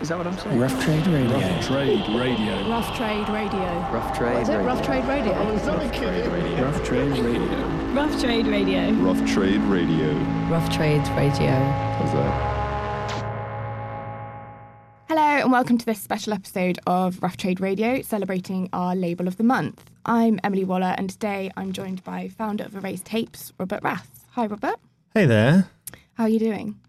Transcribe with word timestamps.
Is 0.00 0.08
that 0.08 0.18
what 0.18 0.26
I'm 0.26 0.36
saying? 0.36 0.58
Rough 0.58 0.84
Trade 0.84 1.06
Radio. 1.06 1.38
Rough 1.38 1.66
Trade 1.66 2.08
Radio. 2.08 2.68
Rough 2.68 2.96
Trade 2.96 3.28
Radio. 3.28 3.60
Rough 3.92 4.18
Trade 4.18 4.34
What 4.34 4.42
is 4.42 4.48
it? 4.48 4.56
Rough 4.58 4.84
Trade 4.84 5.04
Radio. 5.04 5.32
Oh, 5.34 5.54
rough 5.54 5.94
Trade 5.94 6.26
Radio. 6.26 6.64
Rough 6.64 6.84
Trade 6.84 7.18
Radio. 7.18 7.92
Rough 7.94 8.20
Trade 8.20 8.46
Radio. 8.46 8.92
Rough 8.92 9.32
Trade 9.32 9.60
Radio. 9.62 10.12
Rough 10.50 10.70
Trade 10.74 11.08
Radio. 11.16 11.50
How's 11.52 12.12
that? 12.12 12.54
Hello 15.08 15.22
and 15.22 15.52
welcome 15.52 15.78
to 15.78 15.86
this 15.86 16.02
special 16.02 16.32
episode 16.32 16.80
of 16.88 17.22
Rough 17.22 17.36
Trade 17.36 17.60
Radio, 17.60 18.02
celebrating 18.02 18.68
our 18.72 18.96
label 18.96 19.28
of 19.28 19.36
the 19.36 19.44
month. 19.44 19.90
I'm 20.04 20.40
Emily 20.42 20.64
Waller, 20.64 20.96
and 20.98 21.08
today 21.08 21.52
I'm 21.56 21.72
joined 21.72 22.02
by 22.02 22.28
founder 22.28 22.64
of 22.64 22.74
Erased 22.74 23.04
Tapes, 23.04 23.52
Robert 23.58 23.82
Rath. 23.84 24.26
Hi, 24.32 24.46
Robert. 24.46 24.80
Hey 25.14 25.26
there. 25.26 25.70
How 26.14 26.24
are 26.24 26.28
you 26.28 26.40
doing? 26.40 26.80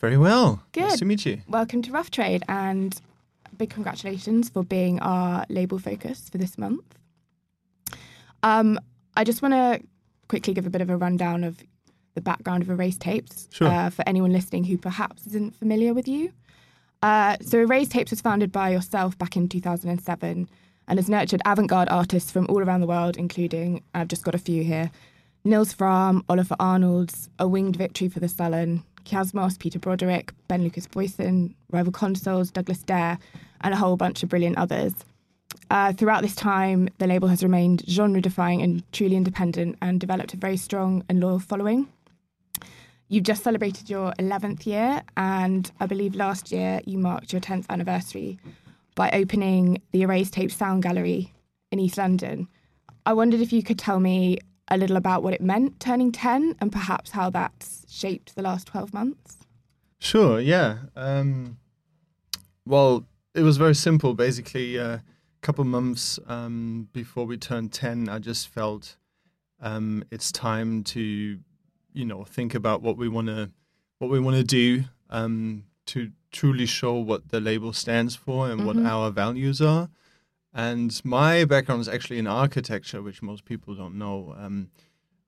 Very 0.00 0.16
well. 0.16 0.62
Good. 0.72 0.82
Nice 0.84 0.98
to 1.00 1.04
meet 1.04 1.26
you. 1.26 1.42
Welcome 1.48 1.82
to 1.82 1.92
Rough 1.92 2.10
Trade, 2.10 2.42
and 2.48 2.98
big 3.58 3.68
congratulations 3.70 4.48
for 4.48 4.64
being 4.64 4.98
our 5.00 5.44
label 5.50 5.78
focus 5.78 6.28
for 6.30 6.38
this 6.38 6.56
month. 6.56 6.82
Um, 8.42 8.80
I 9.16 9.24
just 9.24 9.42
want 9.42 9.52
to 9.52 9.82
quickly 10.28 10.54
give 10.54 10.66
a 10.66 10.70
bit 10.70 10.80
of 10.80 10.88
a 10.88 10.96
rundown 10.96 11.44
of 11.44 11.58
the 12.14 12.22
background 12.22 12.62
of 12.62 12.70
Erased 12.70 13.00
Tapes 13.02 13.46
Sure. 13.52 13.68
uh, 13.68 13.90
for 13.90 14.02
anyone 14.08 14.32
listening 14.32 14.64
who 14.64 14.78
perhaps 14.78 15.26
isn't 15.26 15.54
familiar 15.56 15.92
with 15.92 16.08
you. 16.08 16.32
Uh, 17.02 17.36
so, 17.42 17.58
Erased 17.58 17.92
Tapes 17.92 18.10
was 18.10 18.22
founded 18.22 18.50
by 18.50 18.70
yourself 18.70 19.18
back 19.18 19.36
in 19.36 19.48
2007 19.48 20.48
and 20.88 20.98
has 20.98 21.08
nurtured 21.10 21.42
avant 21.44 21.68
garde 21.68 21.88
artists 21.90 22.30
from 22.30 22.46
all 22.48 22.60
around 22.62 22.80
the 22.80 22.86
world, 22.86 23.16
including, 23.18 23.82
I've 23.94 24.08
just 24.08 24.24
got 24.24 24.34
a 24.34 24.38
few 24.38 24.64
here 24.64 24.90
Nils 25.44 25.74
Frahm, 25.74 26.22
Ólafur 26.26 26.56
Arnalds, 26.58 27.28
A 27.38 27.46
Winged 27.46 27.76
Victory 27.76 28.08
for 28.08 28.20
the 28.20 28.28
Sullen, 28.28 28.82
Kiasmos, 29.04 29.58
Peter 29.58 29.78
Broderick, 29.78 30.32
Ben 30.48 30.62
Lukas 30.62 30.86
Boysen, 30.86 31.54
Rival 31.70 31.92
Consoles, 31.92 32.50
Douglas 32.50 32.82
Dare, 32.82 33.18
and 33.60 33.74
a 33.74 33.76
whole 33.76 33.96
bunch 33.96 34.22
of 34.22 34.28
brilliant 34.28 34.58
others. 34.58 34.94
Uh, 35.70 35.92
throughout 35.92 36.22
this 36.22 36.34
time, 36.34 36.88
the 36.98 37.06
label 37.06 37.28
has 37.28 37.42
remained 37.42 37.84
genre 37.88 38.20
defying 38.20 38.62
and 38.62 38.82
truly 38.92 39.16
independent 39.16 39.76
and 39.80 40.00
developed 40.00 40.34
a 40.34 40.36
very 40.36 40.56
strong 40.56 41.04
and 41.08 41.20
loyal 41.20 41.38
following. 41.38 41.88
You've 43.08 43.24
just 43.24 43.42
celebrated 43.42 43.90
your 43.90 44.12
11th 44.18 44.66
year, 44.66 45.02
and 45.16 45.70
I 45.80 45.86
believe 45.86 46.14
last 46.14 46.52
year 46.52 46.80
you 46.86 46.98
marked 46.98 47.32
your 47.32 47.40
10th 47.40 47.66
anniversary 47.68 48.38
by 48.94 49.10
opening 49.10 49.82
the 49.92 50.02
Erased 50.02 50.34
Tape 50.34 50.52
Sound 50.52 50.82
Gallery 50.82 51.32
in 51.72 51.80
East 51.80 51.98
London. 51.98 52.48
I 53.06 53.12
wondered 53.12 53.40
if 53.40 53.52
you 53.52 53.62
could 53.62 53.78
tell 53.78 53.98
me 53.98 54.38
a 54.70 54.76
little 54.76 54.96
about 54.96 55.22
what 55.22 55.34
it 55.34 55.40
meant 55.40 55.80
turning 55.80 56.12
10 56.12 56.56
and 56.60 56.70
perhaps 56.70 57.10
how 57.10 57.28
that's 57.30 57.84
shaped 57.88 58.34
the 58.34 58.42
last 58.42 58.66
12 58.68 58.94
months. 58.94 59.38
Sure, 59.98 60.40
yeah. 60.40 60.78
Um, 60.96 61.58
well, 62.64 63.04
it 63.34 63.42
was 63.42 63.56
very 63.56 63.74
simple. 63.74 64.14
Basically, 64.14 64.76
a 64.76 64.84
uh, 64.84 64.98
couple 65.42 65.64
months 65.64 66.18
um, 66.26 66.88
before 66.92 67.26
we 67.26 67.36
turned 67.36 67.72
10, 67.72 68.08
I 68.08 68.18
just 68.18 68.48
felt 68.48 68.96
um, 69.60 70.04
it's 70.10 70.30
time 70.32 70.84
to, 70.84 71.38
you 71.92 72.04
know, 72.04 72.24
think 72.24 72.54
about 72.54 72.80
what 72.82 72.96
we 72.96 73.08
want 73.08 73.26
to 73.26 73.50
what 73.98 74.10
we 74.10 74.18
want 74.18 74.36
to 74.36 74.44
do 74.44 74.84
um, 75.10 75.64
to 75.84 76.10
truly 76.32 76.64
show 76.64 76.94
what 76.94 77.28
the 77.28 77.38
label 77.40 77.74
stands 77.74 78.16
for 78.16 78.48
and 78.50 78.64
what 78.64 78.76
Mhm. 78.76 78.86
our 78.86 79.10
values 79.10 79.60
are. 79.60 79.90
And 80.52 81.00
my 81.04 81.44
background 81.44 81.80
is 81.80 81.88
actually 81.88 82.18
in 82.18 82.26
architecture, 82.26 83.02
which 83.02 83.22
most 83.22 83.44
people 83.44 83.74
don't 83.74 83.96
know. 83.96 84.34
Um, 84.36 84.70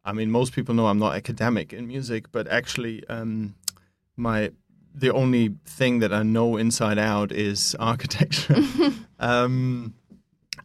I 0.05 0.13
mean, 0.13 0.31
most 0.31 0.53
people 0.53 0.75
know 0.75 0.87
I'm 0.87 0.99
not 0.99 1.15
academic 1.15 1.73
in 1.73 1.87
music, 1.87 2.33
but 2.33 2.49
actually, 2.49 3.07
um, 3.09 3.55
my 4.17 4.51
the 4.95 5.11
only 5.13 5.55
thing 5.65 6.01
that 6.01 6.13
I 6.13 6.23
know 6.23 6.57
inside 6.57 6.99
out 6.99 7.33
is 7.33 7.75
architecture. 7.81 8.63
um, 9.21 9.95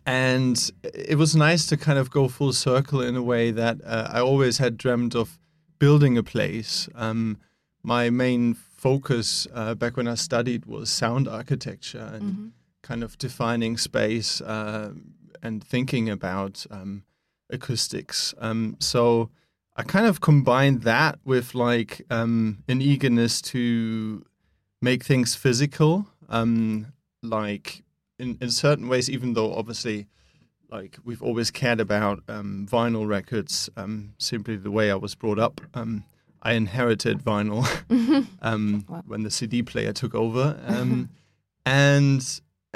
and 0.05 0.72
it 0.83 1.17
was 1.17 1.35
nice 1.35 1.66
to 1.67 1.78
kind 1.78 2.00
of 2.00 2.09
go 2.09 2.28
full 2.28 2.53
circle 2.53 3.02
in 3.02 3.16
a 3.16 3.22
way 3.22 3.51
that 3.51 3.78
uh, 3.85 4.09
I 4.12 4.19
always 4.22 4.57
had 4.57 4.78
dreamt 4.78 5.16
of 5.16 5.38
building 5.79 6.18
a 6.18 6.24
place. 6.24 6.89
Um, 6.95 7.38
my 7.84 8.09
main 8.09 8.53
focus 8.53 9.47
uh, 9.53 9.75
back 9.75 9.97
when 9.97 10.07
I 10.07 10.16
studied 10.16 10.66
was 10.66 10.89
sound 10.89 11.28
architecture 11.28 12.09
and 12.13 12.24
Mm-hmm. 12.24 12.47
Kind 12.88 13.03
of 13.03 13.18
defining 13.18 13.78
space 13.78 14.42
uh, 14.42 14.92
and 15.44 15.64
thinking 15.64 16.09
about 16.09 16.66
um, 16.72 17.03
acoustics. 17.50 18.34
Um, 18.40 18.75
so 18.80 19.30
I 19.75 19.84
kind 19.84 20.06
of 20.06 20.22
combined 20.22 20.84
that 20.84 21.20
with 21.25 21.53
like 21.53 22.02
um, 22.09 22.64
an 22.68 22.81
eagerness 22.81 23.42
to 23.53 24.24
make 24.81 25.03
things 25.03 25.36
physical, 25.36 26.08
um, 26.30 26.88
like 27.22 27.84
in, 28.20 28.38
in 28.42 28.50
certain 28.52 28.88
ways, 28.88 29.09
even 29.09 29.34
though 29.34 29.54
obviously 29.54 30.08
like 30.69 30.98
we've 31.06 31.22
always 31.24 31.50
cared 31.52 31.80
about 31.80 32.24
um, 32.28 32.68
vinyl 32.69 33.08
records, 33.08 33.69
um, 33.78 34.14
simply 34.18 34.56
the 34.58 34.72
way 34.72 34.92
I 34.92 34.96
was 34.96 35.16
brought 35.16 35.40
up. 35.40 35.62
Um, 35.74 36.04
I 36.42 36.54
inherited 36.54 37.19
vinyl 37.19 37.66
um, 38.42 38.86
Wow. 38.88 39.04
when 39.08 39.24
the 39.24 39.31
CD 39.31 39.64
player 39.64 39.92
took 39.94 40.14
over, 40.16 40.59
um, 40.68 41.09
and 41.66 42.22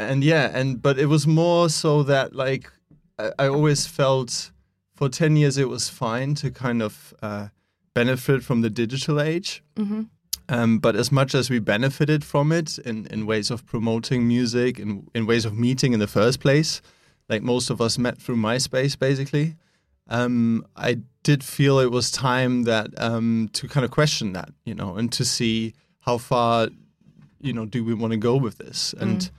and 0.10 0.24
yeah, 0.24 0.52
and 0.60 0.82
but 0.82 0.98
it 0.98 1.08
was 1.08 1.26
more 1.26 1.70
so 1.70 2.04
that 2.04 2.36
like 2.36 2.72
I, 3.20 3.32
I 3.40 3.48
always 3.48 3.88
felt 3.88 4.52
for 4.94 5.10
ten 5.10 5.36
years 5.36 5.58
it 5.58 5.70
was 5.70 5.90
fine 5.90 6.36
to 6.36 6.52
kind 6.52 6.82
of 6.82 7.14
uh, 7.22 7.48
benefit 7.94 8.44
from 8.44 8.62
the 8.62 8.70
digital 8.70 9.20
age. 9.20 9.64
hmm 9.78 10.04
Um, 10.50 10.80
but 10.80 10.96
as 10.96 11.12
much 11.12 11.36
as 11.36 11.50
we 11.50 11.60
benefited 11.60 12.24
from 12.24 12.52
it 12.52 12.78
in, 12.80 13.06
in 13.08 13.26
ways 13.26 13.52
of 13.52 13.66
promoting 13.66 14.28
music 14.28 14.80
and 14.80 15.08
in 15.14 15.26
ways 15.26 15.46
of 15.46 15.54
meeting 15.54 15.94
in 15.94 16.00
the 16.00 16.08
first 16.08 16.40
place, 16.40 16.82
like 17.30 17.42
most 17.42 17.70
of 17.70 17.80
us 17.80 17.98
met 17.98 18.18
through 18.22 18.36
MySpace 18.38 18.98
basically, 19.00 19.56
um, 20.10 20.66
I 20.76 20.98
did 21.24 21.44
feel 21.44 21.80
it 21.80 21.92
was 21.92 22.12
time 22.12 22.64
that 22.64 22.88
um, 22.98 23.50
to 23.54 23.68
kind 23.68 23.86
of 23.86 23.92
question 23.92 24.34
that, 24.34 24.50
you 24.66 24.76
know, 24.76 24.98
and 24.98 25.12
to 25.14 25.24
see 25.24 25.74
how 26.00 26.18
far, 26.18 26.68
you 27.40 27.54
know, 27.54 27.66
do 27.66 27.84
we 27.86 27.94
want 27.94 28.12
to 28.12 28.18
go 28.20 28.36
with 28.36 28.58
this? 28.58 28.94
And 29.00 29.32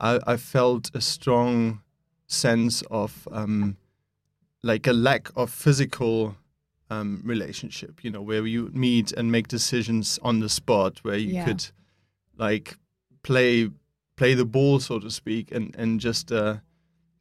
I, 0.00 0.20
I 0.26 0.36
felt 0.36 0.90
a 0.94 1.00
strong 1.00 1.80
sense 2.26 2.82
of 2.90 3.26
um, 3.32 3.76
like 4.62 4.86
a 4.86 4.92
lack 4.92 5.30
of 5.36 5.50
physical 5.50 6.36
um, 6.90 7.22
relationship, 7.24 8.02
you 8.04 8.10
know, 8.10 8.22
where 8.22 8.46
you 8.46 8.70
meet 8.72 9.12
and 9.12 9.30
make 9.32 9.48
decisions 9.48 10.18
on 10.22 10.40
the 10.40 10.48
spot, 10.48 10.98
where 11.02 11.16
you 11.16 11.34
Yeah. 11.34 11.44
could 11.46 11.66
like 12.36 12.76
play 13.22 13.70
play 14.16 14.34
the 14.34 14.44
ball, 14.44 14.80
so 14.80 14.98
to 14.98 15.10
speak, 15.10 15.52
and 15.52 15.74
and 15.76 16.00
just 16.00 16.32
uh, 16.32 16.56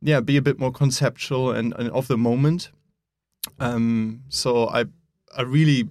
yeah, 0.01 0.19
be 0.21 0.37
a 0.37 0.41
bit 0.41 0.59
more 0.59 0.71
conceptual 0.71 1.51
and, 1.51 1.73
and 1.77 1.89
of 1.91 2.07
the 2.07 2.17
moment. 2.17 2.71
Um, 3.59 4.23
so 4.29 4.67
I 4.69 4.85
I 5.37 5.41
really 5.41 5.89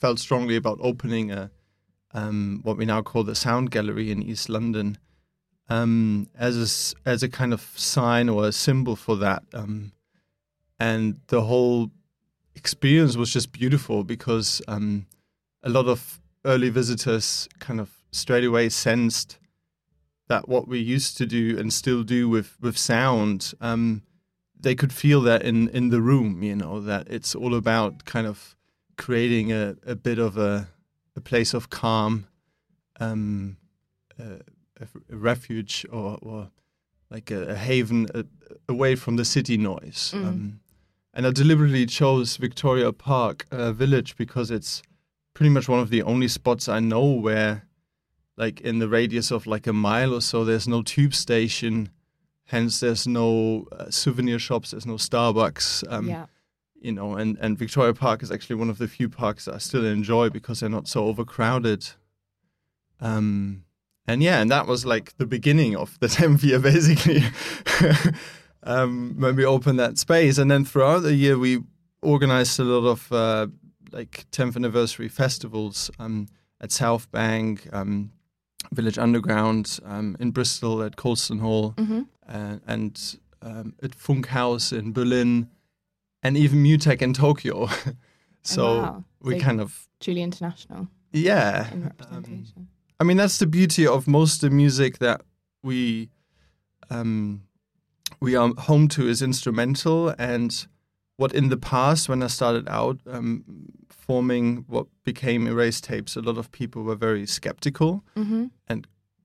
felt 0.00 0.18
strongly 0.18 0.56
about 0.56 0.78
opening 0.80 1.30
a 1.32 1.50
um, 2.14 2.60
what 2.62 2.76
we 2.76 2.84
now 2.86 3.02
call 3.02 3.24
the 3.24 3.34
Sound 3.34 3.70
Gallery 3.70 4.10
in 4.10 4.22
East 4.22 4.48
London 4.48 4.98
um, 5.68 6.28
as 6.36 6.56
a, 7.04 7.08
as 7.08 7.22
a 7.22 7.28
kind 7.28 7.52
of 7.52 7.72
sign 7.76 8.28
or 8.28 8.46
a 8.46 8.52
symbol 8.52 8.96
for 8.96 9.16
that. 9.16 9.42
Um, 9.52 9.92
and 10.80 11.20
the 11.28 11.42
whole 11.42 11.90
experience 12.54 13.16
was 13.16 13.32
just 13.32 13.52
beautiful 13.52 14.04
because 14.04 14.62
um, 14.68 15.06
a 15.62 15.68
lot 15.68 15.86
of 15.86 16.20
early 16.44 16.70
visitors 16.70 17.48
kind 17.58 17.80
of 17.80 17.90
straight 18.10 18.44
away 18.44 18.68
sensed 18.68 19.38
that 20.28 20.48
what 20.48 20.68
we 20.68 20.78
used 20.78 21.16
to 21.16 21.26
do 21.26 21.58
and 21.58 21.72
still 21.72 22.02
do 22.02 22.28
with 22.28 22.56
with 22.60 22.76
sound, 22.76 23.54
um, 23.60 24.02
they 24.60 24.74
could 24.74 24.92
feel 24.92 25.20
that 25.22 25.42
in 25.42 25.68
in 25.70 25.88
the 25.88 26.00
room. 26.00 26.42
You 26.42 26.56
know 26.56 26.80
that 26.80 27.08
it's 27.08 27.34
all 27.34 27.54
about 27.54 28.04
kind 28.04 28.26
of 28.26 28.54
creating 28.96 29.52
a, 29.52 29.76
a 29.86 29.94
bit 29.94 30.18
of 30.18 30.36
a 30.36 30.68
a 31.16 31.20
place 31.20 31.54
of 31.54 31.70
calm, 31.70 32.26
um, 33.00 33.56
a, 34.80 35.14
a 35.14 35.16
refuge 35.16 35.86
or, 35.90 36.18
or 36.22 36.50
like 37.10 37.30
a, 37.30 37.48
a 37.48 37.54
haven 37.54 38.08
a, 38.14 38.24
away 38.68 38.94
from 38.94 39.16
the 39.16 39.24
city 39.24 39.56
noise. 39.56 40.12
Mm. 40.14 40.26
Um, 40.26 40.60
and 41.14 41.26
I 41.26 41.30
deliberately 41.30 41.86
chose 41.86 42.36
Victoria 42.36 42.92
Park 42.92 43.46
uh, 43.50 43.72
Village 43.72 44.16
because 44.16 44.50
it's 44.50 44.82
pretty 45.34 45.50
much 45.50 45.68
one 45.68 45.80
of 45.80 45.90
the 45.90 46.02
only 46.02 46.28
spots 46.28 46.68
I 46.68 46.80
know 46.80 47.04
where, 47.04 47.66
like 48.36 48.60
in 48.60 48.78
the 48.78 48.88
radius 48.88 49.30
of 49.30 49.46
like 49.46 49.66
a 49.66 49.72
mile 49.72 50.14
or 50.14 50.20
so, 50.20 50.44
there's 50.44 50.68
no 50.68 50.82
tube 50.82 51.14
station. 51.14 51.90
Hence, 52.44 52.80
there's 52.80 53.06
no 53.06 53.66
uh, 53.72 53.90
souvenir 53.90 54.38
shops. 54.38 54.70
There's 54.70 54.86
no 54.86 54.94
Starbucks. 54.94 55.84
Um, 55.92 56.08
yeah. 56.08 56.26
you 56.80 56.92
know, 56.92 57.14
and, 57.14 57.36
and 57.40 57.58
Victoria 57.58 57.94
Park 57.94 58.22
is 58.22 58.30
actually 58.30 58.56
one 58.56 58.70
of 58.70 58.78
the 58.78 58.88
few 58.88 59.08
parks 59.08 59.46
that 59.46 59.54
I 59.54 59.58
still 59.58 59.84
enjoy 59.84 60.30
because 60.30 60.60
they're 60.60 60.68
not 60.68 60.88
so 60.88 61.06
overcrowded. 61.06 61.86
Um, 63.00 63.64
and 64.08 64.22
yeah, 64.22 64.40
and 64.40 64.50
that 64.50 64.66
was 64.66 64.84
like 64.84 65.16
the 65.18 65.26
beginning 65.26 65.76
of 65.76 65.96
the 66.00 66.06
10th 66.18 66.42
year, 66.42 66.58
basically, 66.58 67.22
um, 68.62 69.14
when 69.18 69.36
we 69.36 69.44
opened 69.44 69.78
that 69.78 69.98
space. 69.98 70.38
And 70.38 70.50
then 70.50 70.64
throughout 70.64 71.00
the 71.02 71.14
year, 71.14 71.38
we 71.38 71.60
organized 72.02 72.58
a 72.60 72.64
lot 72.64 72.88
of 72.88 73.12
uh, 73.12 73.46
like 73.92 74.26
10th 74.32 74.56
anniversary 74.56 75.08
festivals 75.08 75.90
um, 75.98 76.26
at 76.60 76.72
South 76.72 77.10
Bank, 77.10 77.68
um, 77.72 78.10
Village 78.72 78.98
Underground, 78.98 79.78
um, 79.84 80.16
in 80.20 80.30
Bristol 80.32 80.82
at 80.82 80.96
Colston 80.96 81.38
Hall, 81.38 81.74
hmm 81.78 82.02
and, 82.30 82.60
and 82.66 83.16
um, 83.40 83.74
at 83.82 83.92
Funkhaus 83.92 84.72
in 84.78 84.92
Berlin, 84.92 85.48
and 86.22 86.36
even 86.36 86.62
MUTEK 86.62 87.00
in 87.00 87.14
Tokyo. 87.14 87.68
so 88.42 88.66
Oh, 88.66 88.78
wow. 88.82 89.04
we 89.22 89.38
So- 89.38 89.44
kind 89.44 89.60
of 89.60 89.88
Truly 90.00 90.22
international 90.22 90.88
yeah. 91.12 91.72
in 91.72 91.84
representation. 91.84 92.67
I 93.00 93.04
mean, 93.04 93.16
that's 93.16 93.38
the 93.38 93.46
beauty 93.46 93.86
of 93.86 94.08
most 94.08 94.42
of 94.42 94.50
the 94.50 94.56
music 94.56 94.98
that 94.98 95.22
we 95.62 96.10
um, 96.90 97.42
we 98.20 98.34
are 98.34 98.52
home 98.58 98.88
to 98.88 99.08
is 99.08 99.22
instrumental. 99.22 100.14
And 100.18 100.66
what 101.16 101.32
in 101.32 101.48
the 101.48 101.56
past, 101.56 102.08
when 102.08 102.22
I 102.22 102.28
started 102.28 102.68
out 102.68 103.00
um, 103.06 103.44
forming 103.88 104.64
what 104.68 104.86
became 105.04 105.46
Erased 105.46 105.84
Tapes, 105.84 106.16
a 106.16 106.20
lot 106.20 106.38
of 106.38 106.50
people 106.50 106.82
were 106.82 106.96
very 106.96 107.26
skeptical. 107.26 108.04
hmm 108.16 108.46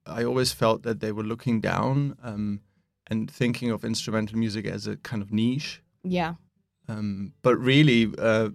I 0.05 0.25
always 0.25 0.51
felt 0.51 0.83
that 0.83 0.99
they 0.99 1.13
were 1.13 1.23
looking 1.23 1.61
down 1.61 2.17
um, 2.21 2.59
and 3.07 3.31
thinking 3.31 3.71
of 3.71 3.85
instrumental 3.85 4.37
music 4.37 4.65
as 4.65 4.85
a 4.85 4.97
kind 4.97 5.21
of 5.21 5.31
niche. 5.31 5.81
Yeah. 6.03 6.33
Um, 6.89 7.31
but 7.41 7.57
really, 7.57 8.11
uh, 8.19 8.49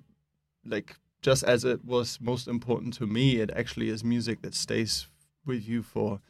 like 0.67 0.97
just 1.23 1.43
as 1.45 1.65
it 1.65 1.85
was 1.85 2.19
most 2.21 2.49
important 2.49 2.95
to 2.95 3.07
me, 3.07 3.37
it 3.41 3.51
actually 3.51 3.89
is 3.89 4.05
music 4.05 4.43
that 4.43 4.55
stays 4.55 5.09
with 5.45 5.69
you 5.69 5.83
for 5.83 6.21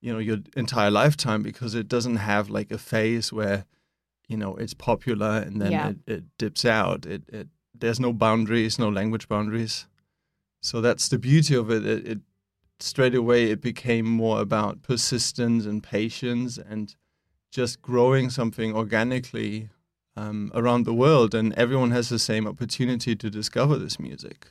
you 0.00 0.12
know 0.12 0.18
your 0.18 0.38
entire 0.56 0.90
lifetime 0.90 1.42
because 1.42 1.74
it 1.74 1.88
doesn't 1.88 2.16
have 2.16 2.50
like 2.50 2.70
a 2.70 2.78
phase 2.78 3.32
where 3.32 3.64
you 4.28 4.36
know 4.36 4.54
it's 4.56 4.74
popular 4.74 5.38
and 5.38 5.60
then 5.60 5.72
Yeah. 5.72 5.88
it, 5.90 5.96
it 6.06 6.24
dips 6.38 6.64
out. 6.64 7.06
It, 7.06 7.22
it 7.28 7.48
there's 7.78 8.00
no 8.00 8.12
boundaries, 8.12 8.78
no 8.78 8.88
language 8.88 9.28
boundaries. 9.28 9.86
So 10.62 10.80
that's 10.80 11.08
the 11.08 11.18
beauty 11.18 11.54
of 11.54 11.70
it. 11.70 11.86
It, 11.86 12.06
it 12.08 12.18
straight 12.78 13.14
away 13.14 13.50
it 13.50 13.60
became 13.60 14.06
more 14.06 14.40
about 14.40 14.82
persistence 14.82 15.64
and 15.64 15.82
patience 15.82 16.58
and 16.58 16.94
just 17.50 17.80
growing 17.80 18.28
something 18.28 18.74
organically 18.74 19.70
um, 20.16 20.50
around 20.54 20.84
the 20.84 20.94
world, 20.94 21.34
and 21.34 21.52
everyone 21.54 21.90
has 21.90 22.08
the 22.08 22.18
same 22.18 22.46
opportunity 22.46 23.14
to 23.14 23.30
discover 23.30 23.76
this 23.76 23.98
music. 24.00 24.48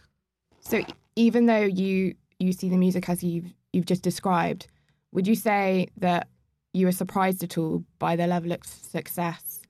So 0.59 0.83
even 1.15 1.45
though 1.45 1.63
you 1.63 2.15
you 2.39 2.51
see 2.51 2.69
the 2.69 2.77
music 2.77 3.09
as 3.09 3.23
you've 3.23 3.53
you've 3.73 3.85
just 3.85 4.01
described, 4.01 4.67
would 5.11 5.27
you 5.27 5.35
say 5.35 5.87
that 5.97 6.27
you 6.73 6.85
were 6.85 6.91
surprised 6.91 7.43
at 7.43 7.57
all 7.57 7.83
by 7.99 8.15
the 8.15 8.27
level 8.27 8.51
of 8.51 8.63
success, 8.63 9.61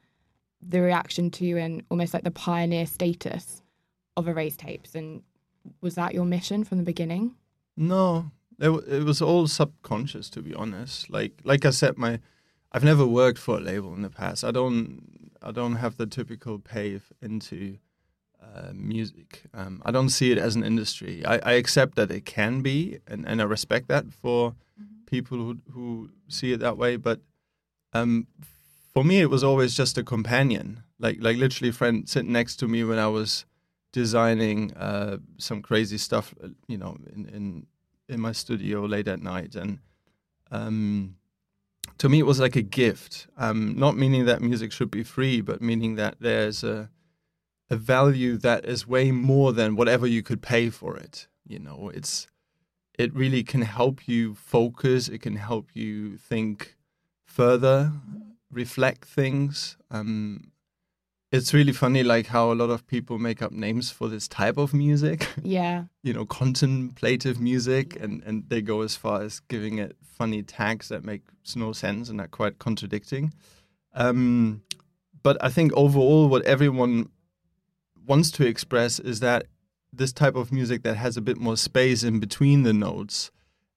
the 0.61 0.81
reaction 0.81 1.29
to, 1.31 1.57
and 1.57 1.83
almost 1.89 2.13
like 2.13 2.23
the 2.23 2.31
pioneer 2.31 2.85
status 2.85 3.61
of 4.17 4.27
Erased 4.27 4.59
Tapes? 4.59 4.95
And 4.95 5.21
was 5.81 5.95
that 5.95 6.13
your 6.13 6.25
mission 6.25 6.63
from 6.63 6.77
the 6.77 6.83
beginning? 6.83 7.35
No, 7.77 8.31
it, 8.59 8.69
it 8.87 9.03
was 9.03 9.21
all 9.21 9.47
subconscious, 9.47 10.29
to 10.31 10.41
be 10.41 10.53
honest. 10.53 11.09
Like 11.09 11.39
like 11.43 11.65
I 11.65 11.71
said, 11.71 11.97
my 11.97 12.19
I've 12.71 12.83
never 12.83 13.05
worked 13.05 13.39
for 13.39 13.57
a 13.57 13.61
label 13.61 13.93
in 13.93 14.01
the 14.01 14.09
past. 14.09 14.43
I 14.43 14.51
don't 14.51 15.24
I 15.45 15.51
don't 15.51 15.75
have 15.75 15.97
the 15.97 16.07
typical 16.07 16.59
pave 16.59 17.11
into 17.21 17.77
uh, 18.41 18.71
music. 18.73 19.43
Um, 19.53 19.81
I 19.85 19.91
don't 19.91 20.09
see 20.09 20.31
it 20.31 20.37
as 20.37 20.55
an 20.55 20.63
industry. 20.63 21.25
I, 21.25 21.37
I 21.37 21.51
accept 21.53 21.95
that 21.95 22.11
it 22.11 22.25
can 22.25 22.61
be, 22.61 22.99
and, 23.07 23.27
and 23.27 23.41
I 23.41 23.45
respect 23.45 23.87
that 23.87 24.11
for 24.11 24.55
people 25.05 25.37
who 25.37 25.57
who 25.71 26.09
see 26.27 26.51
it 26.51 26.59
that 26.59 26.77
way. 26.77 26.97
But 26.97 27.19
um, 27.93 28.27
for 28.93 29.03
me, 29.03 29.21
it 29.21 29.29
was 29.29 29.43
always 29.43 29.75
just 29.75 29.97
a 29.97 30.03
companion, 30.03 30.83
like 30.99 31.17
like 31.19 31.37
literally 31.37 31.69
a 31.69 31.73
friend 31.73 32.09
sitting 32.09 32.31
next 32.31 32.57
to 32.57 32.67
me 32.67 32.83
when 32.83 32.99
I 32.99 33.07
was 33.07 33.45
designing 33.91 34.73
uh, 34.73 35.17
some 35.37 35.61
crazy 35.61 35.97
stuff, 35.97 36.33
uh, 36.43 36.49
you 36.67 36.77
know, 36.77 36.97
in, 37.13 37.25
in 37.27 37.67
in 38.09 38.19
my 38.19 38.31
studio 38.33 38.85
late 38.85 39.07
at 39.07 39.21
night, 39.21 39.55
and 39.55 39.79
um, 40.51 41.15
to 41.97 42.09
me 42.09 42.19
it 42.19 42.25
was 42.25 42.39
like 42.39 42.55
a 42.55 42.61
gift. 42.61 43.27
Um, 43.37 43.77
not 43.77 43.97
meaning 43.97 44.25
that 44.25 44.41
music 44.41 44.71
should 44.71 44.91
be 44.91 45.03
free, 45.03 45.41
but 45.41 45.61
meaning 45.61 45.95
that 45.95 46.15
there's 46.19 46.63
a 46.63 46.89
a 47.69 47.75
value 47.75 48.37
that 48.37 48.63
is 48.65 48.87
way 48.87 49.11
more 49.11 49.51
than 49.51 49.75
whatever 49.75 50.05
you 50.05 50.21
could 50.21 50.41
pay 50.41 50.69
for 50.69 50.95
it. 50.97 51.27
You 51.47 51.59
know, 51.59 51.91
it's 51.93 52.27
it 52.97 53.13
really 53.13 53.43
can 53.43 53.61
help 53.61 54.07
you 54.07 54.35
focus. 54.35 55.07
It 55.07 55.21
can 55.21 55.35
help 55.35 55.69
you 55.73 56.17
think 56.17 56.75
further, 57.25 57.91
reflect 58.51 59.05
things. 59.05 59.77
Um, 59.91 60.51
it's 61.31 61.53
really 61.53 61.73
funny, 61.73 62.03
like 62.03 62.27
how 62.27 62.51
a 62.51 62.55
lot 62.55 62.69
of 62.69 62.85
people 62.87 63.17
make 63.17 63.41
up 63.41 63.51
names 63.51 63.91
for 63.91 64.07
this 64.07 64.27
type 64.27 64.57
of 64.57 64.73
music. 64.73 65.27
Yeah. 65.43 65.85
you 66.03 66.13
know, 66.13 66.25
contemplative 66.25 67.39
music, 67.39 67.99
and 67.99 68.23
and 68.23 68.43
they 68.49 68.61
go 68.61 68.81
as 68.81 68.95
far 68.95 69.21
as 69.21 69.39
giving 69.41 69.77
it 69.79 69.95
funny 70.01 70.43
tags 70.43 70.89
that 70.89 71.03
make 71.03 71.21
no 71.55 71.73
sense 71.73 72.09
and 72.09 72.21
are 72.21 72.27
quite 72.27 72.59
contradicting. 72.59 73.33
Um, 73.93 74.61
but 75.23 75.37
I 75.43 75.49
think 75.49 75.71
overall, 75.73 76.27
what 76.27 76.43
everyone 76.45 77.09
wants 78.07 78.31
to 78.31 78.45
express 78.45 78.99
is 78.99 79.19
that 79.21 79.45
this 79.91 80.13
type 80.13 80.35
of 80.35 80.51
music 80.51 80.83
that 80.83 80.95
has 80.97 81.17
a 81.17 81.21
bit 81.21 81.37
more 81.37 81.57
space 81.57 82.03
in 82.03 82.19
between 82.19 82.63
the 82.63 82.73
notes 82.73 83.31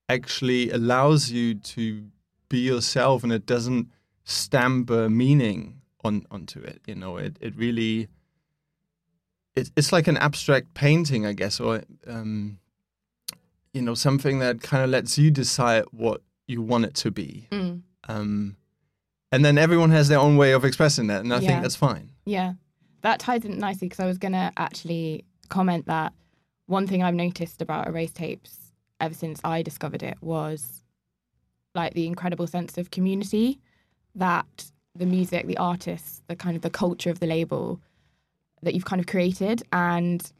actually 0.08 0.70
allows 0.70 1.30
you 1.30 1.54
to 1.54 2.04
be 2.48 2.58
yourself 2.58 3.22
and 3.22 3.32
it 3.32 3.46
doesn't 3.46 3.88
stamp 4.24 4.90
a 4.90 5.08
meaning 5.08 5.77
on 6.08 6.14
onto 6.30 6.58
it 6.70 6.78
you 6.86 6.94
know 7.02 7.12
it 7.16 7.34
it 7.46 7.52
really 7.56 8.08
it, 9.54 9.70
it's 9.76 9.92
like 9.92 10.06
an 10.08 10.16
abstract 10.16 10.72
painting 10.74 11.22
i 11.26 11.32
guess 11.32 11.60
or 11.60 11.82
um 12.06 12.58
you 13.74 13.82
know 13.82 13.94
something 13.94 14.38
that 14.40 14.60
kind 14.62 14.82
of 14.84 14.90
lets 14.90 15.18
you 15.18 15.30
decide 15.30 15.84
what 15.92 16.20
you 16.46 16.60
want 16.62 16.84
it 16.84 16.94
to 16.94 17.10
be 17.10 17.46
Mm. 17.50 17.82
um 18.08 18.56
and 19.30 19.44
then 19.44 19.58
everyone 19.58 19.90
has 19.90 20.08
their 20.08 20.18
own 20.26 20.36
way 20.36 20.52
of 20.52 20.64
expressing 20.64 21.06
that 21.08 21.20
and 21.22 21.32
i 21.32 21.38
Yeah. 21.40 21.46
think 21.48 21.62
that's 21.62 21.76
fine 21.76 22.10
Yeah, 22.24 22.52
that 23.02 23.20
ties 23.20 23.44
in 23.44 23.58
nicely 23.58 23.86
because 23.88 24.00
I 24.00 24.06
was 24.12 24.18
going 24.18 24.32
to 24.42 24.52
actually 24.56 25.24
comment 25.48 25.86
that 25.86 26.12
one 26.66 26.86
thing 26.86 27.00
I've 27.02 27.14
noticed 27.26 27.62
about 27.62 27.86
Erased 27.88 28.16
Tapes 28.16 28.72
ever 29.00 29.14
since 29.14 29.40
I 29.44 29.62
discovered 29.62 30.02
it 30.02 30.18
was 30.20 30.82
like 31.74 31.94
the 31.94 32.06
incredible 32.06 32.46
sense 32.46 32.76
of 32.76 32.90
community 32.90 33.60
that 34.14 34.70
the 34.98 35.06
music, 35.06 35.46
the 35.46 35.56
artists, 35.56 36.22
the 36.26 36.36
kind 36.36 36.56
of 36.56 36.62
the 36.62 36.70
culture 36.70 37.10
of 37.10 37.20
the 37.20 37.26
label 37.26 37.80
that 38.62 38.74
you've 38.74 38.84
kind 38.84 39.00
of 39.00 39.06
created. 39.06 39.62
And 39.72 40.30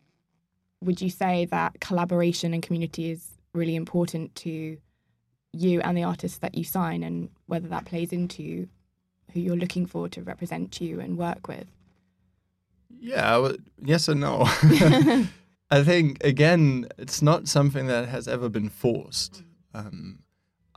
would 0.83 1.01
you 1.01 1.11
say 1.11 1.45
that 1.47 1.81
collaboration 1.81 2.53
and 2.53 2.63
community 2.63 3.11
is 3.11 3.31
really 3.55 3.77
important 3.77 4.35
to 4.37 4.77
you 5.53 5.81
and 5.81 5.97
the 5.97 6.05
artists 6.05 6.39
that 6.39 6.55
you 6.55 6.65
sign, 6.65 7.03
and 7.03 7.31
whether 7.47 7.69
that 7.69 7.87
plays 7.87 8.13
into 8.13 8.69
who 9.33 9.41
you're 9.41 9.57
looking 9.57 9.87
for 9.87 10.09
to 10.11 10.23
represent 10.23 10.81
you 10.81 11.01
and 11.01 11.17
work 11.17 11.49
with? 11.49 11.67
Yeah, 13.01 13.37
would- 13.39 13.65
yes 13.83 14.09
and 14.09 14.21
no. 14.21 14.43
I 15.71 15.83
think 15.83 16.23
again, 16.25 16.89
it's 16.99 17.23
not 17.23 17.49
something 17.49 17.87
that 17.87 18.09
has 18.09 18.27
ever 18.27 18.49
been 18.49 18.69
forced. 18.69 19.43
Um, 19.75 20.21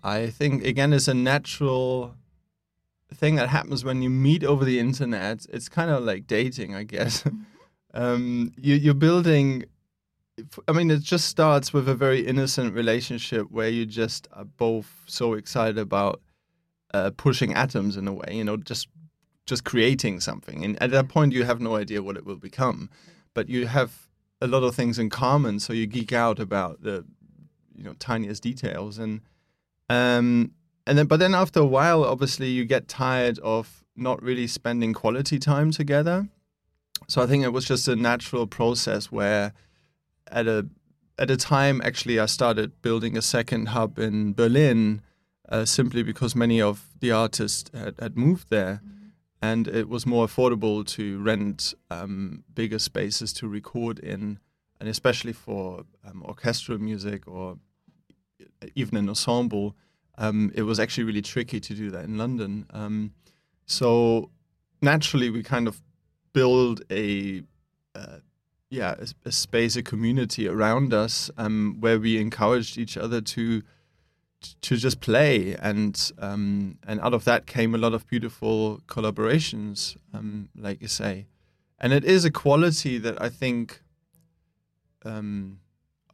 I 0.04 0.28
think 0.28 0.66
again, 0.66 0.94
it's 0.94 1.08
a 1.08 1.14
natural 1.14 2.16
thing 3.14 3.36
that 3.36 3.50
happens 3.50 3.84
when 3.84 4.02
you 4.02 4.10
meet 4.10 4.44
over 4.44 4.66
the 4.66 4.80
internet. 4.80 5.46
It's 5.50 5.70
kind 5.70 5.92
of 5.92 6.04
like 6.04 6.28
dating, 6.28 6.76
I 6.76 6.84
guess. 6.84 7.24
um, 7.94 8.52
you, 8.58 8.76
you're 8.76 8.94
building. 8.94 9.66
I 10.68 10.72
mean, 10.72 10.90
it 10.90 11.02
just 11.02 11.26
starts 11.26 11.74
with 11.74 11.88
a 11.88 11.96
very 11.96 12.26
innocent 12.26 12.74
relationship 12.74 13.52
where 13.52 13.70
you 13.70 13.86
just 13.86 14.28
are 14.34 14.46
both 14.46 15.04
so 15.06 15.34
excited 15.34 15.78
about 15.78 16.22
uh, 16.94 17.12
pushing 17.16 17.54
atoms 17.54 17.98
in 17.98 18.08
a 18.08 18.14
way. 18.14 18.30
You 18.32 18.44
know, 18.44 18.58
just 18.58 18.88
just 19.46 19.64
creating 19.66 20.20
something. 20.20 20.64
And 20.64 20.82
at 20.82 20.92
that 20.92 21.10
point, 21.10 21.34
you 21.34 21.44
have 21.44 21.60
no 21.60 21.76
idea 21.76 22.02
what 22.02 22.16
it 22.16 22.26
will 22.26 22.38
become, 22.38 22.90
but 23.34 23.50
you 23.50 23.68
have 23.68 24.08
a 24.40 24.48
lot 24.48 24.64
of 24.64 24.76
things 24.76 24.98
in 24.98 25.10
common. 25.10 25.60
So 25.60 25.74
you 25.74 25.88
geek 25.88 26.14
out 26.14 26.40
about 26.40 26.82
the, 26.82 27.06
you 27.76 27.84
know, 27.84 27.94
tiniest 28.00 28.44
details. 28.44 28.98
And 28.98 29.22
um, 29.90 30.52
and 30.86 30.98
then, 30.98 31.06
but 31.06 31.20
then 31.20 31.36
after 31.36 31.60
a 31.60 31.66
while, 31.66 32.04
obviously, 32.04 32.50
you 32.50 32.66
get 32.66 32.88
tired 32.88 33.40
of 33.40 33.84
not 33.96 34.22
really 34.22 34.48
spending 34.48 34.94
quality 34.94 35.40
time 35.40 35.72
together. 35.72 36.28
So 37.08 37.22
I 37.22 37.28
think 37.28 37.44
it 37.44 37.54
was 37.54 37.66
just 37.66 37.88
a 37.88 37.96
natural 37.96 38.48
process 38.48 39.12
where, 39.12 39.54
at 40.32 40.48
a 40.48 40.68
at 41.18 41.30
a 41.30 41.38
time, 41.38 41.82
actually, 41.84 42.20
I 42.20 42.26
started 42.26 42.82
building 42.82 43.18
a 43.18 43.22
second 43.22 43.68
hub 43.70 44.00
in 44.00 44.34
Berlin, 44.34 45.02
uh, 45.50 45.66
simply 45.66 46.04
because 46.04 46.36
many 46.36 46.62
of 46.62 46.88
the 47.00 47.12
artists 47.12 47.70
had, 47.74 47.96
had 48.00 48.18
moved 48.18 48.50
there. 48.50 48.82
And 49.42 49.68
it 49.68 49.90
was 49.90 50.06
more 50.06 50.28
affordable 50.28 50.86
to 50.86 51.20
rent 51.20 51.74
um, 51.90 52.44
bigger 52.54 52.80
spaces 52.80 53.34
to 53.34 53.48
record 53.48 53.98
in, 54.00 54.40
and 54.80 54.88
especially 54.88 55.34
for 55.34 55.86
um, 56.06 56.24
orchestral 56.24 56.78
music 56.78 57.28
or 57.28 57.58
even 58.76 58.98
an 58.98 59.10
ensemble, 59.10 59.76
um, 60.22 60.52
it 60.54 60.62
was 60.62 60.80
actually 60.80 61.06
really 61.06 61.24
tricky 61.24 61.60
to 61.60 61.74
do 61.74 61.90
that 61.90 62.06
in 62.06 62.18
London. 62.18 62.68
Um, 62.70 63.14
so 63.66 64.30
naturally, 64.82 65.32
we 65.32 65.42
kind 65.42 65.68
of 65.68 65.82
build 66.32 66.84
a 66.92 67.42
uh, 67.96 68.18
yeah 68.70 68.94
a, 69.00 69.08
a 69.30 69.32
space, 69.32 69.76
a 69.76 69.82
community 69.82 70.48
around 70.48 70.94
us 70.94 71.32
um, 71.38 71.78
where 71.80 72.00
we 72.00 72.22
encouraged 72.22 72.78
each 72.78 72.98
other 72.98 73.20
to 73.20 73.64
to 74.62 74.78
just 74.78 75.02
play, 75.02 75.56
and 75.56 76.12
um, 76.20 76.78
and 76.88 77.00
out 77.02 77.16
of 77.16 77.26
that 77.26 77.48
came 77.48 77.74
a 77.74 77.80
lot 77.80 77.94
of 77.94 78.06
beautiful 78.06 78.80
collaborations, 78.86 79.98
um, 80.14 80.50
like 80.56 80.84
you 80.84 80.88
say, 80.88 81.26
and 81.80 81.94
it 81.94 82.06
is 82.06 82.26
a 82.26 82.32
quality 82.32 83.00
that 83.00 83.20
I 83.20 83.30
think 83.30 83.82
um, 85.04 85.62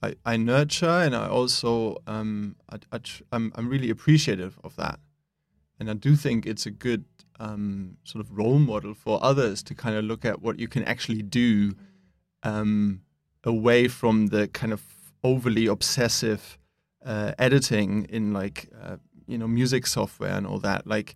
I, 0.01 0.15
I 0.25 0.37
nurture, 0.37 0.85
and 0.85 1.15
I 1.15 1.27
also 1.27 1.97
um, 2.05 2.55
I, 2.69 2.77
I 2.91 2.97
tr- 2.99 3.23
I'm 3.31 3.51
I'm 3.55 3.69
really 3.69 3.89
appreciative 3.89 4.59
of 4.63 4.75
that, 4.75 4.99
and 5.79 5.89
I 5.89 5.93
do 5.93 6.15
think 6.15 6.45
it's 6.45 6.65
a 6.65 6.71
good 6.71 7.05
um, 7.39 7.97
sort 8.03 8.23
of 8.23 8.37
role 8.37 8.59
model 8.59 8.93
for 8.93 9.23
others 9.23 9.63
to 9.63 9.75
kind 9.75 9.95
of 9.95 10.05
look 10.05 10.25
at 10.25 10.41
what 10.41 10.59
you 10.59 10.67
can 10.67 10.83
actually 10.83 11.21
do 11.21 11.73
um, 12.43 13.01
away 13.43 13.87
from 13.87 14.27
the 14.27 14.47
kind 14.47 14.73
of 14.73 14.83
overly 15.23 15.65
obsessive 15.65 16.57
uh, 17.05 17.33
editing 17.39 18.05
in 18.05 18.33
like 18.33 18.69
uh, 18.81 18.97
you 19.25 19.37
know 19.37 19.47
music 19.47 19.87
software 19.87 20.35
and 20.35 20.45
all 20.45 20.59
that. 20.59 20.85
Like 20.85 21.15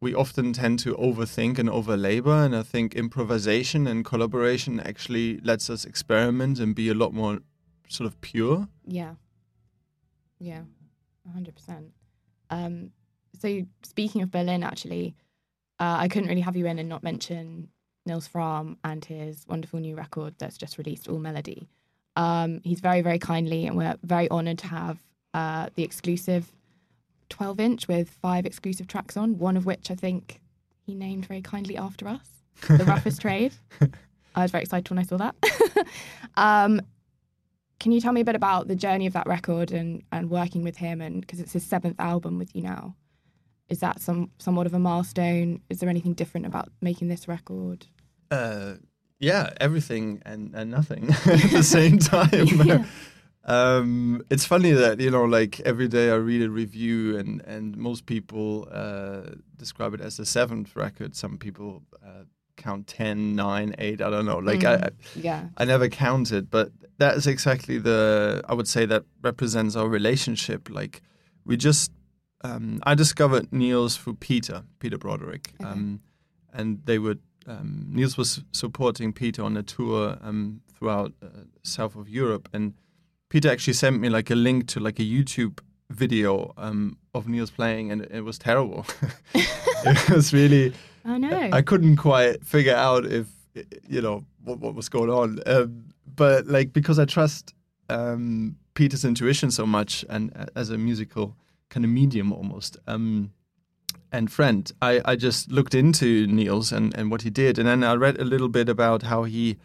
we 0.00 0.14
often 0.14 0.52
tend 0.52 0.78
to 0.80 0.94
overthink 0.94 1.58
and 1.58 1.68
overlabor, 1.68 2.44
and 2.46 2.54
I 2.54 2.62
think 2.62 2.94
improvisation 2.94 3.86
and 3.86 4.04
collaboration 4.04 4.80
actually 4.80 5.38
lets 5.38 5.68
us 5.68 5.84
experiment 5.84 6.60
and 6.60 6.74
be 6.74 6.88
a 6.88 6.94
lot 6.94 7.12
more 7.12 7.40
sort 7.88 8.06
of 8.06 8.20
pure. 8.20 8.68
Yeah. 8.86 9.14
Yeah. 10.38 10.62
100%. 11.36 11.90
Um, 12.50 12.90
so, 13.38 13.62
speaking 13.82 14.22
of 14.22 14.30
Berlin, 14.30 14.62
actually, 14.62 15.14
uh, 15.78 15.96
I 15.98 16.08
couldn't 16.08 16.28
really 16.28 16.40
have 16.40 16.56
you 16.56 16.66
in 16.66 16.78
and 16.78 16.88
not 16.88 17.02
mention 17.02 17.68
Nils 18.06 18.28
Frahm 18.28 18.76
and 18.84 19.04
his 19.04 19.44
wonderful 19.46 19.80
new 19.80 19.94
record 19.96 20.34
that's 20.38 20.56
just 20.56 20.78
released, 20.78 21.08
All 21.08 21.18
Melody. 21.18 21.68
Um, 22.16 22.60
he's 22.64 22.80
very, 22.80 23.00
very 23.00 23.18
kindly, 23.18 23.66
and 23.66 23.76
we're 23.76 23.96
very 24.02 24.30
honoured 24.30 24.58
to 24.58 24.66
have 24.68 24.98
uh, 25.34 25.68
the 25.74 25.84
exclusive 25.84 26.50
12 27.28 27.60
inch 27.60 27.88
with 27.88 28.10
five 28.10 28.46
exclusive 28.46 28.88
tracks 28.88 29.16
on, 29.16 29.38
one 29.38 29.56
of 29.56 29.66
which 29.66 29.90
I 29.90 29.94
think 29.94 30.40
he 30.84 30.94
named 30.94 31.26
very 31.26 31.42
kindly 31.42 31.76
after 31.76 32.08
us 32.08 32.26
The 32.66 32.84
Roughest 32.84 33.20
Trade. 33.22 33.52
I 34.34 34.42
was 34.42 34.50
very 34.50 34.62
excited 34.62 34.88
when 34.90 34.98
I 34.98 35.02
saw 35.02 35.18
that. 35.18 35.34
um, 36.36 36.80
can 37.80 37.92
you 37.92 38.00
tell 38.00 38.12
me 38.12 38.20
a 38.20 38.24
bit 38.24 38.34
about 38.34 38.68
the 38.68 38.76
journey 38.76 39.06
of 39.06 39.12
that 39.12 39.26
record 39.26 39.70
and, 39.70 40.02
and 40.10 40.30
working 40.30 40.62
with 40.62 40.76
him? 40.76 41.00
And 41.00 41.20
because 41.20 41.40
it's 41.40 41.52
his 41.52 41.64
seventh 41.64 42.00
album 42.00 42.38
with 42.38 42.54
you 42.54 42.62
now, 42.62 42.96
is 43.68 43.80
that 43.80 44.00
some 44.00 44.30
somewhat 44.38 44.66
of 44.66 44.74
a 44.74 44.78
milestone? 44.78 45.60
Is 45.68 45.80
there 45.80 45.88
anything 45.88 46.14
different 46.14 46.46
about 46.46 46.70
making 46.80 47.08
this 47.08 47.28
record? 47.28 47.86
Uh, 48.30 48.74
yeah, 49.20 49.50
everything 49.60 50.22
and, 50.24 50.54
and 50.54 50.70
nothing 50.70 51.10
at 51.26 51.50
the 51.50 51.62
same 51.62 51.98
time. 51.98 52.86
um, 53.44 54.22
it's 54.30 54.44
funny 54.44 54.72
that 54.72 55.00
you 55.00 55.10
know, 55.10 55.24
like 55.24 55.60
every 55.60 55.88
day 55.88 56.10
I 56.10 56.16
read 56.16 56.42
a 56.42 56.50
review, 56.50 57.16
and 57.18 57.42
and 57.42 57.76
most 57.76 58.06
people 58.06 58.68
uh, 58.72 59.34
describe 59.56 59.94
it 59.94 60.00
as 60.00 60.16
the 60.16 60.26
seventh 60.26 60.74
record. 60.74 61.14
Some 61.14 61.36
people 61.38 61.82
uh, 62.04 62.24
count 62.58 62.86
10, 62.86 63.34
9, 63.34 63.74
8, 63.78 64.00
I 64.02 64.10
don't 64.10 64.26
know. 64.26 64.38
Like 64.38 64.60
Mm. 64.60 64.84
I, 64.84 64.90
Yeah. 65.14 65.48
I 65.56 65.64
never 65.64 65.88
counted, 65.88 66.50
but 66.50 66.70
that 66.98 67.16
is 67.16 67.26
exactly 67.26 67.78
the 67.78 68.42
I 68.48 68.54
would 68.54 68.68
say 68.68 68.86
that 68.86 69.04
represents 69.22 69.76
our 69.76 69.88
relationship. 69.88 70.68
Like 70.70 71.00
we 71.46 71.56
just 71.56 71.90
um, 72.44 72.78
I 72.90 72.94
discovered 72.94 73.52
Nils 73.52 73.96
through 73.96 74.16
Peter, 74.20 74.62
Peter 74.78 74.98
Broderick, 74.98 75.52
Okay. 75.60 75.70
um, 75.70 76.00
and 76.52 76.78
they 76.84 76.98
would 76.98 77.18
um, 77.46 77.86
Nils 77.96 78.16
was 78.18 78.42
supporting 78.52 79.12
Peter 79.12 79.42
on 79.42 79.56
a 79.56 79.62
tour 79.62 80.18
um, 80.22 80.60
throughout 80.74 81.12
uh, 81.22 81.26
south 81.62 81.96
of 81.96 82.08
Europe, 82.08 82.48
and 82.52 82.74
Peter 83.30 83.50
actually 83.50 83.74
sent 83.74 83.98
me 84.00 84.08
like 84.08 84.30
a 84.30 84.34
link 84.36 84.66
to 84.68 84.80
like 84.80 84.98
a 85.00 85.04
YouTube 85.04 85.58
video 85.90 86.52
um, 86.58 86.96
of 87.14 87.26
Nils 87.26 87.50
playing, 87.50 87.90
and 87.92 88.02
it 88.10 88.22
was 88.24 88.38
terrible. 88.38 88.84
it 89.34 90.10
was 90.10 90.32
really. 90.32 90.72
I 91.08 91.16
know. 91.16 91.48
I 91.52 91.62
couldn't 91.62 91.96
quite 91.96 92.44
figure 92.44 92.74
out 92.74 93.06
if 93.06 93.26
you 93.88 94.02
know 94.02 94.24
what, 94.44 94.58
what 94.60 94.74
was 94.74 94.88
going 94.88 95.10
on. 95.10 95.40
Um, 95.46 95.84
but 96.14 96.46
like 96.46 96.72
because 96.72 96.98
I 96.98 97.06
trust 97.06 97.54
um, 97.88 98.56
Peter's 98.74 99.04
intuition 99.04 99.50
so 99.50 99.66
much, 99.66 100.04
and 100.10 100.32
uh, 100.36 100.46
as 100.54 100.70
a 100.70 100.76
musical 100.76 101.34
kind 101.70 101.84
of 101.84 101.90
medium 101.90 102.32
almost, 102.32 102.76
um, 102.86 103.32
and 104.12 104.30
friend, 104.30 104.70
I, 104.82 105.00
I 105.04 105.16
just 105.16 105.50
looked 105.50 105.74
into 105.74 106.26
Nils 106.26 106.72
and, 106.72 106.94
and 106.94 107.10
what 107.10 107.22
he 107.22 107.30
did, 107.30 107.58
and 107.58 107.66
then 107.66 107.82
I 107.82 107.94
read 107.94 108.20
a 108.20 108.24
little 108.24 108.48
bit 108.48 108.68
about 108.68 109.02
how 109.02 109.24
he 109.24 109.56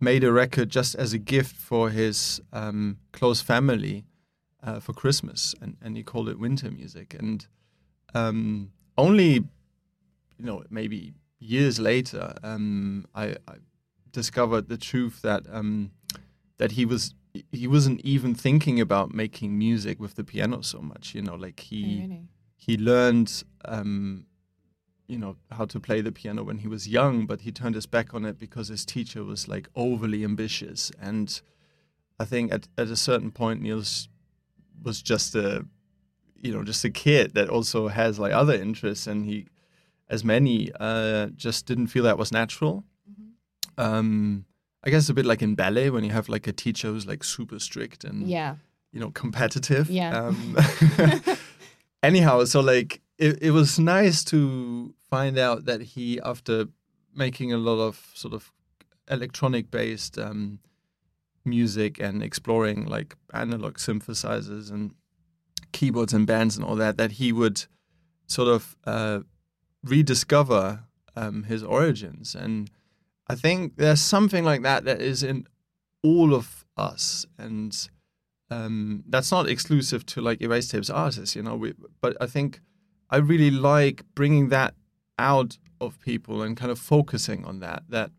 made 0.00 0.24
a 0.24 0.32
record 0.32 0.68
just 0.68 0.96
as 0.96 1.12
a 1.12 1.18
gift 1.18 1.54
for 1.56 1.90
his 1.90 2.40
um, 2.52 2.98
close 3.12 3.40
family 3.40 4.04
uh, 4.64 4.80
for 4.80 4.92
Christmas, 4.92 5.54
and, 5.60 5.76
and 5.80 5.96
he 5.96 6.02
called 6.02 6.28
it 6.28 6.40
winter 6.40 6.70
music, 6.70 7.14
and 7.16 7.46
um, 8.14 8.72
only 8.98 9.44
you 10.38 10.44
know, 10.46 10.62
maybe 10.70 11.12
years 11.38 11.78
later, 11.78 12.34
um, 12.42 13.04
I, 13.14 13.36
I 13.48 13.56
discovered 14.12 14.68
the 14.68 14.76
truth 14.76 15.22
that 15.22 15.42
um, 15.50 15.90
that 16.58 16.72
he 16.72 16.84
was 16.84 17.14
he 17.50 17.66
wasn't 17.66 18.00
even 18.02 18.34
thinking 18.34 18.80
about 18.80 19.14
making 19.14 19.56
music 19.58 19.98
with 19.98 20.14
the 20.16 20.24
piano 20.24 20.62
so 20.62 20.80
much. 20.80 21.14
You 21.14 21.22
know, 21.22 21.34
like 21.34 21.60
Oh, 21.60 21.66
he 21.70 22.00
really? 22.02 22.28
he 22.56 22.76
learned 22.76 23.42
um, 23.64 24.26
you 25.08 25.18
know 25.18 25.36
how 25.50 25.64
to 25.64 25.80
play 25.80 26.00
the 26.00 26.12
piano 26.12 26.42
when 26.42 26.58
he 26.58 26.68
was 26.68 26.86
young, 26.88 27.26
but 27.26 27.40
he 27.42 27.52
turned 27.52 27.74
his 27.74 27.86
back 27.86 28.14
on 28.14 28.24
it 28.24 28.38
because 28.38 28.68
his 28.68 28.84
teacher 28.84 29.24
was 29.24 29.48
like 29.48 29.68
overly 29.74 30.24
ambitious. 30.24 30.92
And 31.00 31.40
I 32.20 32.24
think 32.24 32.52
at 32.52 32.68
at 32.78 32.88
a 32.88 32.96
certain 32.96 33.30
point, 33.30 33.62
Nils 33.62 34.08
was 34.82 35.02
just 35.02 35.34
a 35.34 35.66
you 36.40 36.52
know 36.52 36.62
just 36.64 36.84
a 36.84 36.90
kid 36.90 37.34
that 37.34 37.48
also 37.48 37.88
has 37.88 38.18
like 38.18 38.32
other 38.32 38.54
interests, 38.54 39.06
and 39.06 39.24
he 39.24 39.46
as 40.08 40.24
many 40.24 40.70
uh, 40.80 41.26
just 41.36 41.66
didn't 41.66 41.86
feel 41.88 42.04
that 42.04 42.18
was 42.18 42.32
natural. 42.32 42.84
Um, 43.78 44.44
I 44.84 44.90
guess 44.90 45.08
a 45.08 45.14
bit 45.14 45.24
like 45.26 45.42
in 45.42 45.54
ballet 45.54 45.90
when 45.90 46.04
you 46.04 46.10
have 46.10 46.28
like 46.28 46.46
a 46.46 46.52
teacher 46.52 46.88
who's 46.88 47.06
like 47.06 47.24
super 47.24 47.58
strict 47.58 48.04
and 48.04 48.28
Yeah. 48.28 48.56
you 48.92 49.00
know 49.00 49.10
competitive. 49.10 49.88
Yeah. 49.88 50.16
Um, 50.26 50.56
anyhow, 52.02 52.44
so 52.44 52.60
like 52.60 53.00
it, 53.18 53.38
it 53.42 53.50
was 53.52 53.78
nice 53.78 54.24
to 54.24 54.94
find 55.10 55.38
out 55.38 55.64
that 55.66 55.80
he, 55.82 56.20
after 56.20 56.66
making 57.14 57.52
a 57.52 57.58
lot 57.58 57.78
of 57.80 58.10
sort 58.14 58.34
of 58.34 58.50
electronic 59.10 59.70
based 59.70 60.18
um, 60.18 60.58
music 61.44 62.00
and 62.00 62.22
exploring 62.22 62.86
like 62.86 63.16
analog 63.32 63.74
synthesizers 63.76 64.70
and 64.70 64.92
keyboards 65.72 66.12
and 66.12 66.26
bands 66.26 66.56
and 66.56 66.64
all 66.64 66.76
that, 66.76 66.96
that 66.98 67.12
he 67.12 67.32
would 67.32 67.64
sort 68.26 68.48
of 68.48 68.76
uh, 68.84 69.20
rediscover 69.84 70.84
um, 71.16 71.44
his 71.44 71.62
origins. 71.62 72.34
And 72.34 72.70
I 73.28 73.34
think 73.34 73.76
there's 73.76 74.00
something 74.00 74.44
like 74.44 74.62
that 74.62 74.84
that 74.84 75.00
is 75.00 75.22
in 75.22 75.46
all 76.02 76.34
of 76.34 76.64
us. 76.76 77.26
And 77.38 77.76
um, 78.50 79.04
that's 79.08 79.30
not 79.30 79.48
exclusive 79.48 80.04
to 80.06 80.20
like 80.20 80.40
Erased 80.40 80.70
Tapes 80.70 80.90
artists, 80.90 81.34
you 81.36 81.42
know. 81.42 81.56
We, 81.56 81.74
but 82.00 82.16
I 82.20 82.26
think 82.26 82.60
I 83.10 83.16
really 83.16 83.50
like 83.50 84.04
bringing 84.14 84.48
that 84.50 84.74
out 85.18 85.58
of 85.80 86.00
people 86.00 86.42
and 86.42 86.56
kind 86.56 86.70
of 86.70 86.78
focusing 86.78 87.44
on 87.44 87.60
that. 87.60 87.84
That 87.88 88.10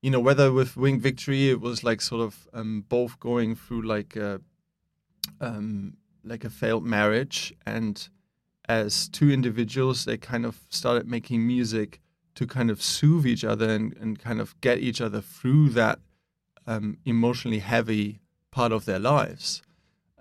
you 0.00 0.10
know, 0.10 0.20
whether 0.20 0.52
with 0.52 0.76
Wing 0.76 0.98
Victory, 1.00 1.50
it 1.50 1.60
was 1.60 1.84
like 1.84 2.00
sort 2.00 2.22
of 2.22 2.48
um, 2.52 2.84
both 2.88 3.20
going 3.20 3.54
through 3.54 3.82
like 3.82 4.16
a 4.16 4.40
um, 5.40 5.96
like 6.24 6.44
a 6.44 6.50
failed 6.50 6.84
marriage, 6.84 7.54
and 7.66 8.08
as 8.68 9.08
two 9.08 9.30
individuals, 9.30 10.04
they 10.04 10.16
kind 10.16 10.46
of 10.46 10.60
started 10.68 11.08
making 11.08 11.46
music 11.46 12.00
to 12.34 12.46
kind 12.46 12.70
of 12.70 12.82
soothe 12.82 13.26
each 13.26 13.44
other 13.44 13.68
and, 13.68 13.94
and 13.98 14.18
kind 14.18 14.40
of 14.40 14.58
get 14.60 14.78
each 14.78 15.00
other 15.00 15.20
through 15.20 15.68
that 15.70 15.98
um, 16.66 16.96
emotionally 17.04 17.58
heavy 17.58 18.20
part 18.50 18.72
of 18.72 18.84
their 18.84 18.98
lives. 18.98 19.62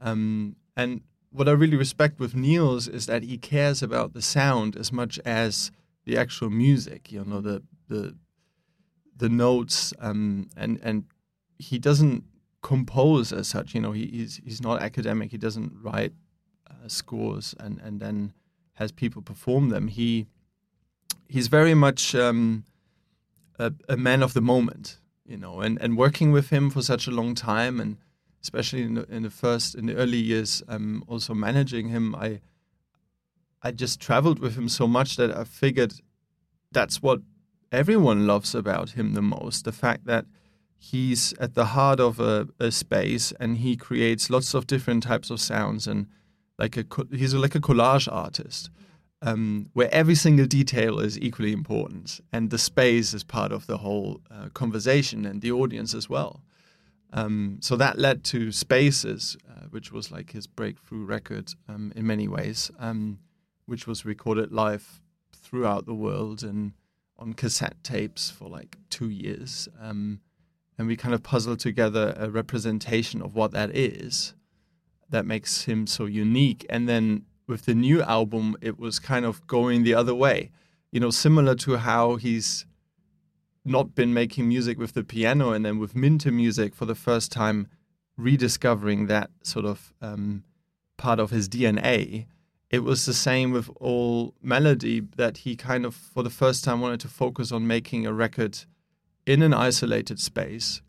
Um, 0.02 0.56
and 0.76 1.02
what 1.32 1.48
I 1.48 1.52
really 1.52 1.78
respect 1.78 2.20
with 2.20 2.36
Nils 2.36 2.88
is 2.88 3.06
that 3.06 3.24
he 3.24 3.38
cares 3.38 3.82
about 3.82 4.14
the 4.14 4.22
sound 4.22 4.76
as 4.76 4.92
much 4.92 5.20
as 5.20 5.72
the 6.06 6.18
actual 6.18 6.50
music. 6.50 7.12
You 7.12 7.24
know, 7.24 7.42
the 7.42 7.64
the 7.88 8.16
the 9.16 9.30
notes, 9.30 9.94
um, 10.00 10.50
and 10.58 10.80
and 10.84 11.06
he 11.58 11.78
doesn't 11.80 12.24
compose 12.62 13.32
as 13.32 13.48
such. 13.48 13.74
You 13.74 13.82
know, 13.82 13.92
he, 13.92 14.08
he's 14.08 14.42
he's 14.44 14.62
not 14.62 14.82
academic. 14.82 15.32
He 15.32 15.38
doesn't 15.38 15.74
write 15.82 16.14
scores 16.90 17.56
and 17.60 17.80
and 17.80 18.00
then 18.00 18.34
has 18.74 18.92
people 18.92 19.22
perform 19.22 19.70
them. 19.70 19.88
He 19.88 20.28
he's 21.28 21.48
very 21.48 21.74
much 21.74 22.16
um, 22.16 22.66
a, 23.60 23.74
a 23.88 23.98
man 23.98 24.24
of 24.24 24.34
the 24.34 24.42
moment. 24.42 24.98
You 25.26 25.38
know, 25.38 25.62
and 25.62 25.82
and 25.82 25.98
working 25.98 26.32
with 26.32 26.50
him 26.50 26.70
for 26.70 26.82
such 26.82 27.08
a 27.08 27.12
long 27.12 27.36
time 27.36 27.80
and 27.80 27.98
especially 28.42 28.82
in 28.82 28.96
the, 28.96 29.06
in 29.10 29.24
the 29.24 29.30
first 29.30 29.76
in 29.76 29.86
the 29.86 29.96
early 29.96 30.18
years 30.18 30.64
um, 30.68 31.04
also 31.08 31.34
managing 31.34 31.90
him 31.90 32.16
i 32.16 32.40
i 33.62 33.72
just 33.72 34.00
traveled 34.00 34.40
with 34.40 34.58
him 34.58 34.68
so 34.68 34.88
much 34.88 35.16
that 35.16 35.36
i 35.36 35.44
figured 35.44 35.94
that's 36.72 37.02
what 37.02 37.20
everyone 37.72 38.28
loves 38.28 38.56
about 38.56 38.92
him 38.92 39.14
the 39.14 39.22
most 39.22 39.66
the 39.66 39.72
fact 39.72 40.06
that 40.06 40.26
he's 40.78 41.34
at 41.40 41.54
the 41.54 41.66
heart 41.66 42.00
of 42.00 42.20
a, 42.20 42.48
a 42.60 42.72
space 42.72 43.32
and 43.40 43.58
he 43.58 43.76
creates 43.76 44.30
lots 44.32 44.54
of 44.56 44.66
different 44.66 45.04
types 45.04 45.30
of 45.30 45.40
sounds 45.40 45.86
and 45.88 46.08
like 46.62 46.78
a 46.78 46.86
he's 47.12 47.34
like 47.34 47.56
a 47.56 47.60
collage 47.60 48.08
artist, 48.12 48.70
um, 49.24 49.70
where 49.74 49.90
every 49.92 50.16
single 50.16 50.46
detail 50.46 51.00
is 51.00 51.20
equally 51.20 51.52
important, 51.52 52.22
and 52.32 52.52
the 52.52 52.58
space 52.58 53.14
is 53.16 53.24
part 53.24 53.52
of 53.52 53.66
the 53.66 53.78
whole 53.78 54.22
uh, 54.30 54.50
conversation 54.54 55.26
and 55.26 55.42
the 55.42 55.52
audience 55.52 55.96
as 55.96 56.08
well. 56.08 56.42
Um, 57.14 57.58
so 57.62 57.76
that 57.76 57.98
led 57.98 58.24
to 58.26 58.52
Spaces, 58.52 59.36
uh, 59.50 59.66
which 59.72 59.92
was 59.92 60.12
like 60.12 60.32
his 60.32 60.48
breakthrough 60.48 61.04
record 61.04 61.54
um, 61.68 61.92
in 61.96 62.06
many 62.06 62.28
ways, 62.28 62.72
um, 62.80 63.20
which 63.66 63.88
was 63.88 64.06
recorded 64.06 64.52
live 64.52 65.02
throughout 65.34 65.86
the 65.86 65.96
world 65.96 66.44
and 66.44 66.74
on 67.18 67.34
cassette 67.34 67.84
tapes 67.84 68.30
for 68.30 68.48
like 68.48 68.78
two 68.90 69.10
years. 69.10 69.68
Um, 69.82 70.22
and 70.78 70.88
we 70.88 70.96
kind 70.96 71.14
of 71.14 71.22
puzzled 71.22 71.60
together 71.60 72.16
a 72.18 72.30
representation 72.30 73.22
of 73.22 73.36
what 73.36 73.52
that 73.52 73.76
is 73.76 74.34
that 75.12 75.26
makes 75.26 75.64
him 75.64 75.88
so 75.88 76.06
unique. 76.06 76.66
And 76.70 76.90
then 76.90 77.26
with 77.48 77.66
the 77.66 77.76
new 77.76 78.02
album, 78.02 78.58
it 78.62 78.80
was 78.80 79.00
kind 79.00 79.26
of 79.26 79.46
going 79.48 79.84
the 79.84 79.94
other 79.94 80.16
way, 80.16 80.52
you 80.92 81.00
know, 81.00 81.10
similar 81.10 81.56
to 81.56 81.78
how 81.78 82.16
he's 82.16 82.66
not 83.64 83.94
been 83.94 84.14
making 84.14 84.48
music 84.48 84.80
with 84.80 84.94
the 84.94 85.04
piano 85.04 85.52
and 85.52 85.64
then 85.66 85.78
with 85.78 85.94
Winter 85.94 86.32
music 86.32 86.74
for 86.74 86.86
the 86.86 86.96
first 86.96 87.32
time, 87.32 87.68
rediscovering 88.18 89.08
that 89.08 89.30
sort 89.44 89.66
of 89.66 89.94
um, 90.02 90.44
part 90.98 91.20
of 91.20 91.30
his 91.30 91.48
DNA. 91.48 92.26
It 92.70 92.80
was 92.80 93.06
the 93.06 93.14
same 93.14 93.52
with 93.52 93.70
all 93.76 94.34
melody 94.42 95.02
that 95.18 95.40
he 95.40 95.56
kind 95.56 95.86
of, 95.86 95.94
for 95.94 96.24
the 96.24 96.30
first 96.30 96.64
time, 96.64 96.80
wanted 96.80 97.02
to 97.02 97.08
focus 97.08 97.52
on 97.52 97.68
making 97.68 98.08
a 98.08 98.14
record 98.14 98.60
in 99.26 99.42
an 99.42 99.54
isolated 99.54 100.20
space, 100.20 100.82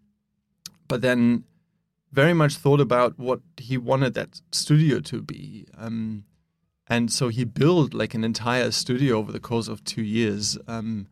but 0.89 1.03
then 1.03 1.45
very 2.13 2.35
much 2.35 2.57
thought 2.57 2.81
about 2.81 3.19
what 3.19 3.41
he 3.57 3.79
wanted 3.79 4.15
that 4.15 4.41
studio 4.53 5.01
to 5.01 5.23
be. 5.23 5.67
Um, 5.77 6.25
and 6.87 7.11
so 7.11 7.29
he 7.29 7.45
built 7.45 7.95
like 7.95 8.15
an 8.15 8.23
entire 8.23 8.71
studio 8.71 9.17
over 9.17 9.33
the 9.33 9.41
course 9.41 9.69
of 9.69 9.83
two 9.85 10.03
years. 10.03 10.59
Um, 10.69 11.09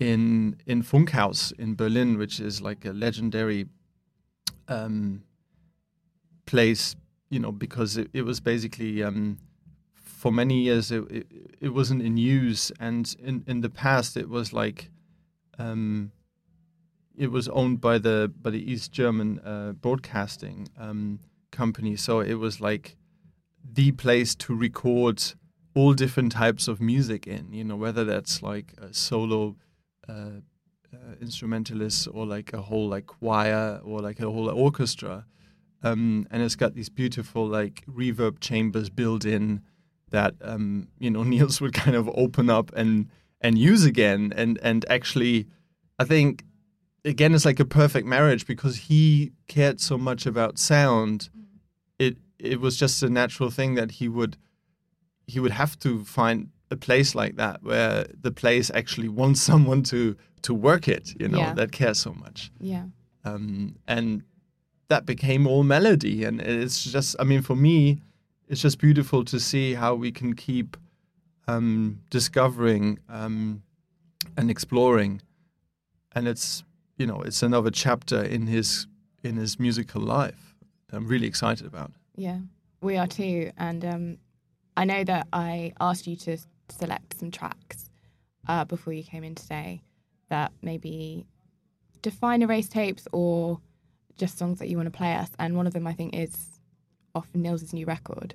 in 0.00 0.56
in 0.66 0.82
Funkhaus 0.82 1.52
in 1.58 1.76
Berlin, 1.76 2.18
which 2.18 2.40
is 2.40 2.60
like 2.60 2.84
a 2.84 2.92
legendary 2.92 3.66
um, 4.66 5.22
place, 6.46 6.96
you 7.28 7.38
know, 7.38 7.52
because 7.52 7.98
it, 7.98 8.08
it 8.14 8.22
was 8.22 8.40
basically 8.40 9.02
um, 9.02 9.38
for 9.94 10.32
many 10.32 10.62
years 10.62 10.90
it, 10.90 11.04
it, 11.10 11.26
it 11.60 11.68
wasn't 11.68 12.02
in 12.02 12.16
use, 12.16 12.72
and 12.80 13.14
in 13.22 13.44
in 13.46 13.60
the 13.60 13.68
past 13.68 14.16
it 14.16 14.28
was 14.28 14.52
like 14.52 14.90
um, 15.58 16.12
it 17.16 17.30
was 17.30 17.48
owned 17.48 17.80
by 17.80 17.98
the 17.98 18.32
by 18.40 18.50
the 18.50 18.70
East 18.70 18.92
German 18.92 19.40
uh, 19.40 19.72
broadcasting 19.72 20.68
um, 20.78 21.20
company, 21.50 21.96
so 21.96 22.20
it 22.20 22.34
was 22.34 22.60
like 22.60 22.96
the 23.62 23.92
place 23.92 24.34
to 24.34 24.54
record 24.54 25.22
all 25.74 25.92
different 25.94 26.32
types 26.32 26.68
of 26.68 26.80
music 26.80 27.26
in, 27.26 27.52
you 27.52 27.64
know, 27.64 27.76
whether 27.76 28.04
that's 28.04 28.42
like 28.42 28.74
a 28.78 28.92
solo 28.92 29.56
uh, 30.08 30.40
uh, 30.92 32.10
or 32.12 32.26
like 32.26 32.52
a 32.52 32.62
whole 32.62 32.88
like 32.88 33.06
choir 33.06 33.80
or 33.84 34.00
like 34.00 34.20
a 34.20 34.30
whole 34.30 34.50
orchestra. 34.50 35.26
Um, 35.82 36.26
and 36.30 36.42
it's 36.42 36.56
got 36.56 36.74
these 36.74 36.88
beautiful 36.88 37.46
like 37.46 37.84
reverb 37.86 38.40
chambers 38.40 38.90
built 38.90 39.24
in 39.24 39.62
that 40.10 40.34
um, 40.42 40.88
you 40.98 41.10
know 41.10 41.22
Nils 41.32 41.60
would 41.60 41.72
kind 41.72 41.96
of 41.96 42.10
open 42.14 42.50
up 42.50 42.70
and 42.74 43.08
and 43.40 43.56
use 43.56 43.84
again 43.84 44.32
and 44.36 44.58
and 44.62 44.84
actually 44.90 45.46
I 45.98 46.04
think 46.04 46.44
again 47.04 47.34
it's 47.34 47.44
like 47.44 47.60
a 47.60 47.64
perfect 47.64 48.06
marriage 48.06 48.46
because 48.46 48.76
he 48.76 49.32
cared 49.48 49.80
so 49.80 49.96
much 49.98 50.26
about 50.26 50.58
sound 50.58 51.30
it 51.98 52.16
it 52.38 52.60
was 52.60 52.76
just 52.76 53.02
a 53.02 53.08
natural 53.08 53.50
thing 53.50 53.74
that 53.74 53.90
he 53.92 54.08
would 54.08 54.36
he 55.26 55.38
would 55.40 55.52
have 55.52 55.78
to 55.78 56.04
find 56.04 56.48
a 56.70 56.76
place 56.76 57.14
like 57.14 57.36
that 57.36 57.62
where 57.62 58.06
the 58.20 58.30
place 58.30 58.70
actually 58.74 59.08
wants 59.20 59.40
someone 59.40 59.82
to 59.82 60.16
to 60.42 60.54
work 60.54 60.88
it, 60.88 61.12
you 61.20 61.28
know, 61.28 61.38
Yeah. 61.38 61.52
that 61.54 61.70
cares 61.70 61.98
so 61.98 62.14
much. 62.14 62.50
Yeah. 62.60 62.84
Um, 63.24 63.76
and 63.86 64.22
that 64.88 65.04
became 65.04 65.46
all 65.46 65.62
melody, 65.64 66.24
and 66.24 66.40
it's 66.40 66.82
just, 66.82 67.14
I 67.20 67.24
mean, 67.24 67.42
for 67.42 67.54
me, 67.54 68.00
it's 68.48 68.62
just 68.62 68.78
beautiful 68.78 69.22
to 69.26 69.38
see 69.38 69.74
how 69.74 69.94
we 69.94 70.10
can 70.10 70.34
keep 70.34 70.78
um, 71.46 72.00
discovering 72.08 72.98
um, 73.10 73.62
and 74.38 74.50
exploring, 74.50 75.20
and 76.14 76.26
it's 76.26 76.64
you 77.00 77.06
know, 77.06 77.22
it's 77.22 77.42
another 77.42 77.70
chapter 77.70 78.22
in 78.22 78.46
his 78.46 78.86
in 79.24 79.36
his 79.36 79.58
musical 79.58 80.02
life. 80.02 80.54
I'm 80.92 81.06
really 81.06 81.26
excited 81.26 81.66
about. 81.66 81.92
Yeah, 82.14 82.40
we 82.82 82.98
are 82.98 83.06
too. 83.06 83.50
And 83.56 83.84
um, 83.86 84.18
I 84.76 84.84
know 84.84 85.02
that 85.04 85.26
I 85.32 85.72
asked 85.80 86.06
you 86.06 86.14
to 86.16 86.36
select 86.68 87.18
some 87.18 87.30
tracks 87.30 87.88
uh, 88.48 88.66
before 88.66 88.92
you 88.92 89.02
came 89.02 89.24
in 89.24 89.34
today 89.34 89.80
that 90.28 90.52
maybe 90.60 91.26
define 92.02 92.42
Erased 92.42 92.72
Tapes 92.72 93.08
or 93.12 93.60
just 94.18 94.36
songs 94.36 94.58
that 94.58 94.68
you 94.68 94.76
want 94.76 94.92
to 94.92 94.96
play 94.96 95.14
us. 95.14 95.30
And 95.38 95.56
one 95.56 95.66
of 95.66 95.72
them, 95.72 95.86
I 95.86 95.94
think, 95.94 96.14
is 96.14 96.60
off 97.14 97.28
Nils' 97.32 97.72
new 97.72 97.86
record. 97.86 98.34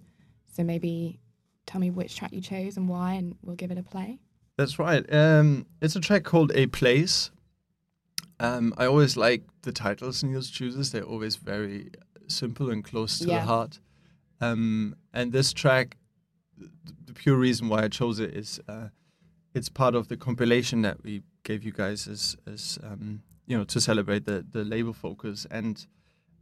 So 0.52 0.64
maybe 0.64 1.20
tell 1.68 1.80
me 1.80 1.92
which 1.92 2.16
track 2.16 2.34
you 2.34 2.42
chose 2.42 2.78
and 2.78 2.90
why, 2.90 3.14
and 3.14 3.36
we'll 3.44 3.56
give 3.56 3.70
it 3.70 3.78
a 3.78 3.84
play. 3.84 4.18
That's 4.58 4.80
right. 4.80 5.06
Um, 5.14 5.68
it's 5.82 5.96
a 5.96 6.00
track 6.00 6.24
called 6.24 6.52
A 6.56 6.66
Place. 6.68 7.30
Um, 8.40 8.74
I 8.78 8.86
always 8.86 9.16
like 9.16 9.44
the 9.62 9.72
titles 9.72 10.24
Nils 10.24 10.50
chooses. 10.50 10.92
They're 10.92 11.04
always 11.04 11.36
very 11.38 11.92
simple 12.28 12.70
and 12.70 12.84
close 12.84 13.20
to 13.20 13.28
Yeah. 13.28 13.40
the 13.40 13.46
heart. 13.46 13.80
Um, 14.42 14.96
and 15.14 15.32
this 15.32 15.54
track, 15.54 15.98
th- 16.60 16.70
the 17.06 17.14
pure 17.14 17.38
reason 17.38 17.70
why 17.70 17.84
I 17.84 17.88
chose 17.88 18.20
it 18.20 18.34
is 18.36 18.60
uh, 18.68 18.90
it's 19.54 19.70
part 19.70 19.96
of 19.96 20.08
the 20.10 20.18
compilation 20.18 20.82
that 20.82 21.04
we 21.04 21.22
gave 21.44 21.64
you 21.64 21.72
guys 21.72 22.08
as, 22.08 22.36
as 22.46 22.78
um, 22.84 23.22
you 23.48 23.58
know, 23.58 23.64
to 23.64 23.80
celebrate 23.80 24.26
the, 24.26 24.46
the 24.52 24.66
label 24.66 24.92
focus. 24.92 25.48
And 25.50 25.86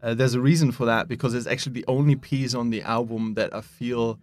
uh, 0.02 0.14
there's 0.16 0.34
a 0.34 0.42
reason 0.42 0.72
for 0.72 0.86
that 0.86 1.08
because 1.08 1.34
it's 1.36 1.46
actually 1.48 1.74
the 1.74 1.86
only 1.88 2.16
piece 2.16 2.56
on 2.56 2.72
the 2.72 2.82
album 2.82 3.36
that 3.36 3.54
I 3.54 3.62
feel 3.62 4.20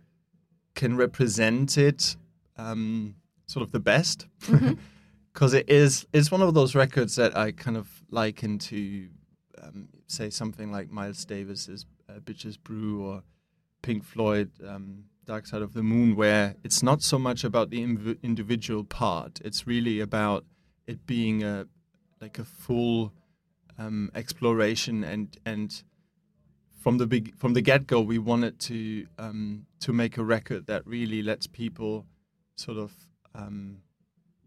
can 0.74 0.96
represent 0.96 1.78
it 1.78 2.16
um, 2.56 3.14
sort 3.46 3.62
of 3.64 3.70
the 3.70 3.80
best. 3.80 4.26
Because 5.32 5.54
it 5.54 5.68
is, 5.68 6.06
it's 6.12 6.30
one 6.30 6.42
of 6.42 6.54
those 6.54 6.74
records 6.74 7.16
that 7.16 7.36
I 7.36 7.52
kind 7.52 7.76
of 7.76 7.88
liken 8.10 8.58
to, 8.58 9.08
um, 9.62 9.88
say, 10.06 10.28
something 10.30 10.72
like 10.72 10.90
Miles 10.90 11.24
Davis's 11.24 11.86
uh, 12.08 12.18
Bitches 12.20 12.58
Brew 12.60 13.04
or 13.04 13.22
Pink 13.82 14.04
Floyd, 14.04 14.50
um, 14.66 15.04
Dark 15.26 15.46
Side 15.46 15.62
of 15.62 15.72
the 15.72 15.82
Moon, 15.82 16.16
where 16.16 16.56
it's 16.64 16.82
not 16.82 17.02
so 17.02 17.18
much 17.18 17.44
about 17.44 17.70
the 17.70 17.80
inv- 17.80 18.20
individual 18.22 18.82
part. 18.84 19.40
It's 19.44 19.66
really 19.66 20.00
about 20.00 20.44
it 20.86 21.06
being 21.06 21.44
a 21.44 21.66
like 22.20 22.38
a 22.38 22.44
full 22.44 23.12
um, 23.78 24.10
exploration 24.14 25.04
and 25.04 25.38
and 25.46 25.82
from 26.80 26.98
the 26.98 27.06
big 27.06 27.36
from 27.36 27.54
the 27.54 27.60
get 27.60 27.86
go, 27.86 28.00
we 28.00 28.18
wanted 28.18 28.58
to 28.60 29.06
um, 29.18 29.66
to 29.80 29.92
make 29.92 30.16
a 30.16 30.24
record 30.24 30.66
that 30.66 30.86
really 30.86 31.22
lets 31.22 31.46
people 31.46 32.06
sort 32.56 32.78
of 32.78 32.92
um, 33.34 33.78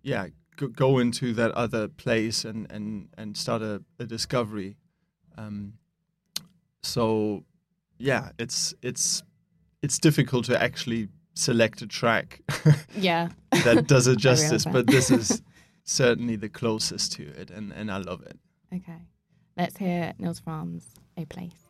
yeah 0.01 0.27
go, 0.57 0.99
into 0.99 1.33
that 1.33 1.51
other 1.51 1.87
place 1.87 2.45
and 2.45 2.71
and 2.71 3.09
and 3.17 3.35
start 3.37 3.61
a, 3.61 3.83
a 3.99 4.05
discovery. 4.05 4.77
Um, 5.37 5.73
so 6.81 7.43
yeah, 7.97 8.29
it's 8.37 8.73
it's 8.81 9.23
it's 9.81 9.99
difficult 9.99 10.45
to 10.45 10.61
actually 10.61 11.09
select 11.35 11.81
a 11.81 11.87
track 11.87 12.41
Yeah. 12.95 13.29
that 13.51 13.87
does 13.87 14.07
it 14.07 14.17
justice, 14.29 14.65
but 14.65 14.87
this 14.87 15.09
is 15.11 15.41
certainly 15.83 16.35
the 16.35 16.49
closest 16.49 17.13
to 17.13 17.23
it, 17.23 17.49
and 17.51 17.71
and 17.73 17.91
I 17.91 17.97
love 17.97 18.21
it. 18.21 18.37
Okay. 18.73 18.99
Let's 19.55 19.77
hear 19.77 20.13
Nils 20.17 20.39
Frahm's 20.39 20.95
A 21.17 21.25
Place. 21.25 21.62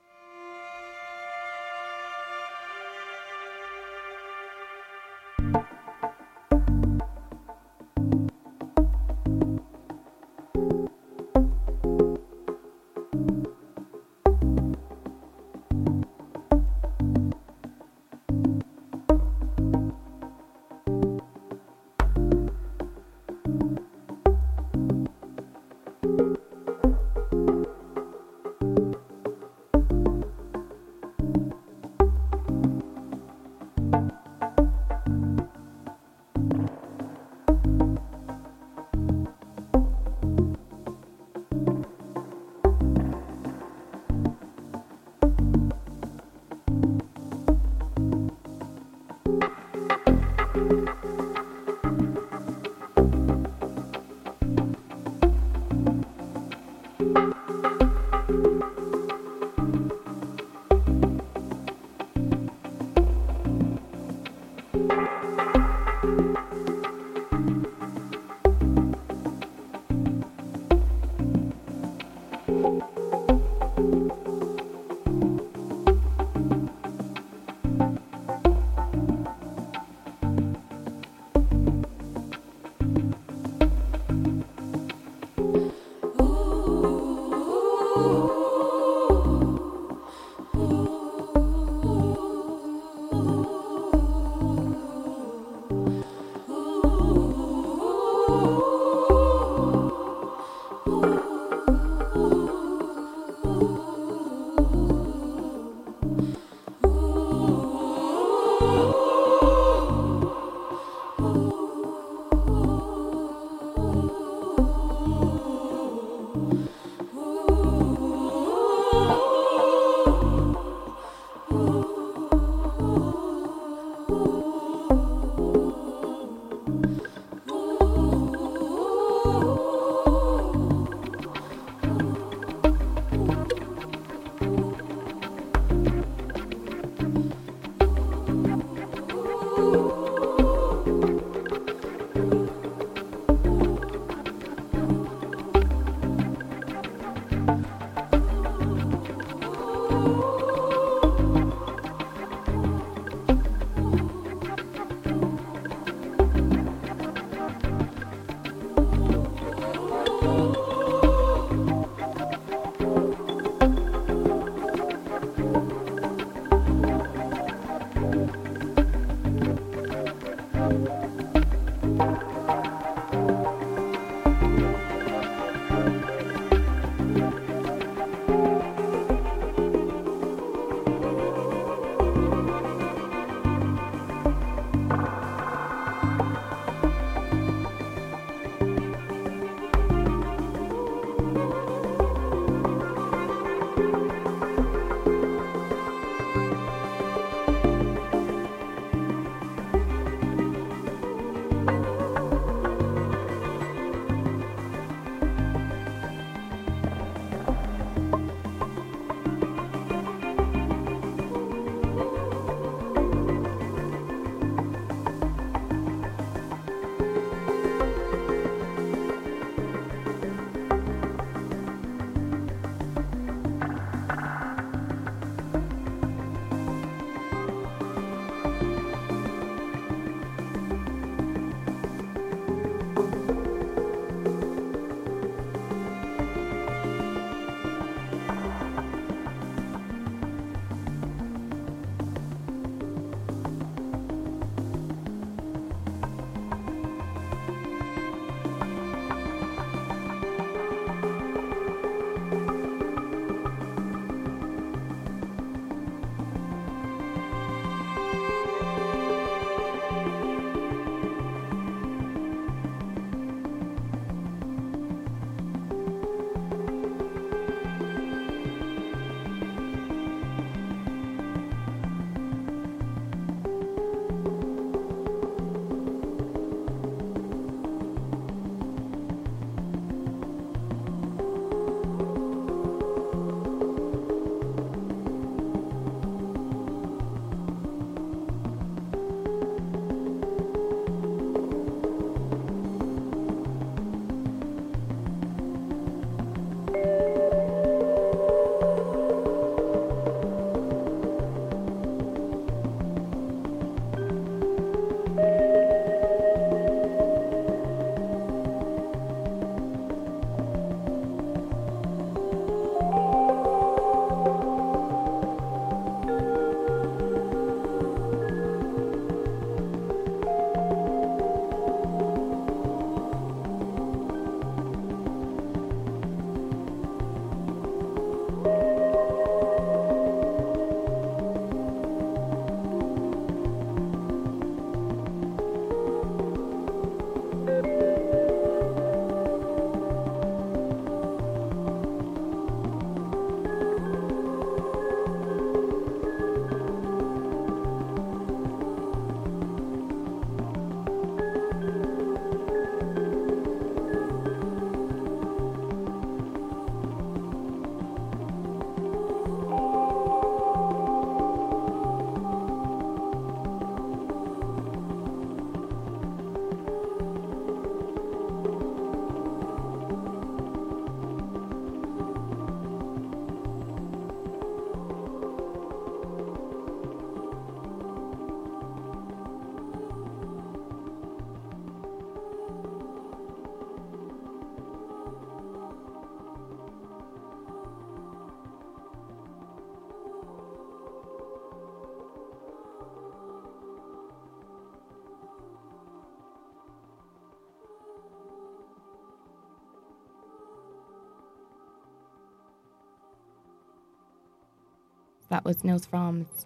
That 405.33 405.45
was 405.45 405.63
Nils 405.63 405.87
Frahm's 405.87 406.45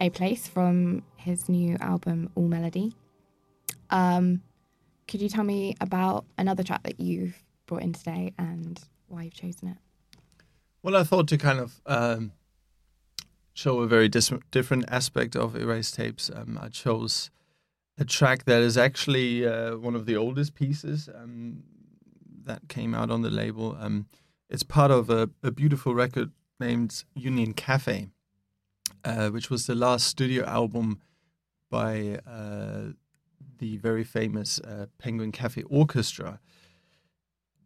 A 0.00 0.08
Place 0.08 0.48
from 0.48 1.02
his 1.16 1.50
new 1.50 1.76
album 1.82 2.30
All 2.34 2.48
Melody. 2.48 2.96
Um, 3.90 4.40
could 5.06 5.20
you 5.20 5.28
tell 5.28 5.44
me 5.44 5.76
about 5.82 6.24
another 6.38 6.62
track 6.62 6.82
that 6.84 6.98
you've 6.98 7.36
brought 7.66 7.82
in 7.82 7.92
today 7.92 8.32
and 8.38 8.80
why 9.08 9.24
you've 9.24 9.34
chosen 9.34 9.68
it? 9.68 9.76
Well, 10.82 10.96
I 10.96 11.04
thought 11.04 11.28
to 11.28 11.36
kind 11.36 11.60
of 11.60 11.82
um, 11.84 12.32
show 13.52 13.80
a 13.80 13.86
very 13.86 14.08
dis- 14.08 14.32
different 14.50 14.86
aspect 14.88 15.36
of 15.36 15.54
Erased 15.54 15.96
Tapes, 15.96 16.30
um, 16.34 16.58
I 16.58 16.68
chose 16.68 17.28
a 17.98 18.04
track 18.06 18.46
that 18.46 18.62
is 18.62 18.78
actually 18.78 19.46
uh, 19.46 19.76
one 19.76 19.94
of 19.94 20.06
the 20.06 20.16
oldest 20.16 20.54
pieces 20.54 21.06
um, 21.14 21.64
that 22.44 22.66
came 22.70 22.94
out 22.94 23.10
on 23.10 23.20
the 23.20 23.28
label. 23.28 23.76
Um, 23.78 24.06
it's 24.48 24.62
part 24.62 24.90
of 24.90 25.10
a, 25.10 25.28
a, 25.42 25.50
beautiful 25.50 25.94
record 25.94 26.30
named 26.58 27.04
Union 27.14 27.52
Cafe, 27.52 28.08
uh, 29.04 29.28
which 29.30 29.50
was 29.50 29.66
the 29.66 29.74
last 29.74 30.06
studio 30.06 30.44
album 30.44 31.00
by 31.70 32.18
uh, 32.26 32.92
the 33.58 33.76
very 33.78 34.04
famous 34.04 34.60
uh, 34.60 34.86
Penguin 34.98 35.32
Cafe 35.32 35.62
Orchestra. 35.62 36.40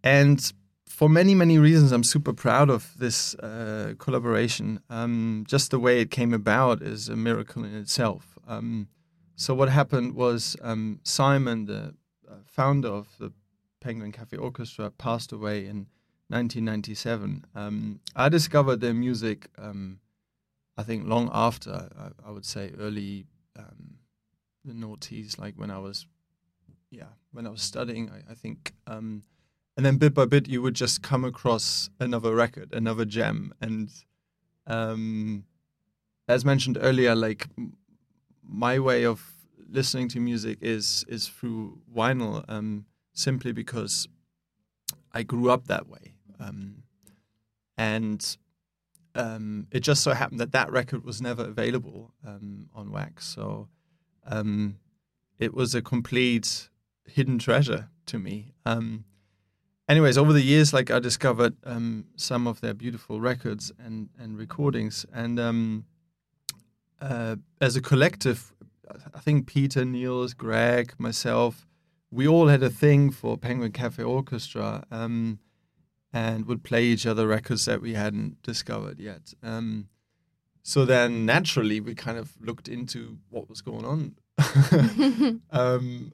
And 0.02 0.52
for 0.88 1.08
many, 1.08 1.34
many 1.34 1.58
reasons, 1.58 1.92
I'm 1.92 2.04
super 2.04 2.32
proud 2.32 2.70
of 2.70 2.92
this 2.98 3.34
uh, 3.36 3.94
collaboration. 3.98 4.80
Um, 4.88 5.44
just 5.48 5.70
the 5.70 5.78
way 5.78 6.00
it 6.00 6.10
came 6.10 6.32
about 6.32 6.82
is 6.82 7.08
a 7.08 7.16
miracle 7.16 7.64
in 7.64 7.74
itself. 7.74 8.38
Um, 8.46 8.88
so, 9.34 9.54
what 9.54 9.68
happened 9.68 10.14
was 10.14 10.56
um, 10.62 11.00
Simon, 11.02 11.66
the 11.66 11.94
uh, 12.30 12.34
founder 12.46 12.88
of 12.88 13.08
the 13.18 13.32
Penguin 13.80 14.12
Cafe 14.12 14.36
Orchestra, 14.36 14.90
passed 14.90 15.32
away 15.32 15.66
in 15.66 15.88
1997. 16.28 17.44
Um, 17.54 18.00
I 18.14 18.28
discovered 18.28 18.80
their 18.80 18.94
music, 18.94 19.48
um, 19.58 19.98
I 20.76 20.82
think, 20.82 21.06
long 21.06 21.30
after, 21.32 21.88
I, 21.98 22.28
I 22.28 22.30
would 22.30 22.44
say 22.44 22.72
early 22.78 23.26
um, 23.58 23.98
the 24.64 24.72
noughties, 24.72 25.38
like 25.38 25.54
when 25.56 25.70
I 25.70 25.78
was, 25.78 26.06
yeah, 26.90 27.12
when 27.32 27.46
I 27.46 27.50
was 27.50 27.62
studying, 27.62 28.10
I, 28.10 28.32
I 28.32 28.34
think 28.34 28.74
and 29.76 29.84
then 29.84 29.98
bit 29.98 30.14
by 30.14 30.24
bit 30.24 30.48
you 30.48 30.62
would 30.62 30.74
just 30.74 31.02
come 31.02 31.24
across 31.24 31.90
another 32.00 32.34
record 32.34 32.72
another 32.72 33.04
gem. 33.04 33.52
And 33.60 33.90
um, 34.66 35.44
as 36.28 36.44
mentioned 36.44 36.78
earlier 36.80 37.14
like 37.14 37.46
my 38.42 38.78
way 38.78 39.04
of 39.04 39.32
listening 39.68 40.08
to 40.08 40.20
music 40.20 40.58
is 40.60 41.04
is 41.08 41.28
through 41.28 41.78
vinyl 41.94 42.44
um, 42.48 42.86
simply 43.12 43.52
because 43.52 44.08
I 45.12 45.22
grew 45.22 45.50
up 45.50 45.66
that 45.66 45.88
way. 45.88 46.14
Um, 46.40 46.82
and 47.78 48.36
um, 49.16 49.66
it 49.70 49.80
just 49.80 50.02
so 50.02 50.12
happened 50.12 50.40
that 50.40 50.52
that 50.52 50.70
record 50.70 51.04
was 51.04 51.20
never 51.20 51.44
available 51.44 52.12
um, 52.26 52.68
on 52.74 52.90
wax. 52.90 53.26
So 53.26 53.68
um, 54.26 54.78
it 55.38 55.54
was 55.54 55.74
a 55.74 55.82
complete 55.82 56.68
hidden 57.06 57.38
treasure 57.38 57.88
to 58.06 58.18
me. 58.18 58.52
Um, 58.64 59.04
anyways, 59.88 60.18
over 60.18 60.32
the 60.32 60.42
years, 60.42 60.72
like 60.72 60.90
I 60.90 60.98
discovered 60.98 61.56
um, 61.64 62.06
some 62.16 62.46
of 62.46 62.60
their 62.60 62.74
beautiful 62.74 63.20
records 63.20 63.72
and 63.78 64.08
and 64.18 64.36
recordings, 64.38 65.06
and 65.12 65.38
um, 65.40 65.84
uh, 67.00 67.36
as 67.60 67.76
a 67.76 67.82
collective, 67.82 68.52
I 69.14 69.20
think 69.20 69.46
Peter, 69.46 69.84
Nils, 69.84 70.34
Greg, 70.34 70.94
myself, 70.98 71.66
we 72.10 72.26
all 72.26 72.48
had 72.48 72.62
a 72.62 72.70
thing 72.70 73.10
for 73.10 73.36
Penguin 73.36 73.72
Cafe 73.72 74.02
Orchestra, 74.02 74.84
um, 74.90 75.38
and 76.12 76.46
would 76.46 76.62
play 76.62 76.84
each 76.84 77.06
other 77.06 77.26
records 77.26 77.64
that 77.66 77.82
we 77.82 77.94
hadn't 77.94 78.42
discovered 78.42 78.98
yet. 78.98 79.34
Um, 79.42 79.88
so 80.62 80.84
then, 80.84 81.24
naturally, 81.24 81.80
we 81.80 81.94
kind 81.94 82.18
of 82.18 82.32
looked 82.40 82.68
into 82.68 83.18
what 83.30 83.48
was 83.48 83.60
going 83.60 83.84
on. 83.84 84.16
um, 85.50 86.12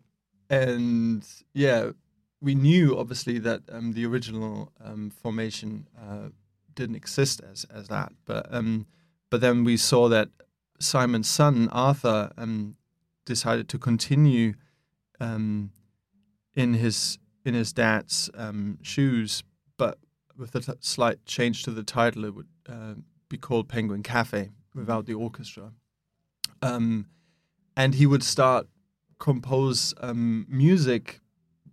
and 0.51 1.27
yeah, 1.55 1.93
we 2.43 2.55
knew 2.55 2.99
obviously 2.99 3.39
that 3.39 3.63
um, 3.71 3.93
the 3.93 4.05
original 4.05 4.73
um, 4.85 5.11
formation 5.11 5.89
uh, 5.99 6.29
didn't 6.75 6.97
exist 6.97 7.41
as 7.51 7.65
as 7.73 7.89
that, 7.89 8.13
but 8.27 8.47
um, 8.51 8.87
but 9.31 9.41
then 9.41 9.65
we 9.65 9.77
saw 9.77 10.09
that 10.09 10.29
Simon's 10.79 11.31
son 11.31 11.69
Arthur 11.71 12.33
um, 12.37 12.77
decided 13.25 13.69
to 13.71 13.79
continue 13.79 14.55
um, 15.21 15.71
in 16.55 16.75
his 16.75 17.19
in 17.45 17.55
his 17.55 17.73
dad's 17.73 18.29
um, 18.35 18.79
shoes, 18.83 19.43
with 20.37 20.55
a 20.55 20.61
t- 20.61 20.73
slight 20.81 21.25
change 21.27 21.63
to 21.65 21.71
the 21.71 21.83
title, 21.83 22.25
it 22.25 22.35
would 22.35 22.49
uh, 22.69 22.95
be 23.29 23.37
called 23.39 23.69
Penguin 23.69 24.03
Cafe 24.03 24.51
without 24.75 25.07
the 25.07 25.15
orchestra, 25.15 25.73
and 27.77 27.95
he 27.95 28.07
would 28.07 28.23
start 28.23 28.67
compose 29.19 29.95
music 30.49 31.21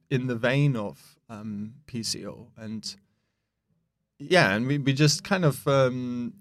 in 0.10 0.28
the 0.28 0.36
vein 0.36 0.76
of 0.76 1.18
um, 1.30 1.74
PCO, 1.88 2.48
and 2.58 2.96
yeah, 4.18 4.54
and 4.54 4.68
we, 4.68 4.78
we 4.78 4.94
just 4.94 5.24
kind 5.24 5.46
of 5.46 5.68
um, 5.68 6.34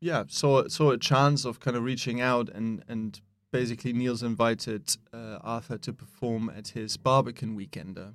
yeah 0.00 0.24
saw 0.28 0.66
saw 0.68 0.90
a 0.90 0.98
chance 0.98 1.44
of 1.44 1.60
kind 1.60 1.76
of 1.76 1.82
reaching 1.82 2.20
out 2.20 2.48
and 2.50 2.84
and 2.88 3.20
basically 3.50 3.92
Nils 3.92 4.22
invited 4.22 4.96
uh, 5.12 5.38
Arthur 5.42 5.78
to 5.78 5.92
perform 5.92 6.50
at 6.54 6.68
his 6.68 6.96
Barbican 6.96 7.56
Weekender 7.56 8.12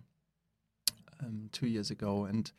um, 1.20 1.50
two 1.52 1.68
years 1.68 1.90
ago, 1.90 2.26
and 2.26 2.52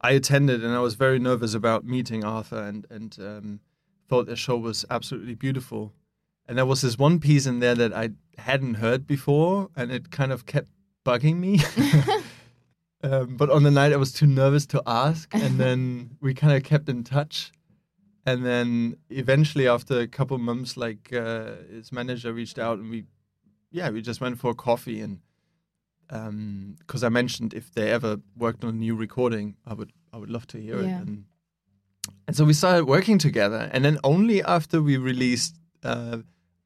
I 0.00 0.12
attended, 0.12 0.62
and 0.62 0.74
I 0.74 0.80
was 0.80 0.94
very 0.94 1.18
nervous 1.18 1.54
about 1.54 1.84
meeting 1.84 2.24
Arthur, 2.24 2.62
and 2.62 2.86
and 2.90 3.16
um, 3.20 3.60
thought 4.08 4.26
the 4.26 4.36
show 4.36 4.56
was 4.56 4.84
absolutely 4.90 5.34
beautiful. 5.34 5.92
And 6.46 6.58
there 6.58 6.66
was 6.66 6.82
this 6.82 6.98
one 6.98 7.20
piece 7.20 7.46
in 7.46 7.60
there 7.60 7.74
that 7.74 7.92
I 7.94 8.10
hadn't 8.36 8.74
heard 8.74 9.06
before, 9.06 9.70
and 9.76 9.90
it 9.90 10.10
kind 10.10 10.30
of 10.30 10.44
kept 10.44 10.68
bugging 11.04 11.36
me. 11.36 11.60
um, 13.02 13.36
but 13.36 13.50
on 13.50 13.62
the 13.62 13.70
night, 13.70 13.92
I 13.92 13.96
was 13.96 14.12
too 14.12 14.26
nervous 14.26 14.66
to 14.66 14.82
ask, 14.86 15.34
and 15.34 15.58
then 15.60 16.16
we 16.20 16.34
kind 16.34 16.52
of 16.54 16.62
kept 16.62 16.88
in 16.88 17.04
touch. 17.04 17.52
And 18.26 18.44
then 18.44 18.96
eventually, 19.10 19.68
after 19.68 20.00
a 20.00 20.06
couple 20.06 20.36
months, 20.38 20.76
like 20.76 21.12
uh, 21.12 21.52
his 21.70 21.92
manager 21.92 22.32
reached 22.32 22.58
out, 22.58 22.78
and 22.78 22.90
we, 22.90 23.04
yeah, 23.70 23.90
we 23.90 24.02
just 24.02 24.20
went 24.20 24.38
for 24.38 24.50
a 24.50 24.54
coffee, 24.54 25.00
and 25.00 25.20
because 26.08 27.02
um, 27.02 27.04
I 27.04 27.08
mentioned 27.08 27.54
if 27.54 27.72
they 27.72 27.90
ever 27.90 28.18
worked 28.36 28.64
on 28.64 28.70
a 28.70 28.72
new 28.72 28.94
recording, 28.94 29.56
I 29.66 29.74
would 29.74 29.92
I 30.12 30.16
would 30.16 30.30
love 30.30 30.46
to 30.48 30.58
hear 30.58 30.80
yeah. 30.80 31.00
it. 31.00 31.06
And, 31.06 31.24
and 32.26 32.36
so 32.36 32.44
we 32.44 32.52
started 32.52 32.84
working 32.84 33.18
together, 33.18 33.70
and 33.72 33.84
then 33.84 33.98
only 34.04 34.42
after 34.42 34.82
we 34.82 34.96
released 34.96 35.56
uh, 35.82 36.18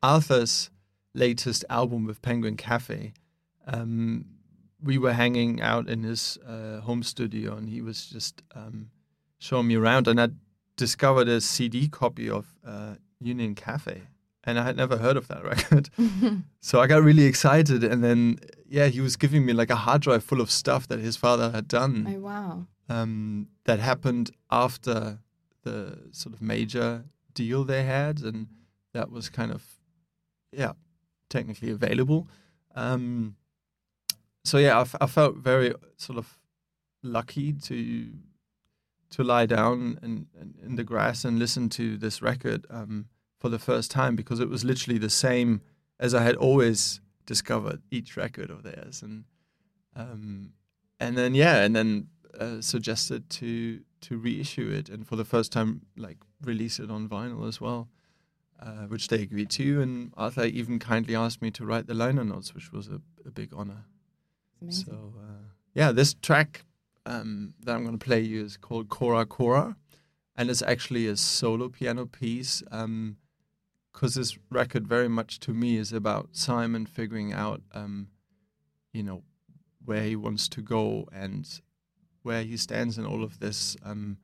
Arthur's 0.03 0.71
latest 1.15 1.65
album 1.71 2.05
with 2.05 2.23
Penguin 2.23 2.57
Cafe, 2.57 3.13
um, 3.67 4.25
we 4.83 4.99
were 4.99 5.13
hanging 5.13 5.61
out 5.61 5.89
in 5.89 6.03
his 6.03 6.39
uh, 6.47 6.81
home 6.81 7.03
studio, 7.03 7.57
and 7.57 7.69
he 7.69 7.81
was 7.81 8.07
just 8.07 8.43
um, 8.55 8.91
showing 9.39 9.67
me 9.67 9.77
around. 9.77 10.09
And 10.09 10.21
I 10.21 10.29
discovered 10.77 11.29
a 11.29 11.41
CD 11.41 11.89
copy 11.89 12.31
of 12.31 12.55
uh, 12.65 12.95
Union 13.21 13.55
Cafe, 13.55 14.03
and 14.45 14.59
I 14.59 14.65
had 14.65 14.77
never 14.77 14.97
heard 14.99 15.17
of 15.17 15.29
that 15.29 15.45
record. 15.53 15.91
so 16.61 16.81
I 16.81 16.87
got 16.87 17.03
really 17.03 17.25
excited, 17.25 17.85
and 17.85 18.03
then 18.03 18.39
yeah, 18.69 18.87
he 18.87 19.01
was 19.01 19.17
giving 19.17 19.45
me 19.45 19.53
like 19.53 19.71
a 19.71 19.77
hard 19.77 20.03
drive 20.03 20.25
full 20.25 20.41
of 20.41 20.51
stuff 20.51 20.87
that 20.89 21.01
his 21.01 21.17
father 21.17 21.51
had 21.51 21.69
done. 21.69 22.07
Oh 22.09 22.21
wow! 22.21 22.67
Um, 22.89 23.49
that 23.65 23.79
happened 23.81 24.31
after 24.51 25.19
the 25.65 26.09
sort 26.13 26.35
of 26.35 26.41
major 26.43 27.05
deal 27.35 27.65
they 27.65 27.85
had, 27.85 28.21
and 28.21 28.47
that 28.93 29.11
was 29.11 29.29
kind 29.29 29.53
of 29.53 29.65
yeah, 30.53 30.73
technically 31.29 31.71
available. 31.71 32.29
Um, 32.75 33.37
so 34.45 34.59
yeah, 34.59 34.79
I, 34.79 34.81
f- 34.83 34.97
I 35.01 35.07
felt 35.07 35.37
very 35.37 35.75
sort 35.97 36.19
of 36.19 36.39
lucky 37.03 37.53
to 37.53 38.13
to 39.11 39.25
lie 39.25 39.47
down 39.47 39.99
in, 40.03 40.27
in, 40.39 40.55
in 40.63 40.77
the 40.77 40.85
grass 40.85 41.25
and 41.25 41.39
listen 41.39 41.69
to 41.71 41.97
this 41.97 42.21
record 42.21 42.67
um, 42.69 43.07
for 43.39 43.49
the 43.49 43.59
first 43.59 43.91
time 43.91 44.17
because 44.17 44.41
it 44.41 44.49
was 44.49 44.65
literally 44.65 44.99
the 44.99 45.11
same 45.11 45.61
as 46.01 46.15
I 46.15 46.23
had 46.23 46.37
always 46.37 47.01
discovered 47.27 47.83
each 47.91 48.17
record 48.17 48.51
of 48.51 48.63
theirs, 48.63 49.03
and 49.03 49.25
um, 49.95 50.53
and 51.01 51.17
then 51.17 51.35
yeah, 51.35 51.63
and 51.63 51.75
then 51.75 52.09
uh, 52.39 52.61
suggested 52.61 53.29
to 53.31 53.81
to 54.01 54.17
reissue 54.17 54.71
it 54.71 54.89
and 54.89 55.07
for 55.09 55.17
the 55.17 55.25
first 55.25 55.51
time 55.51 55.81
like 55.97 56.19
release 56.43 56.79
it 56.79 56.91
on 56.91 57.09
vinyl 57.09 57.47
as 57.49 57.61
well. 57.61 57.89
Uh, 58.61 58.87
which 58.89 59.07
they 59.07 59.23
agreed 59.23 59.49
to, 59.51 59.81
and 59.81 60.13
Arthur 60.17 60.45
even 60.45 60.81
kindly 60.81 61.15
asked 61.15 61.41
me 61.41 61.49
to 61.49 61.65
write 61.65 61.87
the 61.87 61.95
liner 61.95 62.25
notes, 62.25 62.57
which 62.57 62.73
was 62.73 62.89
a, 62.89 63.01
a 63.25 63.31
big 63.31 63.51
honor. 63.55 63.85
So 64.69 65.15
uh, 65.17 65.45
yeah, 65.75 65.93
this 65.93 66.15
track 66.15 66.65
um, 67.07 67.55
that 67.63 67.77
I'm 67.77 67.85
going 67.85 67.97
to 67.97 68.05
play 68.05 68.21
you 68.21 68.45
is 68.45 68.57
called 68.57 68.89
Cora 68.89 69.25
Cora, 69.27 69.77
and 70.35 70.51
it's 70.51 70.63
actually 70.63 71.07
a 71.07 71.17
solo 71.17 71.69
piano 71.69 72.07
piece. 72.07 72.65
Because 73.99 74.15
this 74.15 74.39
record 74.49 74.87
very 74.87 75.09
much 75.09 75.41
to 75.41 75.53
me 75.53 75.77
is 75.77 75.93
about 75.93 76.29
Simon 76.31 76.87
figuring 76.87 77.33
out, 77.33 77.63
um, 77.75 78.11
you 78.93 79.03
know, 79.03 79.25
where 79.85 80.05
he 80.05 80.15
wants 80.15 80.49
to 80.51 80.63
go 80.63 81.09
and 81.13 81.61
where 82.23 82.45
he 82.45 82.57
stands 82.57 82.97
in 82.97 83.05
all 83.05 83.25
of 83.25 83.41
this, 83.41 83.77
um, 83.85 84.19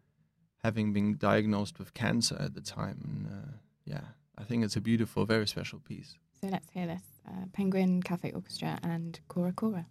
having 0.62 0.92
been 0.92 1.16
diagnosed 1.16 1.80
with 1.80 1.92
cancer 1.92 2.36
at 2.38 2.54
the 2.54 2.60
time. 2.60 3.00
And 3.02 3.26
uh, 3.26 3.52
yeah, 3.84 4.04
I 4.38 4.44
think 4.44 4.62
it's 4.62 4.76
a 4.76 4.80
beautiful, 4.80 5.26
very 5.26 5.48
special 5.48 5.80
piece. 5.80 6.14
So 6.40 6.46
let's 6.46 6.70
hear 6.70 6.86
this 6.86 7.02
uh, 7.26 7.46
Penguin 7.52 8.00
Cafe 8.00 8.30
Orchestra 8.30 8.78
and 8.84 9.18
Cora 9.26 9.52
Cora. 9.52 9.86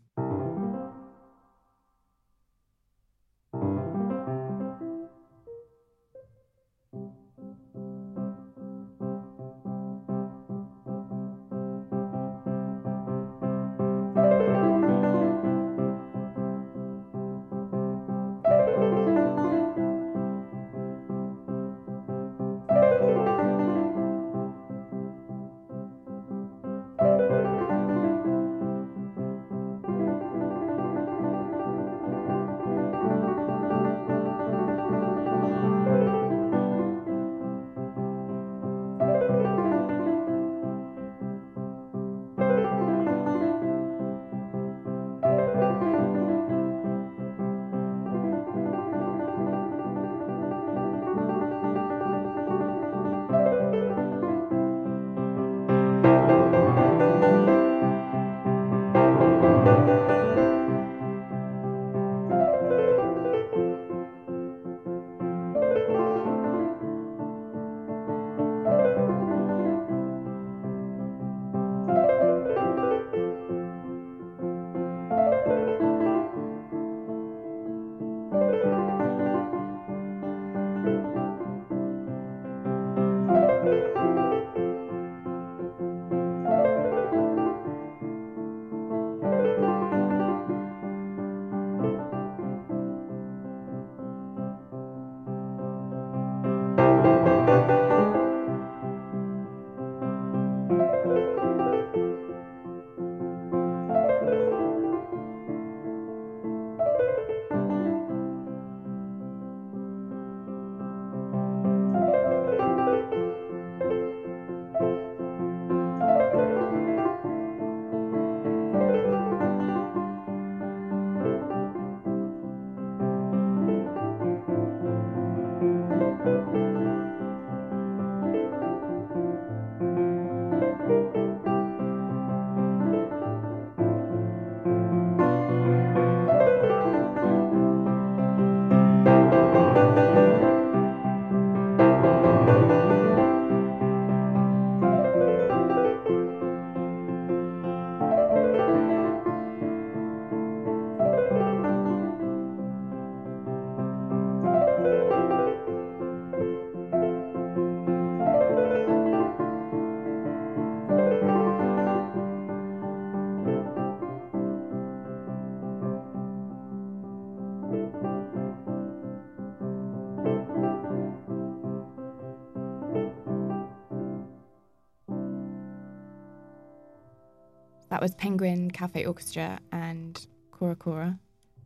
That 177.94 178.02
was 178.02 178.16
Penguin 178.16 178.72
Cafe 178.72 179.06
Orchestra 179.06 179.60
and 179.72 180.26
Cora 180.50 180.76
Cora. 180.76 181.20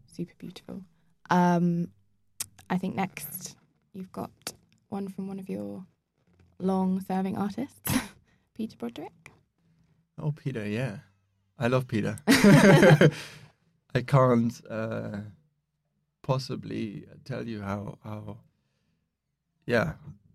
Super 0.07 0.33
beautiful. 0.37 0.81
Um, 1.29 1.87
I 2.69 2.77
think 2.77 2.95
next 2.95 3.55
you've 3.93 4.11
got 4.11 4.29
one 4.89 5.07
from 5.07 5.29
one 5.29 5.39
of 5.39 5.47
your 5.47 5.85
long 6.59 6.99
serving 6.99 7.37
artists, 7.37 7.93
Peter 8.57 8.75
Broderick. 8.75 9.31
Oh, 10.21 10.33
Peter, 10.33 10.67
yeah. 10.67 10.97
I 11.57 11.67
love 11.67 11.87
Peter. 11.87 12.17
I 12.27 13.09
can't 14.05 14.61
uh, 14.69 15.19
possibly 16.23 17.05
tell 17.23 17.47
you 17.47 17.61
how, 17.61 17.99
how 18.03 18.39
yeah, 19.65 19.93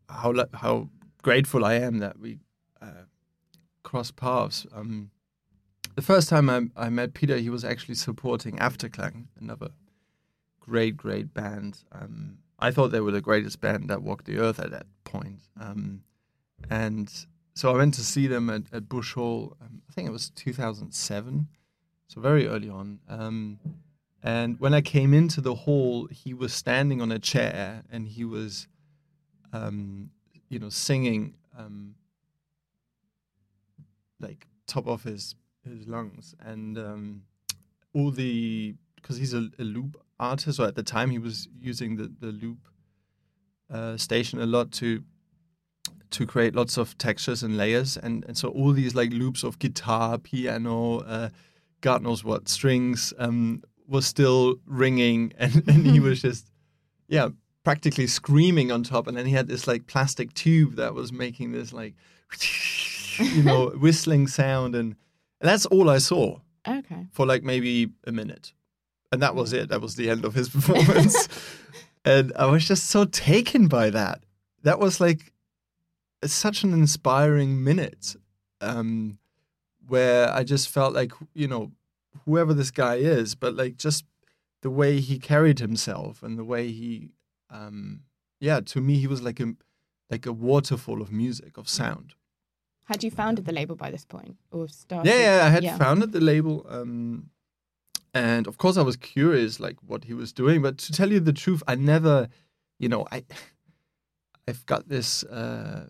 how, 0.08 0.32
how 0.54 0.88
grateful 1.20 1.66
I 1.66 1.74
am 1.74 1.98
that 1.98 2.18
we 2.18 2.38
uh, 2.80 3.04
crossed 3.82 4.16
paths. 4.16 4.66
Um, 4.72 5.10
the 5.94 6.02
first 6.02 6.28
time 6.28 6.48
I, 6.48 6.86
I 6.86 6.88
met 6.88 7.14
Peter, 7.14 7.36
he 7.36 7.50
was 7.50 7.64
actually 7.64 7.94
supporting 7.96 8.56
Efterklang, 8.56 9.26
another 9.40 9.70
great, 10.60 10.96
great 10.96 11.34
band. 11.34 11.82
Um, 11.92 12.38
I 12.58 12.70
thought 12.70 12.92
they 12.92 13.00
were 13.00 13.10
the 13.10 13.20
greatest 13.20 13.60
band 13.60 13.90
that 13.90 14.02
walked 14.02 14.26
the 14.26 14.38
earth 14.38 14.60
at 14.60 14.70
that 14.70 14.86
point. 15.04 15.40
Um, 15.60 16.02
and 16.70 17.12
so 17.54 17.72
I 17.72 17.76
went 17.76 17.94
to 17.94 18.04
see 18.04 18.26
them 18.26 18.48
at, 18.48 18.62
at 18.72 18.88
Bush 18.88 19.14
Hall. 19.14 19.56
Um, 19.60 19.82
I 19.88 19.92
think 19.92 20.08
it 20.08 20.12
was 20.12 20.30
2007, 20.30 21.48
so 22.08 22.20
very 22.20 22.46
early 22.46 22.68
on. 22.68 23.00
Um, 23.08 23.58
and 24.22 24.58
when 24.60 24.72
I 24.72 24.80
came 24.80 25.12
into 25.12 25.40
the 25.40 25.54
hall, 25.54 26.06
he 26.06 26.32
was 26.32 26.54
standing 26.54 27.02
on 27.02 27.10
a 27.10 27.18
chair 27.18 27.82
and 27.90 28.06
he 28.06 28.24
was, 28.24 28.68
um, 29.52 30.10
you 30.48 30.60
know, 30.60 30.68
singing 30.68 31.34
um, 31.58 31.96
like 34.20 34.46
top 34.66 34.86
of 34.86 35.02
his 35.02 35.34
his 35.64 35.86
lungs, 35.86 36.34
and 36.40 36.78
um, 36.78 37.22
all 37.94 38.10
the 38.10 38.74
because 38.96 39.16
he's 39.16 39.34
a, 39.34 39.48
a 39.58 39.64
loop 39.64 40.00
artist, 40.20 40.60
or 40.60 40.66
at 40.66 40.74
the 40.74 40.82
time 40.82 41.10
he 41.10 41.18
was 41.18 41.48
using 41.60 41.96
the 41.96 42.12
the 42.20 42.32
loop 42.32 42.58
uh, 43.72 43.96
station 43.96 44.40
a 44.40 44.46
lot 44.46 44.70
to 44.72 45.02
to 46.10 46.26
create 46.26 46.54
lots 46.54 46.76
of 46.76 46.96
textures 46.98 47.42
and 47.42 47.56
layers. 47.56 47.96
And, 47.96 48.24
and 48.26 48.36
so 48.36 48.50
all 48.50 48.72
these 48.72 48.94
like 48.94 49.10
loops 49.12 49.42
of 49.42 49.58
guitar 49.58 50.18
piano 50.18 50.98
uh, 51.00 51.30
god 51.80 52.02
knows 52.02 52.22
what 52.22 52.48
strings 52.48 53.12
um, 53.18 53.62
was 53.88 54.06
still 54.06 54.56
ringing. 54.66 55.32
And, 55.38 55.66
and 55.68 55.86
he 55.86 56.00
was 56.00 56.22
just 56.28 56.50
yeah 57.08 57.28
practically 57.64 58.06
screaming 58.06 58.70
on 58.70 58.82
top. 58.82 59.06
And 59.06 59.16
then 59.16 59.26
he 59.26 59.32
had 59.32 59.48
this 59.48 59.66
like 59.66 59.86
plastic 59.86 60.34
tube 60.34 60.76
that 60.76 60.94
was 60.94 61.12
making 61.12 61.52
this 61.52 61.72
like 61.72 61.94
you 63.18 63.42
know 63.42 63.70
whistling 63.70 64.26
sound. 64.26 64.74
And, 64.74 64.96
and 65.42 65.48
that's 65.50 65.66
all 65.66 65.90
i 65.90 65.98
saw 65.98 66.38
Okay. 66.66 67.08
for 67.10 67.26
like 67.26 67.42
maybe 67.42 67.90
a 68.06 68.12
minute. 68.12 68.52
And 69.10 69.20
that 69.20 69.34
was 69.34 69.52
it. 69.52 69.68
That 69.68 69.80
was 69.82 69.96
the 69.96 70.08
end 70.08 70.24
of 70.24 70.32
his 70.32 70.48
performance. 70.56 71.28
and 72.04 72.32
I 72.36 72.46
was 72.46 72.66
just 72.68 72.84
so 72.88 73.04
taken 73.04 73.66
by 73.66 73.90
that. 73.90 74.22
That 74.62 74.78
was 74.78 75.00
like 75.00 75.32
such 76.24 76.62
an 76.62 76.72
inspiring 76.72 77.64
minute 77.64 78.14
um, 78.60 79.18
where 79.88 80.32
I 80.32 80.44
just 80.44 80.68
felt 80.68 80.94
like, 80.94 81.12
you 81.34 81.48
know, 81.48 81.72
whoever 82.24 82.54
this 82.54 82.70
guy 82.70 82.94
is, 82.96 83.34
but 83.34 83.56
like 83.56 83.76
just 83.76 84.04
the 84.60 84.70
way 84.70 85.00
he 85.00 85.18
carried 85.18 85.58
himself 85.58 86.22
and 86.22 86.38
the 86.38 86.44
way 86.44 86.70
he, 86.70 87.10
um, 87.50 88.02
yeah, 88.38 88.60
to 88.60 88.80
me 88.80 88.98
he 89.00 89.08
was 89.08 89.20
like 89.20 89.40
a 89.40 89.54
like 90.10 90.26
a 90.26 90.32
waterfall 90.32 91.02
of 91.02 91.10
music 91.10 91.58
of 91.58 91.68
sound. 91.68 92.14
Had 92.84 93.04
you 93.04 93.10
founded 93.10 93.44
the 93.44 93.52
label 93.52 93.76
by 93.76 93.90
this 93.90 94.04
point 94.04 94.36
or 94.50 94.68
started? 94.68 95.08
Yeah, 95.10 95.38
yeah, 95.38 95.44
I 95.46 95.50
had 95.50 95.62
Yeah. 95.64 95.78
founded 95.78 96.12
the 96.12 96.20
label, 96.20 96.66
um, 96.68 97.30
and 98.14 98.46
of 98.46 98.56
course 98.58 98.76
I 98.76 98.82
was 98.82 98.96
curious, 98.96 99.60
like 99.60 99.76
what 99.86 100.04
he 100.04 100.14
was 100.14 100.32
doing. 100.32 100.62
But 100.62 100.78
to 100.78 100.92
tell 100.92 101.10
you 101.12 101.20
the 101.20 101.32
truth, 101.32 101.62
I 101.66 101.74
never, 101.76 102.28
you 102.78 102.88
know, 102.88 103.06
I, 103.12 103.24
I've 104.48 104.66
got 104.66 104.88
this 104.88 105.22
uh, 105.24 105.86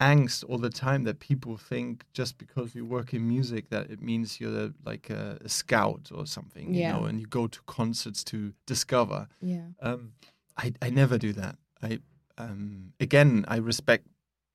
angst 0.00 0.44
all 0.48 0.58
the 0.58 0.70
time 0.70 1.04
that 1.04 1.18
people 1.18 1.56
think 1.56 2.04
just 2.12 2.38
because 2.38 2.74
you 2.74 2.84
work 2.84 3.12
in 3.12 3.26
music 3.28 3.70
that 3.70 3.90
it 3.90 4.00
means 4.00 4.40
you're 4.40 4.72
like 4.84 5.10
a, 5.10 5.38
a 5.44 5.48
scout 5.48 6.10
or 6.14 6.26
something, 6.26 6.72
you 6.74 6.92
know, 6.92 7.04
and 7.04 7.20
you 7.20 7.26
go 7.26 7.46
to 7.48 7.60
concerts 7.66 8.22
to 8.24 8.52
discover. 8.66 9.28
Yeah. 9.40 9.66
Um, 9.80 10.12
I 10.56 10.72
I 10.80 10.90
never 10.90 11.18
do 11.18 11.32
that. 11.34 11.56
I 11.82 11.98
um, 12.38 12.92
again 13.00 13.44
I 13.48 13.56
respect 13.56 14.06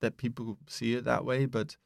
that 0.02 0.18
people 0.18 0.58
see 0.68 0.94
it 0.94 1.06
that 1.06 1.26
way, 1.26 1.46
but 1.46 1.78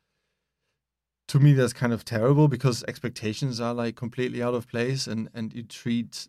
to 1.27 1.39
me 1.39 1.53
that's 1.53 1.73
kind 1.73 1.93
of 1.93 2.03
terrible 2.03 2.47
because 2.47 2.83
expectations 2.87 3.59
are 3.59 3.73
like 3.73 3.95
completely 3.95 4.41
out 4.41 4.53
of 4.53 4.67
place, 4.67 5.07
and 5.07 5.29
and 5.33 5.53
you 5.53 5.63
treat 5.63 6.27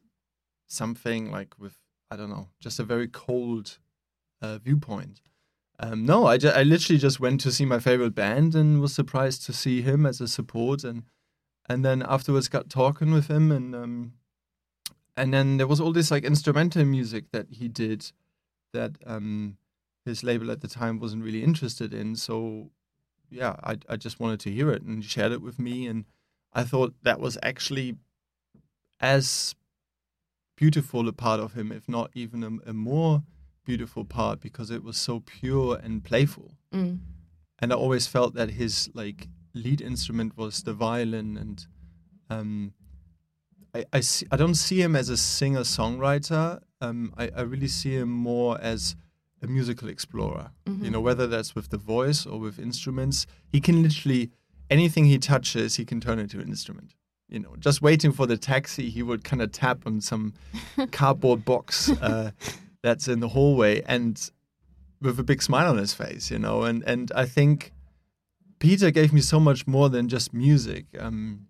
something 0.66 1.30
like 1.30 1.58
with 1.58 1.76
I 2.10 2.16
don't 2.16 2.30
know 2.30 2.48
just 2.60 2.78
a 2.78 2.84
very 2.84 3.08
cold 3.08 3.78
uh, 4.42 4.58
viewpoint. 4.58 5.20
Um, 5.80 6.06
no, 6.06 6.26
I, 6.26 6.34
I 6.34 6.62
literally 6.62 6.98
just 6.98 7.18
went 7.18 7.40
to 7.40 7.50
see 7.50 7.64
my 7.64 7.80
favorite 7.80 8.14
band 8.14 8.54
and 8.54 8.80
was 8.80 8.94
surprised 8.94 9.44
to 9.46 9.52
see 9.52 9.82
him 9.82 10.06
as 10.06 10.20
a 10.20 10.28
support 10.28 10.84
and 10.84 11.02
and 11.68 11.84
then 11.84 12.02
afterwards 12.02 12.48
got 12.48 12.68
talking 12.68 13.12
with 13.12 13.28
him 13.28 13.50
and 13.50 13.74
um, 13.74 14.12
and 15.16 15.32
then 15.32 15.56
there 15.56 15.66
was 15.66 15.80
all 15.80 15.92
this 15.92 16.10
like 16.10 16.24
instrumental 16.24 16.84
music 16.84 17.24
that 17.32 17.46
he 17.50 17.68
did 17.68 18.12
that 18.72 18.92
um, 19.06 19.56
his 20.04 20.22
label 20.22 20.50
at 20.50 20.60
the 20.60 20.68
time 20.68 20.98
wasn't 21.00 21.24
really 21.24 21.42
interested 21.42 21.94
in. 21.94 22.16
So 22.16 22.70
yeah, 23.30 23.56
I 23.64 23.78
I 23.88 23.96
just 23.96 24.20
wanted 24.20 24.40
to 24.40 24.50
hear 24.50 24.70
it 24.70 24.82
and 24.82 25.02
he 25.02 25.08
shared 25.08 25.32
it 25.32 25.42
with 25.42 25.58
me 25.58 25.86
and 25.86 26.04
I 26.52 26.62
thought 26.64 26.94
that 27.02 27.18
was 27.20 27.36
actually 27.42 27.96
as 29.00 29.54
beautiful 30.56 31.08
a 31.08 31.12
part 31.12 31.40
of 31.40 31.54
him, 31.54 31.72
if 31.72 31.88
not 31.88 32.10
even 32.14 32.42
a, 32.44 32.70
a 32.70 32.72
more 32.72 33.22
beautiful 33.64 34.04
part, 34.04 34.40
because 34.40 34.70
it 34.70 34.84
was 34.84 34.96
so 34.96 35.20
pure 35.20 35.78
and 35.82 36.04
playful 36.04 36.52
Mm. 36.72 36.98
and 37.60 37.72
I 37.72 37.76
always 37.76 38.08
felt 38.08 38.34
that 38.34 38.50
his 38.50 38.90
like 38.94 39.28
lead 39.54 39.80
instrument 39.80 40.36
was 40.36 40.64
the 40.64 40.72
violin, 40.72 41.36
and 41.36 41.66
um, 42.28 42.74
I 43.72 43.84
I, 43.92 44.00
see, 44.00 44.26
I 44.32 44.36
don't 44.36 44.56
see 44.56 44.82
him 44.82 44.96
as 44.96 45.08
a 45.08 45.16
singer 45.16 45.60
songwriter. 45.60 46.60
Um, 46.80 47.14
I, 47.16 47.30
I 47.36 47.42
really 47.42 47.68
see 47.68 47.94
him 47.94 48.10
more 48.10 48.60
as 48.60 48.96
a 49.44 49.46
musical 49.46 49.88
explorer. 49.88 50.50
You 50.82 50.90
know, 50.90 51.00
whether 51.00 51.26
that's 51.26 51.54
with 51.54 51.68
the 51.68 51.76
voice 51.76 52.26
or 52.26 52.40
with 52.40 52.58
instruments, 52.58 53.26
he 53.52 53.60
can 53.60 53.82
literally 53.82 54.30
anything 54.70 55.04
he 55.04 55.18
touches, 55.18 55.76
he 55.76 55.84
can 55.84 56.00
turn 56.00 56.18
into 56.18 56.40
an 56.40 56.48
instrument. 56.48 56.94
You 57.28 57.40
know, 57.40 57.54
just 57.58 57.82
waiting 57.82 58.12
for 58.12 58.26
the 58.26 58.36
taxi, 58.36 58.90
he 58.90 59.02
would 59.02 59.24
kind 59.24 59.42
of 59.42 59.52
tap 59.52 59.86
on 59.86 60.00
some 60.00 60.34
cardboard 60.92 61.44
box 61.44 61.90
uh, 61.90 62.32
that's 62.82 63.08
in 63.08 63.20
the 63.20 63.28
hallway, 63.28 63.82
and 63.86 64.30
with 65.00 65.18
a 65.18 65.24
big 65.24 65.42
smile 65.42 65.70
on 65.70 65.78
his 65.78 65.94
face, 65.94 66.30
you 66.30 66.38
know. 66.38 66.62
And 66.62 66.82
and 66.86 67.10
I 67.14 67.26
think 67.26 67.72
Peter 68.58 68.90
gave 68.90 69.12
me 69.12 69.20
so 69.20 69.40
much 69.40 69.66
more 69.66 69.88
than 69.88 70.08
just 70.08 70.32
music. 70.32 70.86
Um, 70.98 71.46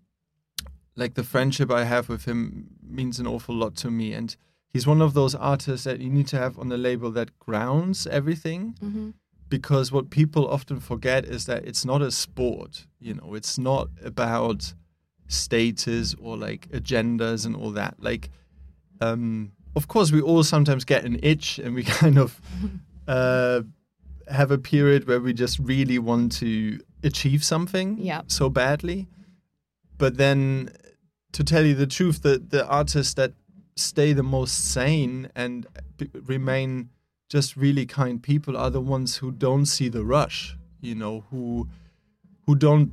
like 0.95 1.15
the 1.15 1.23
friendship 1.23 1.69
I 1.71 1.83
have 1.83 2.07
with 2.07 2.25
him 2.25 2.67
means 2.81 3.19
an 3.19 3.27
awful 3.27 3.53
lot 3.53 3.75
to 3.77 3.91
me, 3.91 4.13
and 4.13 4.35
he's 4.75 4.85
one 4.85 5.01
of 5.01 5.13
those 5.13 5.33
artists 5.53 5.85
that 5.85 5.99
you 6.01 6.09
need 6.09 6.27
to 6.27 6.37
have 6.37 6.59
on 6.59 6.67
the 6.69 6.77
label 6.77 7.09
that 7.11 7.29
grounds 7.39 8.05
everything. 8.07 8.75
Mm-hmm. 8.83 9.09
Because 9.47 9.91
what 9.95 10.09
people 10.09 10.43
often 10.57 10.79
forget 10.81 11.23
is 11.23 11.45
that 11.45 11.63
it's 11.69 11.85
not 11.85 12.01
a 12.01 12.11
sport. 12.11 12.85
You 12.99 13.13
know, 13.13 13.35
it's 13.35 13.57
not 13.57 13.87
about 14.03 14.73
status 15.27 16.15
or 16.19 16.35
like 16.37 16.67
agendas 16.69 17.45
and 17.45 17.55
all 17.55 17.71
that. 17.71 17.93
Like, 17.99 18.29
um, 19.01 19.51
of 19.75 19.87
course, 19.87 20.11
we 20.11 20.21
all 20.21 20.43
sometimes 20.43 20.83
get 20.85 21.05
an 21.05 21.19
itch, 21.23 21.59
and 21.59 21.73
we 21.75 21.83
kind 22.01 22.17
of 22.17 22.41
uh, 23.07 23.61
have 24.27 24.51
a 24.51 24.57
period 24.57 25.07
where 25.07 25.19
we 25.21 25.33
just 25.33 25.59
really 25.59 25.99
want 25.99 26.31
to 26.39 26.79
achieve 27.03 27.43
something 27.43 27.97
Yeah. 27.99 28.21
so 28.27 28.49
badly. 28.49 29.07
But 29.97 30.17
then, 30.17 30.71
to 31.31 31.43
tell 31.43 31.63
you 31.65 31.75
the 31.75 31.87
truth, 31.87 32.21
the 32.23 32.39
the 32.55 32.67
artists 32.67 33.13
that 33.13 33.33
stay 33.75 34.13
the 34.13 34.23
most 34.23 34.71
sane 34.71 35.29
and 35.35 35.67
b- 35.97 36.09
remain 36.25 36.89
just 37.29 37.55
really 37.57 37.85
kind 37.85 38.21
people 38.21 38.55
are 38.55 38.69
the 38.69 38.81
ones 38.81 39.17
who 39.17 39.31
don't 39.31 39.65
see 39.65 39.89
the 39.89 40.03
rush. 40.03 40.55
You 40.81 40.95
know, 40.95 41.23
who 41.31 41.67
who 42.45 42.55
don't 42.55 42.91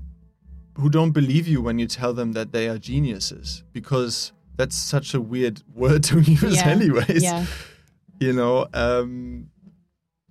who 0.76 0.88
don't 0.88 1.12
believe 1.12 1.46
you 1.46 1.60
when 1.60 1.78
you 1.78 1.86
tell 1.86 2.14
them 2.14 2.32
that 2.32 2.52
they 2.52 2.66
are 2.68 2.78
geniuses 2.78 3.62
because 3.72 4.32
that's 4.56 4.76
such 4.76 5.12
a 5.14 5.20
weird 5.20 5.62
word 5.74 6.02
to 6.04 6.20
use 6.20 6.56
Yeah. 6.56 6.68
anyways 6.68 7.22
Yeah. 7.22 7.44
you 8.18 8.32
know 8.32 8.66
um 8.72 9.50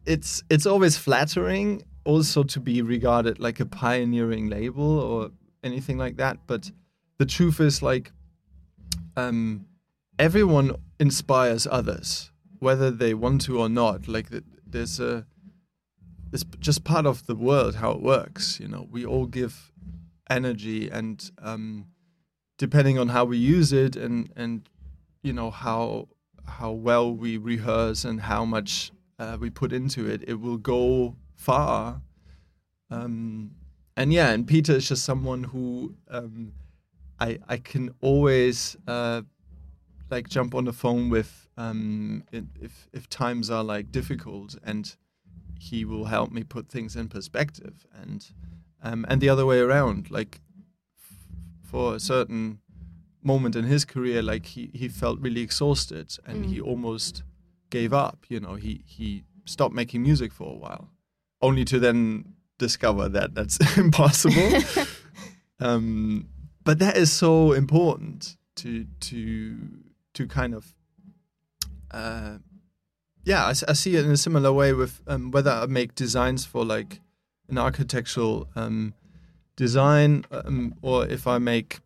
it's 0.07 0.41
it's 0.49 0.65
always 0.65 0.97
flattering 0.97 1.83
also 2.05 2.41
to 2.43 2.59
be 2.59 2.81
regarded 2.81 3.39
like 3.39 3.59
a 3.59 3.65
pioneering 3.67 4.49
label 4.49 4.99
or 4.99 5.29
anything 5.63 5.99
like 5.99 6.17
that 6.17 6.37
but 6.47 6.71
the 7.19 7.25
truth 7.27 7.59
is 7.59 7.83
like 7.83 8.11
um 9.15 9.65
everyone 10.21 10.67
inspires 10.99 11.67
others 11.79 12.31
whether 12.59 12.89
they 12.91 13.13
want 13.13 13.41
to 13.41 13.59
or 13.59 13.67
not 13.67 14.07
like 14.07 14.27
there's 14.65 14.99
a 14.99 15.25
it's 16.31 16.45
just 16.59 16.83
part 16.83 17.05
of 17.05 17.25
the 17.25 17.35
world 17.35 17.75
how 17.75 17.91
it 17.91 18.01
works 18.01 18.59
you 18.59 18.67
know 18.67 18.87
we 18.89 19.05
all 19.05 19.25
give 19.25 19.71
energy 20.29 20.89
and 20.89 21.31
um 21.41 21.85
depending 22.57 22.97
on 22.97 23.09
how 23.09 23.25
we 23.25 23.37
use 23.37 23.73
it 23.73 23.95
and 23.95 24.31
and 24.35 24.69
you 25.23 25.33
know 25.33 25.49
how 25.49 26.07
how 26.45 26.71
well 26.71 27.13
we 27.13 27.37
rehearse 27.37 28.05
and 28.05 28.21
how 28.21 28.45
much 28.45 28.91
uh, 29.19 29.37
we 29.39 29.49
put 29.49 29.71
into 29.71 30.09
it, 30.09 30.23
it 30.27 30.39
will 30.39 30.57
go 30.57 31.15
far. 31.35 32.01
Um, 32.89 33.51
and 33.95 34.11
yeah, 34.11 34.31
and 34.31 34.47
Peter 34.47 34.73
is 34.73 34.87
just 34.89 35.03
someone 35.05 35.43
who 35.43 35.95
um, 36.09 36.53
I 37.19 37.39
I 37.47 37.57
can 37.57 37.93
always 38.01 38.75
uh, 38.87 39.21
like 40.11 40.29
jump 40.29 40.53
on 40.53 40.65
the 40.65 40.73
phone 40.73 41.09
with 41.09 41.47
um, 41.57 42.23
if 42.31 42.89
if 42.93 43.09
times 43.09 43.49
are 43.49 43.63
like 43.63 43.91
difficult, 43.91 44.55
and 44.63 44.95
he 45.59 45.85
will 45.85 46.05
help 46.05 46.31
me 46.31 46.43
put 46.43 46.69
things 46.69 46.95
in 46.95 47.07
perspective, 47.07 47.85
and 47.93 48.31
um, 48.83 49.05
and 49.09 49.21
the 49.21 49.29
other 49.29 49.45
way 49.45 49.59
around, 49.59 50.11
like 50.11 50.41
for 51.63 51.95
a 51.95 51.99
certain 51.99 52.59
moment 53.23 53.55
in 53.55 53.65
his 53.65 53.85
career, 53.85 54.21
like 54.21 54.45
he, 54.45 54.69
he 54.73 54.87
felt 54.87 55.19
really 55.19 55.41
exhausted 55.41 56.17
and 56.25 56.45
he 56.45 56.59
almost 56.59 57.23
gave 57.69 57.93
up. 57.93 58.25
You 58.27 58.39
know, 58.39 58.55
he 58.55 58.83
he 58.85 59.23
stopped 59.45 59.73
making 59.73 60.03
music 60.03 60.33
for 60.33 60.53
a 60.53 60.57
while, 60.57 60.89
only 61.41 61.63
to 61.65 61.79
then 61.79 62.33
discover 62.57 63.09
that 63.09 63.33
that's 63.33 63.57
impossible. 63.77 64.59
um, 65.59 66.27
but 66.63 66.79
that 66.79 66.97
is 66.97 67.11
so 67.11 67.53
important 67.53 68.37
to 68.57 68.85
to 68.99 69.57
to 70.13 70.27
kind 70.27 70.53
of. 70.53 70.73
Uh, 71.89 72.37
yeah, 73.23 73.45
I 73.45 73.53
see 73.73 73.95
it 73.95 74.05
in 74.05 74.11
a 74.11 74.17
similar 74.17 74.51
way 74.51 74.73
with 74.73 75.01
um, 75.07 75.29
whether 75.31 75.51
I 75.51 75.65
make 75.67 75.93
designs 75.93 76.45
for 76.45 76.65
like 76.65 76.99
an 77.49 77.57
architectural 77.57 78.47
um, 78.55 78.93
design 79.55 80.25
um, 80.31 80.73
or 80.81 81.05
if 81.07 81.27
I 81.27 81.37
make 81.37 81.79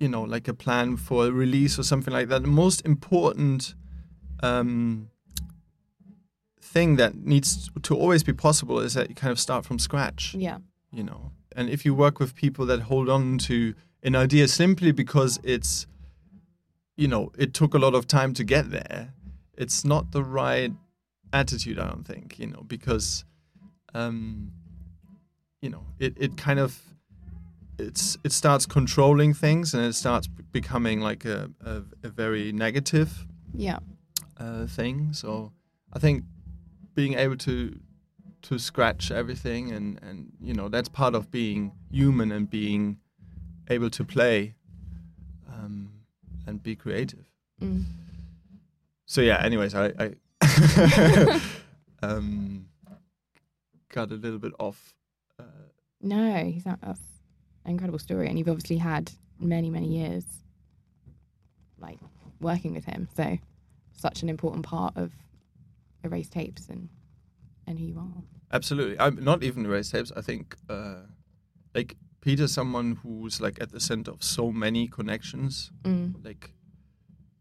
you 0.00 0.08
know 0.08 0.22
like 0.22 0.48
a 0.48 0.54
plan 0.54 0.96
for 0.96 1.26
a 1.26 1.30
release 1.30 1.78
or 1.78 1.82
something 1.84 2.12
like 2.12 2.28
that 2.28 2.42
the 2.42 2.48
most 2.48 2.84
important 2.84 3.74
um, 4.42 5.08
thing 6.60 6.96
that 6.96 7.14
needs 7.14 7.70
to 7.82 7.94
always 7.96 8.22
be 8.22 8.32
possible 8.32 8.80
is 8.80 8.94
that 8.94 9.08
you 9.08 9.14
kind 9.14 9.30
of 9.30 9.38
start 9.38 9.64
from 9.64 9.78
scratch 9.78 10.34
Yeah. 10.34 10.58
you 10.92 11.02
know 11.04 11.30
and 11.54 11.68
if 11.70 11.84
you 11.84 11.94
work 11.94 12.18
with 12.18 12.34
people 12.34 12.66
that 12.66 12.80
hold 12.82 13.08
on 13.08 13.38
to 13.38 13.74
an 14.02 14.16
idea 14.16 14.48
simply 14.48 14.92
because 14.92 15.38
it's 15.42 15.86
you 16.96 17.08
know 17.08 17.30
it 17.38 17.52
took 17.54 17.74
a 17.74 17.78
lot 17.78 17.94
of 17.94 18.06
time 18.06 18.32
to 18.34 18.44
get 18.44 18.70
there 18.70 19.12
it's 19.56 19.84
not 19.84 20.12
the 20.12 20.22
right 20.22 20.72
attitude 21.32 21.78
i 21.78 21.86
don't 21.86 22.06
think 22.06 22.38
you 22.38 22.46
know 22.46 22.62
because 22.66 23.24
um 23.94 24.50
you 25.62 25.70
know 25.70 25.84
it, 25.98 26.14
it 26.16 26.36
kind 26.36 26.58
of 26.58 26.80
it's 27.78 28.16
it 28.24 28.32
starts 28.32 28.64
controlling 28.66 29.34
things 29.34 29.74
and 29.74 29.84
it 29.84 29.94
starts 29.94 30.26
becoming 30.52 31.00
like 31.00 31.24
a, 31.26 31.50
a, 31.64 31.82
a 32.02 32.08
very 32.08 32.50
negative 32.52 33.26
Yeah. 33.54 33.80
uh, 34.38 34.66
thing. 34.66 35.12
So 35.12 35.52
I 35.92 35.98
think 35.98 36.24
being 36.94 37.14
able 37.14 37.36
to 37.38 37.78
to 38.42 38.58
scratch 38.58 39.10
everything 39.10 39.72
and 39.72 39.98
and 40.02 40.32
you 40.40 40.54
know 40.54 40.68
that's 40.70 40.88
part 40.88 41.14
of 41.14 41.30
being 41.30 41.72
human 41.90 42.32
and 42.32 42.48
being 42.48 42.96
able 43.68 43.90
to 43.90 44.04
play 44.04 44.54
and 46.46 46.62
be 46.62 46.76
creative. 46.76 47.26
Mm. 47.60 47.84
So 49.06 49.20
yeah. 49.20 49.42
Anyways, 49.42 49.74
I 49.74 49.92
I, 49.98 50.14
um, 52.02 52.66
got 53.92 54.10
a 54.10 54.14
little 54.14 54.38
bit 54.38 54.52
off. 54.58 54.94
Uh, 55.38 55.44
No, 56.00 56.44
he's 56.44 56.66
not. 56.66 56.80
That's 56.80 57.00
an 57.64 57.72
incredible 57.72 57.98
story, 57.98 58.28
and 58.28 58.38
you've 58.38 58.48
obviously 58.48 58.78
had 58.78 59.12
many, 59.38 59.70
many 59.70 59.88
years, 59.88 60.24
like 61.78 61.98
working 62.40 62.74
with 62.74 62.84
him. 62.84 63.08
So, 63.16 63.38
such 63.96 64.22
an 64.22 64.28
important 64.28 64.64
part 64.64 64.96
of 64.96 65.12
erased 66.04 66.32
tapes 66.32 66.68
and 66.68 66.88
and 67.66 67.78
who 67.78 67.84
you 67.84 67.98
are. 67.98 68.22
Absolutely. 68.52 68.98
I'm 69.00 69.22
not 69.22 69.42
even 69.42 69.66
race 69.66 69.90
tapes. 69.90 70.12
I 70.16 70.20
think 70.20 70.56
uh, 70.68 71.00
like 71.74 71.96
Peter's 72.26 72.52
someone 72.52 72.98
who's 73.04 73.40
like 73.40 73.62
at 73.62 73.70
the 73.70 73.78
center 73.78 74.10
of 74.10 74.20
so 74.20 74.50
many 74.50 74.88
connections. 74.88 75.70
Mm. 75.84 76.24
Like, 76.24 76.50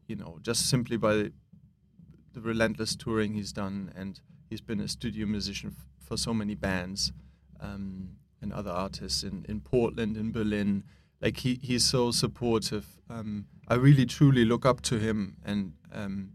you 0.06 0.16
know, 0.16 0.38
just 0.44 0.70
simply 0.70 0.96
by 0.96 1.16
the, 1.16 1.34
the 2.34 2.42
relentless 2.42 2.96
touring 2.96 3.34
he's 3.34 3.52
done, 3.52 3.92
and 3.96 4.20
he's 4.48 4.62
been 4.62 4.80
a 4.80 4.88
studio 4.88 5.26
musician 5.26 5.76
f- 5.76 5.88
for 6.08 6.18
so 6.18 6.36
many 6.36 6.54
bands 6.54 7.12
um, 7.60 8.10
and 8.44 8.54
other 8.54 8.70
artists 8.70 9.24
in, 9.24 9.44
in 9.50 9.60
Portland, 9.60 10.18
in 10.18 10.32
Berlin. 10.32 10.84
Like 11.20 11.38
he, 11.38 11.60
he's 11.64 11.84
so 11.84 12.12
supportive. 12.12 12.86
Um, 13.10 13.48
I 13.68 13.74
really 13.74 14.06
truly 14.06 14.46
look 14.46 14.68
up 14.68 14.82
to 14.82 15.00
him 15.00 15.38
and 15.44 15.74
um, 15.94 16.34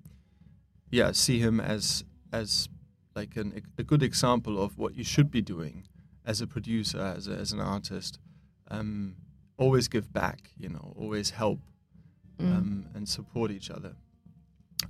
yeah, 0.90 1.12
see 1.12 1.38
him 1.38 1.61
as 1.61 2.03
as 2.32 2.68
like 3.14 3.36
an, 3.36 3.62
a 3.78 3.84
good 3.84 4.03
example 4.03 4.61
of 4.61 4.76
what 4.76 4.96
you 4.96 5.05
should 5.05 5.30
be 5.30 5.40
doing 5.40 5.84
as 6.24 6.40
a 6.40 6.48
producer, 6.48 6.98
as, 6.98 7.28
a, 7.28 7.32
as 7.32 7.53
an 7.53 7.61
artist. 7.61 8.18
Um, 8.70 9.16
always 9.56 9.88
give 9.88 10.12
back, 10.12 10.50
you 10.56 10.68
know, 10.68 10.94
always 10.96 11.30
help 11.30 11.60
Mm. 12.40 12.56
um, 12.56 12.86
and 12.94 13.08
support 13.08 13.50
each 13.50 13.70
other. 13.70 13.96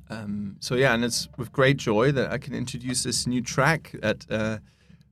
Um, 0.08 0.56
so 0.60 0.76
yeah, 0.76 0.94
and 0.94 1.04
it's 1.04 1.28
with 1.36 1.50
great 1.50 1.78
joy 1.78 2.12
that 2.12 2.30
I 2.30 2.38
can 2.38 2.54
introduce 2.54 3.02
this 3.02 3.26
new 3.26 3.42
track 3.42 3.90
that 4.02 4.24
uh, 4.30 4.58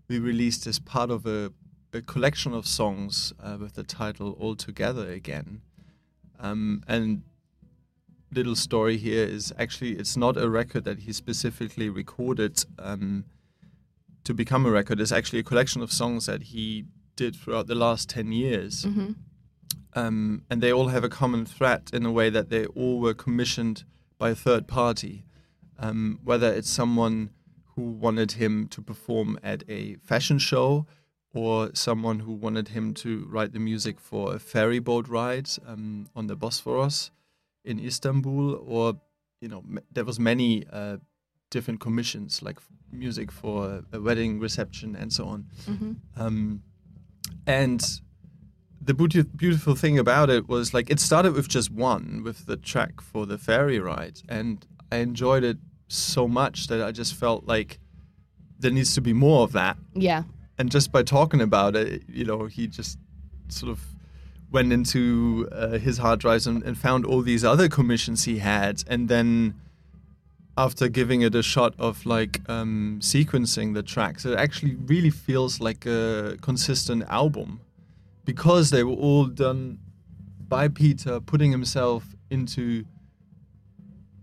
we 0.07 0.21
released 0.21 0.67
as 0.69 0.79
part 0.79 1.11
of 1.11 1.27
a, 1.27 1.53
a 1.93 2.01
collection 2.01 2.55
of 2.55 2.65
songs 2.65 3.33
uh, 3.43 3.57
with 3.61 3.75
the 3.75 3.83
title 3.83 4.37
"All 4.39 4.55
Together 4.55 5.11
Again." 5.11 5.63
Um, 6.39 6.85
and 6.87 7.23
little 8.33 8.55
story 8.55 8.99
here 8.99 9.25
is 9.27 9.53
actually 9.59 9.93
it's 9.97 10.17
not 10.17 10.37
a 10.37 10.49
record 10.49 10.85
that 10.85 11.01
he 11.01 11.13
specifically 11.13 11.89
recorded 11.89 12.65
um, 12.79 13.25
to 14.23 14.33
become 14.33 14.65
a 14.65 14.71
record. 14.71 15.01
It's 15.01 15.11
actually 15.11 15.41
a 15.41 15.45
collection 15.45 15.83
of 15.83 15.91
songs 15.91 16.27
that 16.27 16.43
he 16.45 16.85
did 17.23 17.33
throughout 17.41 17.67
the 17.73 17.75
last 17.87 18.05
ten 18.17 18.29
years 18.33 18.85
hmm 18.85 19.13
um, 19.95 20.43
and 20.51 20.63
they 20.63 20.73
all 20.77 20.89
have 20.89 21.05
a 21.05 21.09
common 21.21 21.45
threat 21.57 21.91
in 21.93 22.05
a 22.07 22.13
way 22.19 22.29
that 22.31 22.49
they 22.51 22.65
all 22.81 22.97
were 23.05 23.15
commissioned 23.15 23.85
by 24.19 24.29
a 24.31 24.35
third 24.35 24.65
party. 24.81 25.25
Um, 25.85 26.19
whether 26.25 26.51
it's 26.59 26.71
someone 26.71 27.31
who 27.75 27.83
wanted 28.07 28.33
him 28.33 28.69
to 28.69 28.83
perform 28.83 29.39
at 29.43 29.61
a 29.69 29.97
fashion 30.11 30.39
show, 30.39 30.87
or 31.33 31.71
someone 31.75 32.19
who 32.21 32.33
wanted 32.47 32.69
him 32.69 32.95
to 32.95 33.11
write 33.33 33.53
the 33.53 33.59
music 33.71 33.97
for 34.01 34.35
a 34.35 34.39
ferry 34.39 34.81
boat 34.81 35.07
ride 35.09 35.49
um, 35.67 36.07
on 36.15 36.27
the 36.27 36.37
Bosphorus 36.37 37.11
in 37.65 37.79
Istanbul, 37.79 38.55
or 38.75 39.01
you 39.41 39.49
know, 39.49 39.63
m- 39.75 39.85
there 39.95 40.05
was 40.05 40.19
many 40.19 40.65
uh, 40.73 40.97
different 41.51 41.81
commissions, 41.81 42.43
like 42.43 42.59
music 42.93 43.31
for 43.33 43.83
a 43.93 44.01
wedding 44.01 44.41
reception 44.41 44.97
and 44.97 45.13
so 45.13 45.25
on. 45.35 45.41
hmm 45.67 45.93
Um, 46.17 46.63
and 47.47 48.01
the 48.81 48.95
beautiful 48.95 49.75
thing 49.75 49.99
about 49.99 50.31
it 50.31 50.49
was 50.49 50.73
like 50.73 50.91
it 50.91 50.99
started 51.01 51.35
with 51.35 51.49
just 51.49 51.71
one, 51.71 52.23
with 52.25 52.47
the 52.47 52.57
track 52.57 53.01
for 53.01 53.27
the 53.27 53.37
ferry 53.37 53.79
ride, 53.79 54.21
and 54.29 54.67
I 54.91 54.97
enjoyed 54.99 55.45
it 55.45 55.59
so 55.89 56.27
much 56.29 56.69
that 56.69 56.83
I 56.83 56.93
just 56.93 57.15
felt 57.15 57.47
like 57.47 57.79
there 58.59 58.71
needs 58.71 58.95
to 58.95 59.01
be 59.01 59.13
more 59.13 59.43
of 59.43 59.53
that. 59.53 59.77
Yeah. 59.95 60.25
And 60.59 60.71
just 60.71 60.91
by 60.91 61.03
talking 61.03 61.41
about 61.41 61.77
it, 61.77 62.03
you 62.09 62.25
know, 62.25 62.47
he 62.47 62.67
just 62.67 62.99
sort 63.49 63.71
of 63.71 63.81
went 64.51 64.73
into 64.73 65.49
uh, 65.53 65.79
his 65.79 65.99
hard 65.99 66.21
drives 66.21 66.47
and, 66.47 66.63
and 66.63 66.77
found 66.77 67.05
all 67.05 67.21
these 67.23 67.45
other 67.45 67.69
commissions 67.69 68.25
he 68.25 68.39
had, 68.39 68.83
and 68.89 69.09
then 69.09 69.55
after 70.59 70.89
giving 70.89 71.23
it 71.23 71.37
a 71.37 71.43
shot 71.43 71.73
of 71.79 72.05
like 72.05 72.41
um, 72.51 72.99
sequencing 73.01 73.75
the 73.75 73.83
tracks, 73.83 74.25
it 74.27 74.37
actually 74.37 74.75
really 74.75 75.09
feels 75.09 75.61
like 75.61 75.87
a 75.87 76.37
consistent 76.41 77.05
album. 77.09 77.61
Because 78.25 78.71
they 78.71 78.83
were 78.83 79.01
all 79.07 79.27
done 79.27 79.79
by 80.49 80.67
Peter, 80.67 81.21
putting 81.21 81.53
himself 81.53 82.17
into 82.29 82.85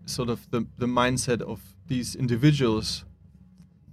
sort 0.05 0.29
of 0.29 0.51
the, 0.51 0.67
the 0.77 0.85
mindset 0.85 1.41
of 1.41 1.61
these 1.87 2.15
individuals 2.15 3.05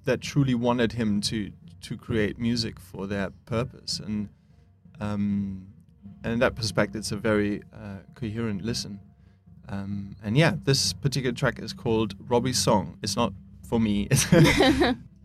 that 0.05 0.21
truly 0.21 0.55
wanted 0.55 0.93
him 0.93 1.21
to 1.21 1.53
to 1.83 1.97
create 1.97 2.39
music 2.39 2.79
for 2.79 3.07
their 3.07 3.31
purpose. 3.47 4.01
And 4.01 4.29
um, 5.01 5.69
and 6.25 6.33
in 6.35 6.39
that 6.41 6.57
perspective 6.57 6.99
it's 7.01 7.13
a 7.13 7.17
very 7.17 7.63
uh, 7.73 7.99
coherent 8.15 8.63
listen 8.65 9.01
um, 9.69 10.15
and 10.23 10.37
yeah 10.37 10.55
this 10.65 10.93
particular 10.93 11.35
track 11.35 11.59
is 11.59 11.73
called 11.73 12.15
Robbie's 12.29 12.59
Song 12.59 12.97
it's 13.03 13.17
not 13.17 13.33
for 13.69 13.81
me 13.81 14.09
it's, 14.11 14.27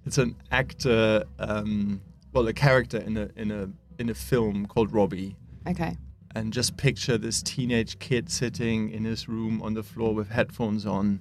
it's 0.05 0.17
an 0.17 0.35
actor 0.51 1.23
um, 1.39 2.01
well 2.33 2.47
a 2.47 2.53
character 2.53 2.97
in 2.97 3.17
a 3.17 3.29
in 3.35 3.51
a 3.51 3.69
in 3.99 4.09
a 4.09 4.13
film 4.13 4.65
called 4.67 4.91
Robbie 4.93 5.35
Okay. 5.67 5.97
and 6.35 6.53
just 6.53 6.77
picture 6.77 7.17
this 7.17 7.41
teenage 7.41 7.99
kid 7.99 8.29
sitting 8.29 8.89
in 8.91 9.03
his 9.05 9.27
room 9.27 9.61
on 9.61 9.73
the 9.73 9.83
floor 9.83 10.13
with 10.13 10.29
headphones 10.29 10.85
on 10.85 11.19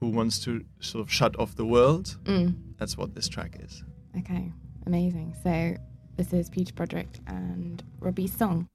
who 0.00 0.08
wants 0.08 0.38
to 0.44 0.64
sort 0.80 1.04
of 1.06 1.12
shut 1.12 1.38
off 1.38 1.54
the 1.54 1.66
world 1.66 2.16
Mm. 2.24 2.54
that's 2.78 2.96
what 2.96 3.14
this 3.14 3.28
track 3.28 3.56
is 3.60 3.84
Okay. 4.18 4.52
Amazing. 4.86 5.34
So 5.42 5.76
this 6.16 6.32
is 6.32 6.48
Peter 6.50 6.72
Broderick 6.74 7.08
and 7.26 7.82
Robbie's 8.00 8.32
song. 8.32 8.68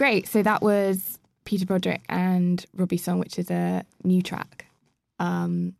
Great. 0.00 0.26
So 0.26 0.42
that 0.42 0.62
was 0.62 1.18
Peter 1.44 1.66
Broderick 1.66 2.00
and 2.08 2.64
Robbie 2.74 2.96
Song, 2.96 3.18
which 3.18 3.38
is 3.38 3.50
a 3.50 3.84
new 4.02 4.22
track. 4.22 4.64
Um, 5.18 5.74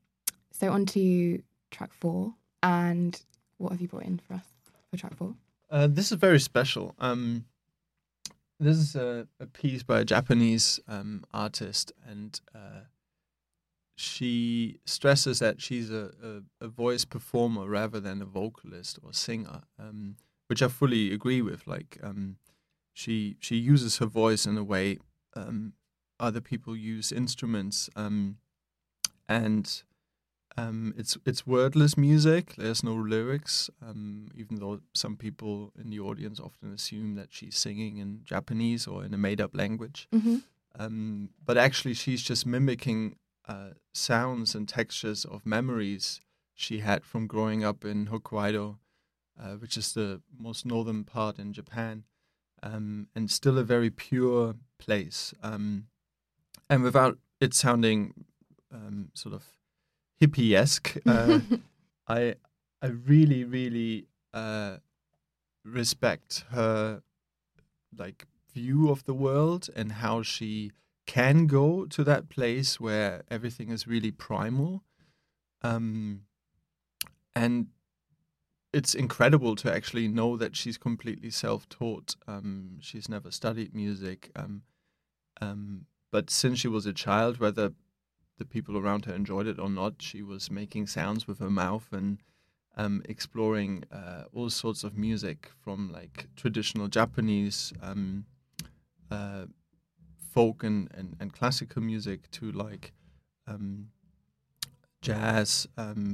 so 0.52 0.70
on 0.70 0.84
to 0.84 1.42
track 1.70 1.90
four. 1.94 2.34
And 2.62 3.18
what 3.56 3.72
have 3.72 3.80
you 3.80 3.88
brought 3.88 4.02
in 4.02 4.18
for 4.18 4.34
us 4.34 4.44
for 4.90 4.98
track 4.98 5.16
four? 5.16 5.36
Uh, 5.70 5.86
this 5.86 6.12
is 6.12 6.18
very 6.18 6.38
special. 6.38 6.94
Um, 6.98 7.46
this 8.58 8.76
is 8.76 8.94
a, 8.94 9.26
a 9.40 9.46
piece 9.46 9.82
by 9.82 10.00
a 10.00 10.04
Japanese 10.04 10.78
um, 10.86 11.24
artist, 11.32 11.90
and 12.06 12.38
uh, 12.54 12.82
she 13.96 14.80
stresses 14.84 15.38
that 15.38 15.62
she's 15.62 15.90
a, 15.90 16.10
a, 16.22 16.66
a, 16.66 16.68
voice 16.68 17.06
performer 17.06 17.66
rather 17.66 18.00
than 18.00 18.20
a 18.20 18.26
vocalist 18.26 18.98
or 19.02 19.14
singer, 19.14 19.62
um, 19.78 20.16
which 20.48 20.60
I 20.62 20.68
fully 20.68 21.10
agree 21.10 21.40
with. 21.40 21.66
Like, 21.66 21.96
um, 22.02 22.36
she 23.00 23.36
she 23.40 23.56
uses 23.56 23.98
her 23.98 24.06
voice 24.06 24.44
in 24.50 24.58
a 24.58 24.64
way 24.64 24.98
um, 25.34 25.72
other 26.18 26.42
people 26.42 26.76
use 26.76 27.10
instruments, 27.10 27.88
um, 27.96 28.36
and 29.26 29.82
um, 30.58 30.92
it's 30.98 31.16
it's 31.24 31.46
wordless 31.46 31.96
music. 31.96 32.54
There's 32.56 32.84
no 32.84 32.94
lyrics, 32.94 33.70
um, 33.80 34.28
even 34.34 34.56
though 34.56 34.80
some 34.92 35.16
people 35.16 35.72
in 35.80 35.88
the 35.88 36.00
audience 36.00 36.38
often 36.38 36.74
assume 36.74 37.14
that 37.14 37.28
she's 37.30 37.56
singing 37.56 37.96
in 37.96 38.20
Japanese 38.22 38.86
or 38.86 39.02
in 39.02 39.14
a 39.14 39.18
made-up 39.18 39.56
language. 39.56 40.06
Mm-hmm. 40.12 40.38
Um, 40.78 41.30
but 41.44 41.56
actually, 41.56 41.94
she's 41.94 42.22
just 42.22 42.44
mimicking 42.44 43.16
uh, 43.48 43.70
sounds 43.94 44.54
and 44.54 44.68
textures 44.68 45.24
of 45.24 45.46
memories 45.46 46.20
she 46.54 46.80
had 46.80 47.04
from 47.04 47.26
growing 47.26 47.64
up 47.64 47.84
in 47.84 48.08
Hokkaido, 48.08 48.76
uh, 49.40 49.54
which 49.54 49.78
is 49.78 49.94
the 49.94 50.20
most 50.38 50.66
northern 50.66 51.04
part 51.04 51.38
in 51.38 51.54
Japan, 51.54 52.04
um, 52.62 53.08
and 53.14 53.30
still 53.30 53.58
a 53.58 53.64
very 53.64 53.90
pure 53.90 54.54
place. 54.78 55.34
Um, 55.42 55.86
and 56.68 56.82
without 56.82 57.18
it 57.40 57.54
sounding 57.54 58.24
um, 58.72 59.10
sort 59.14 59.34
of 59.34 59.44
hippie-esque. 60.20 60.96
Uh, 61.06 61.40
I 62.08 62.34
I 62.82 62.86
really 62.86 63.44
really 63.44 64.06
uh, 64.34 64.78
respect 65.64 66.44
her 66.50 67.02
like 67.96 68.26
view 68.52 68.90
of 68.90 69.04
the 69.04 69.14
world 69.14 69.68
and 69.76 69.92
how 69.92 70.22
she 70.22 70.72
can 71.06 71.46
go 71.46 71.86
to 71.86 72.04
that 72.04 72.28
place 72.28 72.80
where 72.80 73.22
everything 73.30 73.70
is 73.70 73.86
really 73.86 74.10
primal. 74.10 74.82
Um, 75.62 76.22
and 77.34 77.68
it's 78.72 78.94
incredible 78.94 79.56
to 79.56 79.72
actually 79.72 80.06
know 80.06 80.36
that 80.36 80.54
she's 80.54 80.78
completely 80.78 81.30
self-taught. 81.30 82.14
Um, 82.28 82.76
she's 82.80 83.08
never 83.08 83.30
studied 83.30 83.74
music. 83.74 84.30
Um, 84.36 84.62
um, 85.40 85.86
but 86.12 86.30
since 86.30 86.58
she 86.58 86.68
was 86.68 86.86
a 86.86 86.92
child, 86.92 87.38
whether 87.38 87.72
the 88.38 88.44
people 88.44 88.76
around 88.76 89.04
her 89.04 89.14
enjoyed 89.14 89.46
it 89.46 89.58
or 89.58 89.68
not, 89.68 89.94
she 89.98 90.22
was 90.22 90.50
making 90.50 90.86
sounds 90.86 91.26
with 91.26 91.40
her 91.40 91.50
mouth 91.50 91.88
and 91.92 92.18
um, 92.76 93.02
exploring 93.08 93.84
uh, 93.92 94.24
all 94.32 94.50
sorts 94.50 94.84
of 94.84 94.96
music 94.96 95.50
from 95.62 95.92
like 95.92 96.28
traditional 96.36 96.88
Japanese 96.88 97.72
um, 97.82 98.24
uh, 99.10 99.46
folk 100.32 100.62
and, 100.62 100.88
and, 100.94 101.16
and, 101.18 101.32
classical 101.32 101.82
music 101.82 102.30
to 102.30 102.52
like 102.52 102.92
um, 103.48 103.88
jazz, 105.02 105.66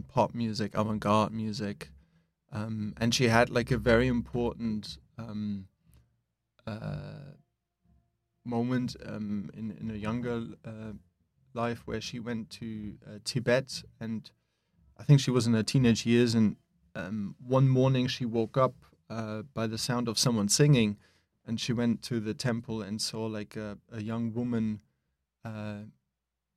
pop 0.08 0.34
music, 0.34 0.74
avant 0.74 1.00
garde 1.00 1.32
music. 1.32 1.90
Um, 2.52 2.94
and 2.96 3.14
she 3.14 3.28
had 3.28 3.50
like 3.50 3.70
a 3.70 3.78
very 3.78 4.06
important 4.06 4.98
um, 5.18 5.66
uh, 6.66 7.34
moment 8.44 8.96
in, 9.04 9.76
in 9.80 9.90
a 9.90 9.96
younger 9.98 10.44
uh, 10.64 10.92
life 11.54 11.82
where 11.86 12.00
she 12.00 12.20
went 12.20 12.50
to 12.50 12.94
uh, 13.06 13.18
Tibet. 13.24 13.82
And 14.00 14.30
I 14.98 15.02
think 15.02 15.20
she 15.20 15.30
was 15.30 15.46
in 15.46 15.54
her 15.54 15.62
teenage 15.62 16.06
years 16.06 16.34
and 16.34 16.56
um, 16.94 17.34
one 17.44 17.68
morning 17.68 18.06
she 18.06 18.24
woke 18.24 18.56
up 18.56 18.74
uh, 19.10 19.42
by 19.54 19.66
the 19.66 19.78
sound 19.78 20.08
of 20.08 20.18
someone 20.18 20.48
singing 20.48 20.96
and 21.46 21.60
she 21.60 21.72
went 21.72 22.02
to 22.02 22.20
the 22.20 22.34
temple 22.34 22.82
and 22.82 23.00
saw 23.00 23.26
like 23.26 23.56
a, 23.56 23.78
a 23.92 24.02
young 24.02 24.32
woman 24.32 24.80
uh, 25.44 25.80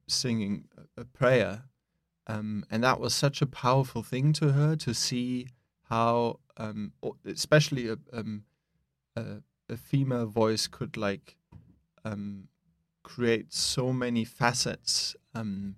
singing 0.08 0.66
a, 0.78 1.02
a 1.02 1.06
prayer. 1.06 1.64
Um, 2.28 2.64
and 2.70 2.84
that 2.84 3.00
was 3.00 3.14
such 3.14 3.42
a 3.42 3.48
powerful 3.48 4.04
thing 4.04 4.34
to 4.34 4.54
her 4.54 4.76
to 4.78 4.94
see 4.94 5.48
how 5.90 6.40
um, 6.58 6.94
especially 7.26 7.90
a, 7.90 7.98
um, 8.14 8.44
a, 9.16 9.42
a 9.70 9.78
female 9.78 10.28
voice 10.28 10.68
could 10.68 10.98
like 10.98 11.36
um, 12.06 12.48
create 13.04 13.54
so 13.54 13.92
many 13.92 14.24
facets 14.24 15.16
um, 15.34 15.76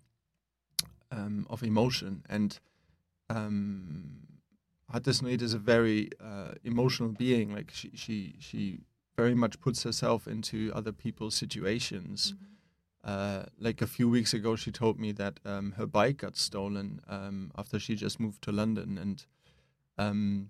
um, 1.11 1.47
of 1.49 1.63
emotion. 1.63 2.23
And 2.29 2.59
um, 3.29 4.27
Hatis 4.93 5.21
Noit 5.21 5.41
is 5.41 5.53
a 5.53 5.59
very 5.59 6.09
uh, 6.19 6.53
emotional 6.63 7.09
being. 7.09 7.53
Like 7.53 7.71
she, 7.71 7.91
she, 7.93 8.35
she 8.39 8.81
very 9.15 9.35
much 9.35 9.59
puts 9.61 9.83
herself 9.83 10.27
into 10.27 10.71
other 10.73 10.91
people's 10.91 11.35
situations. 11.35 12.33
Mm-hmm. 12.33 12.45
Uh, 13.03 13.43
like 13.59 13.81
a 13.81 13.87
few 13.87 14.09
weeks 14.09 14.33
ago, 14.33 14.55
she 14.55 14.71
told 14.71 14.99
me 14.99 15.11
that 15.11 15.39
um, 15.45 15.73
her 15.77 15.87
bike 15.87 16.17
got 16.17 16.37
stolen 16.37 17.01
um, 17.07 17.51
after 17.57 17.79
she 17.79 17.95
just 17.95 18.19
moved 18.19 18.43
to 18.43 18.51
London, 18.51 18.97
and 18.97 19.25
um, 20.09 20.49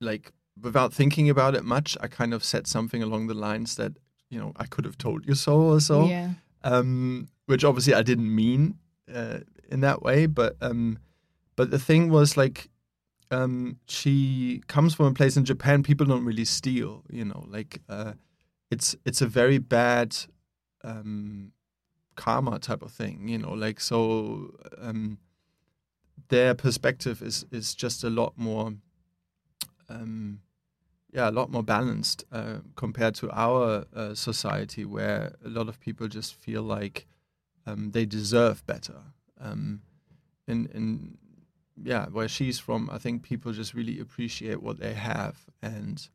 like 0.00 0.32
without 0.60 0.92
thinking 0.92 1.30
about 1.30 1.54
it 1.54 1.64
much, 1.64 1.96
I 2.00 2.08
kind 2.08 2.34
of 2.34 2.44
said 2.44 2.66
something 2.66 3.02
along 3.02 3.26
the 3.26 3.34
lines 3.34 3.76
that 3.76 3.92
you 4.30 4.38
know, 4.38 4.52
I 4.56 4.64
could 4.66 4.84
have 4.84 4.96
told 4.96 5.26
you 5.26 5.34
so 5.34 5.60
or 5.60 5.80
so. 5.80 6.06
Yeah. 6.06 6.30
Um, 6.62 7.28
which 7.46 7.64
obviously 7.64 7.94
I 7.94 8.02
didn't 8.02 8.32
mean 8.34 8.78
uh, 9.12 9.40
in 9.70 9.80
that 9.80 10.02
way, 10.02 10.26
but 10.26 10.56
um, 10.60 10.98
but 11.56 11.70
the 11.70 11.78
thing 11.78 12.10
was 12.10 12.36
like, 12.36 12.70
um, 13.30 13.78
she 13.86 14.62
comes 14.68 14.94
from 14.94 15.06
a 15.06 15.12
place 15.12 15.36
in 15.36 15.44
Japan. 15.44 15.82
People 15.82 16.06
don't 16.06 16.24
really 16.24 16.44
steal, 16.44 17.02
you 17.10 17.24
know, 17.24 17.44
like 17.48 17.80
uh, 17.88 18.12
it's 18.70 18.94
it's 19.04 19.20
a 19.20 19.26
very 19.26 19.58
bad 19.58 20.16
um, 20.84 21.52
karma 22.14 22.58
type 22.58 22.82
of 22.82 22.92
thing, 22.92 23.28
you 23.28 23.38
know, 23.38 23.52
like 23.52 23.80
so. 23.80 24.54
Um, 24.78 25.18
their 26.28 26.54
perspective 26.54 27.22
is 27.22 27.44
is 27.50 27.74
just 27.74 28.04
a 28.04 28.10
lot 28.10 28.34
more 28.36 28.74
um, 29.88 30.40
yeah, 31.12 31.28
a 31.28 31.32
lot 31.32 31.50
more 31.50 31.62
balanced 31.62 32.24
uh, 32.30 32.58
compared 32.76 33.14
to 33.16 33.30
our 33.32 33.84
uh, 33.94 34.14
society, 34.14 34.84
where 34.84 35.34
a 35.44 35.48
lot 35.48 35.68
of 35.68 35.80
people 35.80 36.06
just 36.06 36.34
feel 36.34 36.62
like 36.62 37.06
um, 37.66 37.90
they 37.90 38.06
deserve 38.06 38.64
better. 38.66 39.00
Um, 39.40 39.82
in 40.46 40.66
in 40.72 41.18
yeah, 41.82 42.06
where 42.06 42.28
she's 42.28 42.58
from, 42.58 42.90
I 42.92 42.98
think 42.98 43.22
people 43.22 43.52
just 43.52 43.74
really 43.74 43.98
appreciate 43.98 44.62
what 44.62 44.78
they 44.78 44.94
have, 44.94 45.46
and 45.62 46.08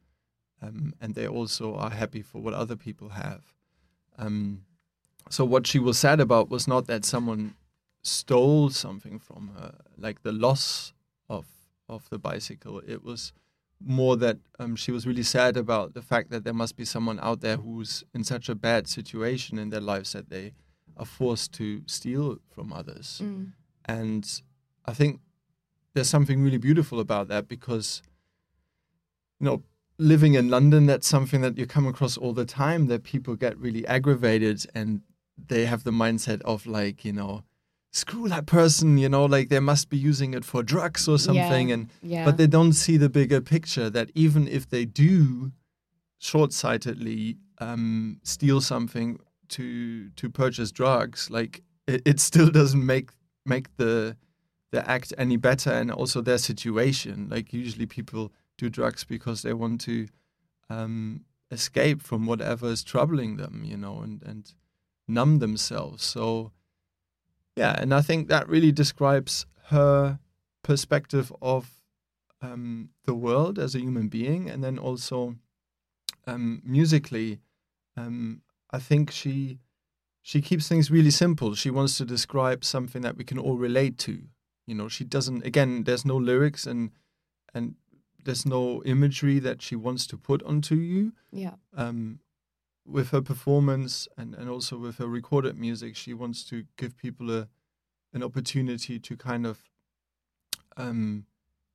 um, 0.62 0.94
and 1.02 1.14
they 1.16 1.28
also 1.28 1.76
are 1.76 1.90
happy 1.90 2.22
for 2.22 2.42
what 2.42 2.54
other 2.54 2.76
people 2.76 3.10
have. 3.10 3.44
Um, 4.18 4.64
so 5.30 5.44
what 5.44 5.68
she 5.68 5.80
was 5.80 5.98
sad 5.98 6.20
about 6.20 6.50
was 6.50 6.68
not 6.68 6.88
that 6.88 7.04
someone 7.04 7.56
stole 8.06 8.70
something 8.70 9.20
from 9.20 9.52
her, 9.58 9.76
like 9.98 10.22
the 10.22 10.32
loss 10.32 10.94
of 11.30 11.46
of 11.90 12.10
the 12.10 12.20
bicycle. 12.20 12.82
It 12.88 13.04
was 13.04 13.34
more 13.84 14.16
that 14.18 14.38
um, 14.60 14.76
she 14.76 14.92
was 14.92 15.06
really 15.06 15.24
sad 15.24 15.58
about 15.58 15.94
the 15.94 16.02
fact 16.02 16.30
that 16.32 16.44
there 16.44 16.54
must 16.54 16.76
be 16.76 16.86
someone 16.86 17.20
out 17.22 17.42
there 17.42 17.58
who's 17.58 18.04
in 18.14 18.24
such 18.24 18.50
a 18.50 18.56
bad 18.56 18.88
situation 18.88 19.60
in 19.60 19.70
their 19.70 19.82
lives 19.82 20.14
that 20.14 20.30
they 20.30 20.54
are 20.98 21.06
forced 21.06 21.52
to 21.54 21.82
steal 21.86 22.40
from 22.50 22.72
others. 22.72 23.22
Mm. 23.24 23.52
And 23.86 24.42
I 24.86 24.94
think 24.94 25.20
there's 25.94 26.10
something 26.10 26.42
really 26.42 26.58
beautiful 26.58 27.00
about 27.00 27.28
that 27.28 27.48
because, 27.48 28.02
you 29.40 29.46
know, 29.46 29.64
living 29.98 30.34
in 30.36 30.50
London, 30.50 30.86
that's 30.86 31.08
something 31.08 31.42
that 31.42 31.58
you 31.58 31.66
come 31.66 31.86
across 31.86 32.18
all 32.18 32.34
the 32.34 32.46
time 32.46 32.88
that 32.88 33.04
people 33.04 33.36
get 33.36 33.58
really 33.58 33.86
aggravated 33.88 34.66
and 34.74 35.02
they 35.48 35.66
have 35.66 35.84
the 35.84 35.92
mindset 35.92 36.42
of 36.42 36.66
like, 36.66 37.04
you 37.04 37.14
know, 37.14 37.44
screw 37.96 38.28
that 38.28 38.46
person, 38.46 38.98
you 38.98 39.08
know, 39.08 39.24
like 39.24 39.48
they 39.48 39.62
must 39.62 39.90
be 39.90 39.98
using 39.98 40.34
it 40.34 40.44
for 40.44 40.62
drugs 40.62 41.08
or 41.08 41.18
something. 41.18 41.70
Yeah, 41.70 41.76
and 41.76 41.90
yeah. 42.04 42.26
but 42.26 42.36
they 42.36 42.46
don't 42.46 42.74
see 42.74 42.98
the 42.98 43.08
bigger 43.08 43.40
picture 43.40 43.90
that 43.90 44.12
even 44.14 44.50
if 44.50 44.70
they 44.70 44.84
do 44.84 45.54
short-sightedly 46.18 47.38
um, 47.60 48.20
steal 48.24 48.60
something 48.60 49.20
to 49.48 50.10
to 50.10 50.30
purchase 50.30 50.74
drugs, 50.74 51.30
like 51.30 51.64
it, 51.88 52.02
it 52.06 52.20
still 52.20 52.50
doesn't 52.52 52.86
make 52.86 53.12
make 53.46 53.76
the 53.78 54.18
the 54.72 54.90
act 54.90 55.14
any 55.18 55.38
better 55.38 55.72
and 55.72 55.90
also 55.90 56.22
their 56.22 56.38
situation. 56.38 57.30
Like 57.32 57.54
usually 57.54 57.86
people 57.86 58.34
do 58.58 58.70
drugs 58.70 59.06
because 59.06 59.42
they 59.42 59.54
want 59.54 59.80
to 59.82 60.08
um, 60.70 61.24
escape 61.50 62.02
from 62.02 62.26
whatever 62.26 62.68
is 62.68 62.84
troubling 62.84 63.38
them, 63.38 63.62
you 63.64 63.78
know, 63.78 64.02
and 64.02 64.22
and 64.24 64.54
numb 65.08 65.40
themselves. 65.40 66.04
So 66.04 66.52
yeah, 67.56 67.76
and 67.82 67.94
I 67.94 68.02
think 68.02 68.28
that 68.28 68.50
really 68.50 68.72
describes 68.72 69.46
her 69.66 70.20
perspective 70.64 71.32
of 71.42 71.70
um, 72.42 72.90
the 73.06 73.14
world 73.14 73.58
as 73.60 73.76
a 73.76 73.80
human 73.80 74.08
being, 74.10 74.50
and 74.50 74.64
then 74.64 74.78
also 74.78 75.36
um, 76.28 76.62
musically, 76.66 77.40
Um, 77.98 78.42
I 78.74 78.80
think 78.80 79.12
she 79.12 79.60
she 80.22 80.42
keeps 80.42 80.68
things 80.68 80.92
really 80.92 81.12
simple. 81.12 81.56
She 81.56 81.70
wants 81.70 81.98
to 81.98 82.06
describe 82.06 82.64
something 82.64 83.04
that 83.04 83.18
we 83.18 83.24
can 83.24 83.40
all 83.40 83.58
relate 83.58 83.98
to. 84.00 84.12
You 84.68 84.76
know, 84.76 84.90
she 84.90 85.06
doesn't. 85.06 85.46
Again, 85.46 85.84
there's 85.84 86.06
no 86.06 86.18
lyrics 86.18 86.68
and 86.68 86.92
and 87.54 87.76
there's 88.24 88.46
no 88.46 88.82
imagery 88.84 89.40
that 89.40 89.62
she 89.62 89.76
wants 89.76 90.08
to 90.08 90.18
put 90.18 90.44
onto 90.44 90.76
you. 90.76 91.14
Yeah. 91.32 91.56
Um, 91.78 92.20
with 92.86 93.10
her 93.10 93.22
performance 93.22 94.08
and, 94.18 94.36
and 94.36 94.50
also 94.50 94.78
with 94.78 94.98
her 94.98 95.08
recorded 95.08 95.58
music, 95.58 95.96
she 95.96 96.14
wants 96.14 96.44
to 96.46 96.66
give 96.78 96.98
people 96.98 97.32
a 97.32 97.48
an 98.14 98.24
opportunity 98.24 98.98
to 98.98 99.18
kind 99.18 99.46
of 99.46 99.60
um, 100.78 101.26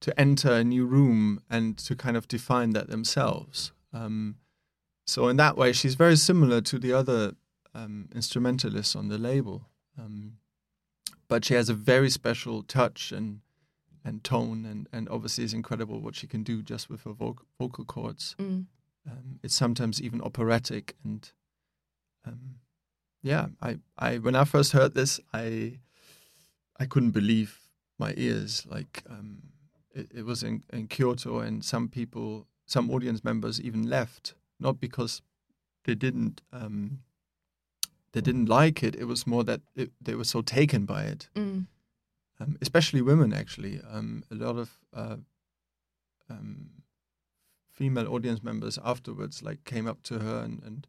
to 0.00 0.18
enter 0.18 0.52
a 0.52 0.64
new 0.64 0.86
room 0.86 1.42
and 1.50 1.76
to 1.76 1.94
kind 1.94 2.16
of 2.16 2.26
define 2.26 2.70
that 2.70 2.88
themselves. 2.88 3.72
Um, 3.92 4.36
so 5.06 5.28
in 5.28 5.36
that 5.36 5.56
way, 5.56 5.72
she's 5.72 5.96
very 5.96 6.16
similar 6.16 6.62
to 6.62 6.78
the 6.78 6.92
other 6.94 7.34
um, 7.74 8.08
instrumentalists 8.14 8.96
on 8.96 9.08
the 9.08 9.18
label, 9.18 9.68
um, 9.98 10.38
but 11.28 11.44
she 11.44 11.54
has 11.54 11.68
a 11.68 11.74
very 11.74 12.10
special 12.10 12.62
touch 12.62 13.12
and 13.12 13.40
and 14.02 14.24
tone, 14.24 14.64
and 14.64 14.88
and 14.92 15.08
obviously 15.10 15.44
is 15.44 15.52
incredible 15.52 16.00
what 16.00 16.14
she 16.14 16.26
can 16.26 16.42
do 16.42 16.62
just 16.62 16.88
with 16.88 17.04
her 17.04 17.12
voc- 17.12 17.44
vocal 17.58 17.84
cords. 17.84 18.34
Mm. 18.38 18.64
Um, 19.10 19.40
it's 19.42 19.54
sometimes 19.54 20.00
even 20.00 20.20
operatic, 20.20 20.94
and 21.04 21.30
um, 22.26 22.56
yeah, 23.22 23.46
I, 23.60 23.78
I 23.98 24.18
when 24.18 24.36
I 24.36 24.44
first 24.44 24.72
heard 24.72 24.94
this, 24.94 25.20
I 25.32 25.78
I 26.78 26.86
couldn't 26.86 27.10
believe 27.12 27.58
my 27.98 28.14
ears. 28.16 28.64
Like 28.66 29.02
um, 29.08 29.42
it, 29.94 30.10
it 30.14 30.24
was 30.24 30.42
in, 30.42 30.62
in 30.72 30.86
Kyoto, 30.86 31.38
and 31.40 31.64
some 31.64 31.88
people, 31.88 32.46
some 32.66 32.90
audience 32.90 33.24
members 33.24 33.60
even 33.60 33.88
left, 33.88 34.34
not 34.58 34.78
because 34.80 35.22
they 35.84 35.94
didn't 35.94 36.42
um, 36.52 37.00
they 38.12 38.20
didn't 38.20 38.46
like 38.48 38.82
it. 38.82 38.94
It 38.94 39.04
was 39.04 39.26
more 39.26 39.44
that 39.44 39.60
it, 39.74 39.90
they 40.00 40.14
were 40.14 40.24
so 40.24 40.42
taken 40.42 40.84
by 40.84 41.02
it 41.04 41.28
Mm. 41.34 41.66
um, 42.40 42.56
especially 42.60 43.02
women 43.02 43.32
actually 43.32 43.80
um, 43.92 44.22
a 44.30 44.34
lot 44.34 44.56
of 44.56 44.70
uh, 44.94 45.16
um, 46.28 46.70
female 47.80 48.12
audience 48.14 48.42
members 48.42 48.78
afterwards 48.84 49.42
like 49.42 49.64
came 49.64 49.86
up 49.88 50.02
to 50.02 50.18
her 50.18 50.40
and, 50.44 50.62
and 50.66 50.86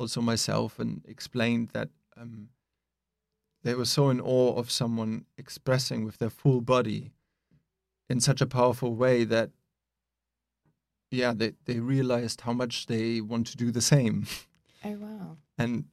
also 0.00 0.20
myself 0.20 0.78
and 0.78 1.00
explained 1.08 1.68
that 1.72 1.88
um, 2.20 2.48
they 3.64 3.74
were 3.74 3.86
so 3.86 4.10
in 4.10 4.20
awe 4.20 4.54
of 4.60 4.70
someone 4.70 5.24
expressing 5.38 6.04
with 6.04 6.18
their 6.18 6.28
full 6.28 6.60
body 6.60 7.10
in 8.10 8.20
such 8.20 8.42
a 8.42 8.46
powerful 8.46 8.94
way 8.94 9.24
that 9.24 9.50
yeah 11.10 11.32
they, 11.34 11.52
they 11.64 11.80
realized 11.80 12.42
how 12.42 12.52
much 12.52 12.84
they 12.86 13.22
want 13.22 13.46
to 13.46 13.56
do 13.56 13.70
the 13.70 13.80
same 13.80 14.26
Oh 14.84 14.96
wow. 15.06 15.36
and 15.58 15.84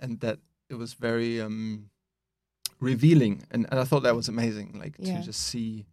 and 0.00 0.20
that 0.20 0.38
it 0.70 0.76
was 0.76 0.94
very 0.94 1.40
um 1.42 1.90
revealing 2.80 3.44
and, 3.50 3.66
and 3.70 3.78
I 3.78 3.84
thought 3.84 4.02
that 4.04 4.16
was 4.16 4.28
amazing 4.28 4.78
like 4.82 4.96
Yeah. 4.98 5.12
to 5.16 5.22
just 5.22 5.40
see 5.40 5.84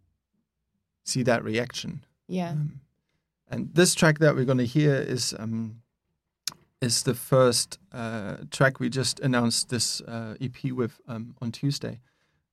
see 1.04 1.22
that 1.24 1.44
reaction 1.44 2.04
Yeah. 2.26 2.52
um, 2.52 2.80
and 3.48 3.74
this 3.74 3.94
track 3.94 4.18
that 4.18 4.34
we're 4.34 4.44
going 4.44 4.58
to 4.58 4.66
hear 4.66 4.94
is 4.94 5.34
um 5.38 5.82
is 6.80 7.02
the 7.02 7.14
first 7.14 7.78
uh 7.92 8.36
track 8.50 8.80
we 8.80 8.88
just 8.88 9.20
announced 9.20 9.68
this 9.68 10.00
uh, 10.02 10.34
EP 10.40 10.72
with 10.72 11.00
um 11.08 11.34
on 11.40 11.52
Tuesday 11.52 12.00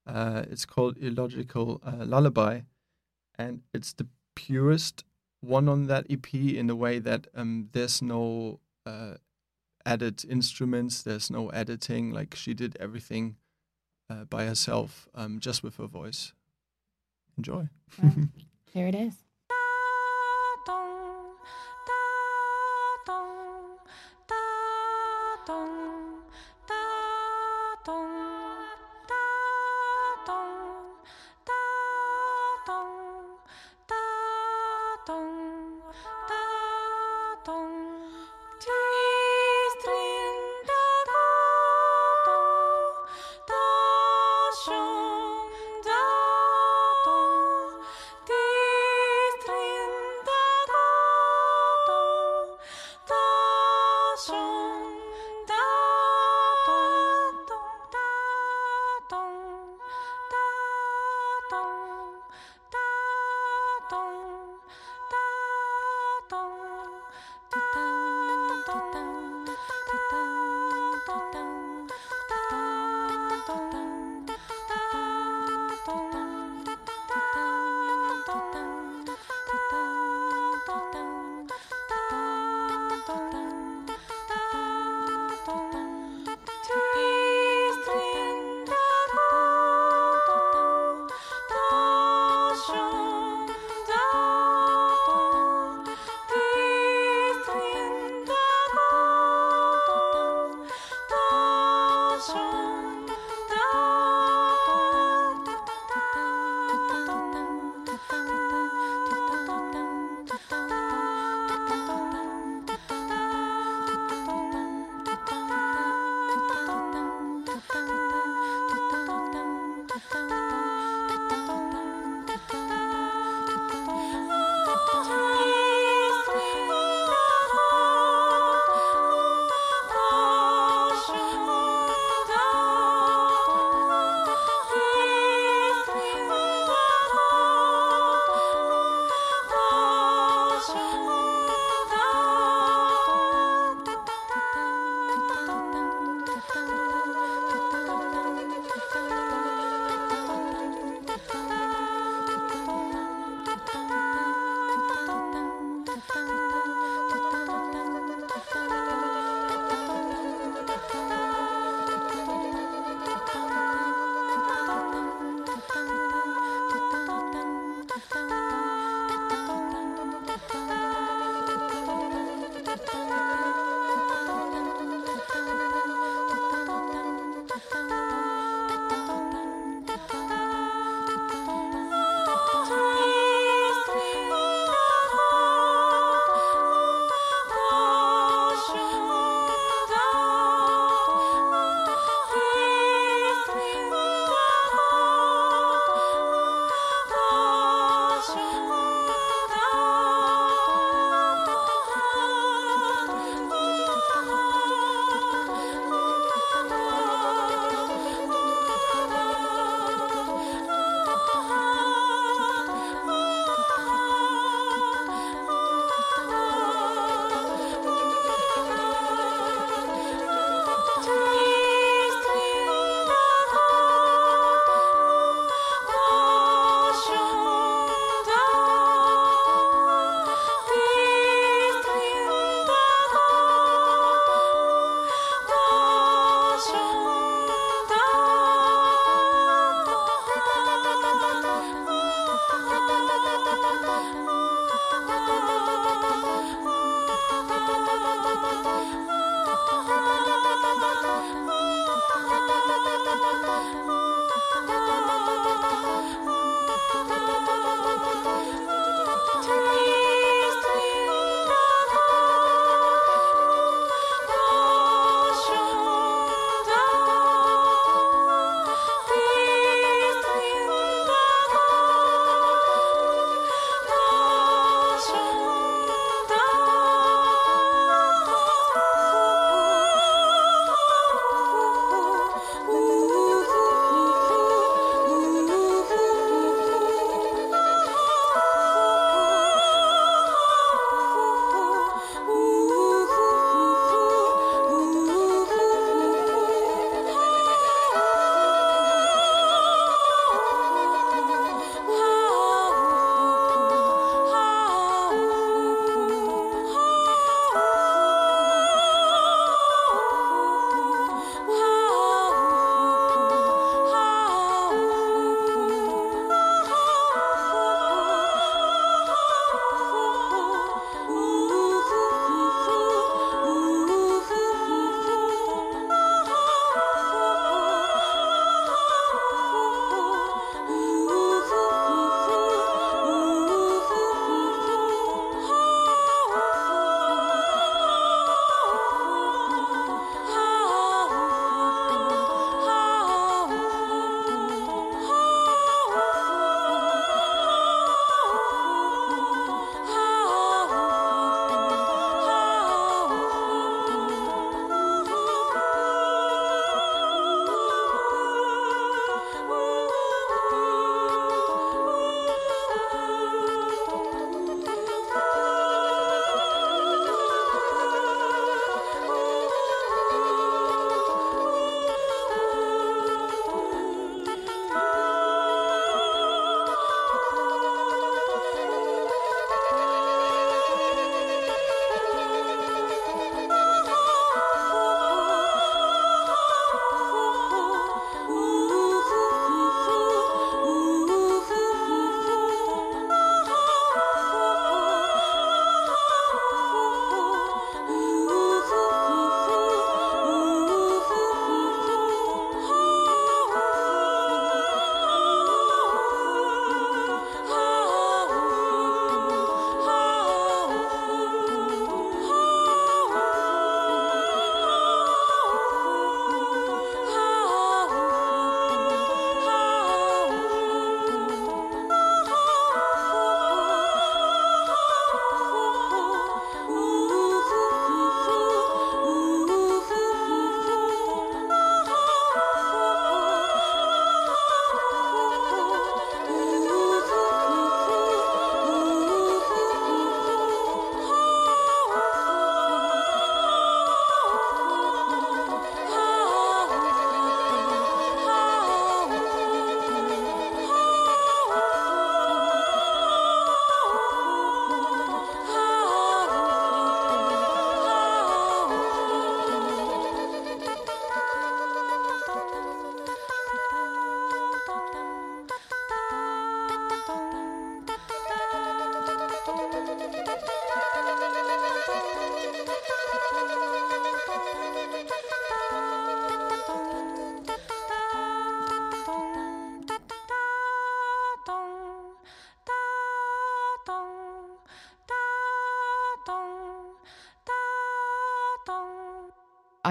uh 0.08 0.44
it's 0.50 0.66
called 0.66 0.98
Illogical 0.98 1.82
uh, 1.86 2.06
Lullaby 2.06 2.62
and 3.38 3.62
it's 3.74 3.94
the 3.94 4.08
purest 4.36 5.04
one 5.42 5.68
on 5.68 5.88
that 5.88 6.06
EP 6.10 6.34
in 6.34 6.70
a 6.70 6.76
way 6.76 7.00
that 7.00 7.28
um 7.36 7.70
there's 7.74 8.02
no 8.02 8.60
uh 8.86 9.16
added 9.86 10.24
instruments. 10.30 11.04
There's 11.04 11.30
no 11.30 11.50
editing. 11.50 12.12
Like 12.12 12.36
she 12.36 12.54
did 12.54 12.78
everything 12.80 13.36
uh, 14.10 14.26
by 14.26 14.46
herself, 14.46 15.08
um, 15.16 15.40
just 15.40 15.64
with 15.64 15.78
her 15.78 15.88
voice. 15.88 16.34
Enjoy. 17.38 17.70
Wow. 18.02 18.12
Here 18.74 18.88
it 18.88 18.96
is. 18.96 19.14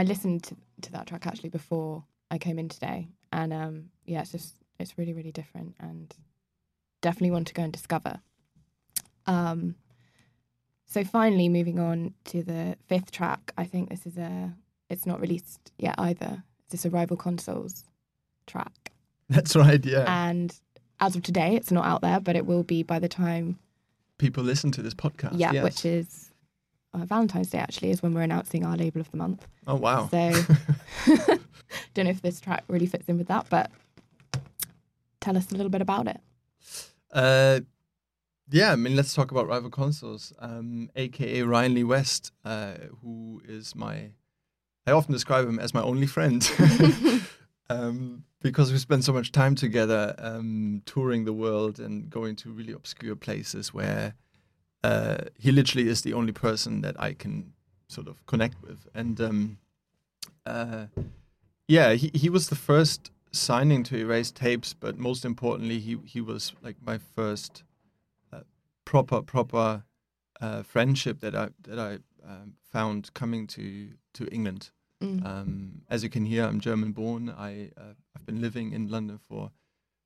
I 0.03 0.05
listened 0.05 0.43
to, 0.45 0.57
to 0.81 0.93
that 0.93 1.07
track 1.07 1.29
actually 1.29 1.51
before 1.51 2.03
I 2.29 2.37
came 2.37 2.59
in 2.59 2.69
today, 2.69 3.07
and 3.33 3.53
um, 3.53 3.85
yeah, 4.05 4.23
it's 4.23 4.33
just 4.33 4.57
it's 4.81 4.99
really 4.99 5.13
really 5.13 5.31
different, 5.31 5.77
and 5.79 6.13
definitely 7.03 7.31
want 7.31 7.47
to 7.47 7.55
go 7.55 7.63
and 7.63 7.73
discover. 7.73 8.19
Um, 9.27 9.77
so 10.87 11.05
finally, 11.05 11.49
moving 11.49 11.79
on 11.79 12.15
to 12.27 12.43
the 12.43 12.77
fifth 12.89 13.13
track, 13.13 13.53
I 13.57 13.63
think 13.65 13.91
this 13.91 14.05
is 14.05 14.19
a 14.19 14.53
it's 14.91 15.07
not 15.07 15.21
released 15.21 15.71
yet 15.79 15.95
either. 15.99 16.43
It's 16.65 16.83
this 16.83 16.87
Arrival 16.93 17.17
Consoles 17.17 17.85
track, 18.49 18.91
That's 19.29 19.55
right. 19.55 19.85
Yeah. 19.85 20.05
and 20.09 20.53
as 20.99 21.15
of 21.15 21.23
today, 21.23 21.55
it's 21.55 21.71
not 21.71 21.85
out 21.87 22.01
there, 22.01 22.19
but 22.19 22.35
it 22.35 22.45
will 22.45 22.65
be 22.65 22.83
by 22.83 22.99
the 22.99 23.09
time 23.09 23.57
People 24.19 24.43
listen 24.43 24.73
to 24.73 24.83
this 24.83 24.95
podcast. 24.95 25.35
yeah, 25.39 25.53
yes. 25.53 25.63
which 25.63 25.85
is 25.85 26.32
uh, 26.95 27.05
Valentine's 27.05 27.51
Day 27.51 27.59
actually 27.59 27.91
is 27.91 28.03
when 28.03 28.15
we're 28.15 28.23
announcing 28.23 28.65
our 28.65 28.77
label 28.77 29.01
of 29.01 29.11
the 29.11 29.17
month. 29.17 29.47
oh 29.67 29.77
wow. 29.77 30.09
So 30.11 30.33
don't 31.95 32.05
know 32.05 32.11
if 32.11 32.23
this 32.23 32.41
track 32.41 32.65
really 32.69 32.87
fits 32.87 33.09
in 33.09 33.19
with 33.19 33.29
that, 33.29 33.47
but 33.51 33.71
tell 35.21 35.37
us 35.37 35.51
a 35.51 35.55
little 35.55 35.71
bit 35.71 35.81
about 35.83 36.07
it. 36.07 36.21
Uh, 37.13 37.61
yeah, 38.51 38.73
I 38.73 38.77
mean, 38.77 38.97
let's 38.97 39.15
talk 39.15 39.31
about 39.31 39.47
rival 39.47 39.71
consoles, 39.71 40.33
um, 40.39 40.91
aka 40.97 41.43
Ryan 41.43 41.75
Lee 41.75 41.85
West, 41.85 42.33
uh, 42.45 42.75
who 43.03 43.41
is 43.47 43.75
my. 43.75 44.11
I 44.87 44.91
often 44.91 45.13
describe 45.13 45.49
him 45.49 45.61
as 45.61 45.73
my 45.73 45.81
only 45.81 46.09
friend 46.09 46.43
um, 47.71 48.25
because 48.41 48.73
we 48.73 48.79
spend 48.79 49.05
so 49.05 49.13
much 49.13 49.31
time 49.31 49.55
together 49.55 50.17
um, 50.19 50.83
touring 50.85 51.25
the 51.25 51.33
world 51.33 51.79
and 51.79 52.11
going 52.11 52.35
to 52.37 52.51
really 52.51 52.73
obscure 52.73 53.15
places 53.15 53.73
where 53.73 54.15
uh, 54.85 55.19
he 55.39 55.53
literally 55.53 55.89
is 55.89 56.03
the 56.03 56.13
only 56.13 56.33
person 56.33 56.81
that 56.83 57.01
I 57.01 57.13
can 57.15 57.53
sort 57.89 58.09
of 58.09 58.25
connect 58.27 58.61
with. 58.63 58.87
And 58.95 59.21
um, 59.21 59.59
uh, 60.47 60.87
yeah, 61.69 61.93
he, 61.93 62.11
he 62.15 62.29
was 62.29 62.49
the 62.49 62.57
first 62.57 63.11
signing 63.31 63.83
to 63.85 63.97
Erased 63.97 64.37
Tapes, 64.37 64.75
but 64.75 64.99
most 64.99 65.25
importantly, 65.25 65.79
he 65.79 65.99
he 66.05 66.21
was 66.21 66.53
like 66.63 66.77
my 66.85 66.99
first 66.99 67.63
uh, 68.33 68.41
proper 68.85 69.23
proper 69.23 69.85
uh, 70.41 70.63
friendship 70.63 71.21
that 71.21 71.35
I 71.35 71.49
that 71.63 71.79
I 71.79 71.99
um, 72.29 72.55
found 72.73 73.13
coming 73.15 73.47
to 73.49 73.91
to 74.15 74.27
England. 74.27 74.71
Mm. 75.03 75.27
Um, 75.27 75.83
as 75.89 76.05
you 76.05 76.11
can 76.11 76.25
hear, 76.25 76.45
I'm 76.45 76.61
German 76.61 76.93
born. 76.93 77.31
I 77.31 77.71
uh, 77.77 77.95
I've 78.17 78.27
been 78.27 78.41
living 78.41 78.73
in 78.73 78.89
London 78.89 79.19
for 79.29 79.51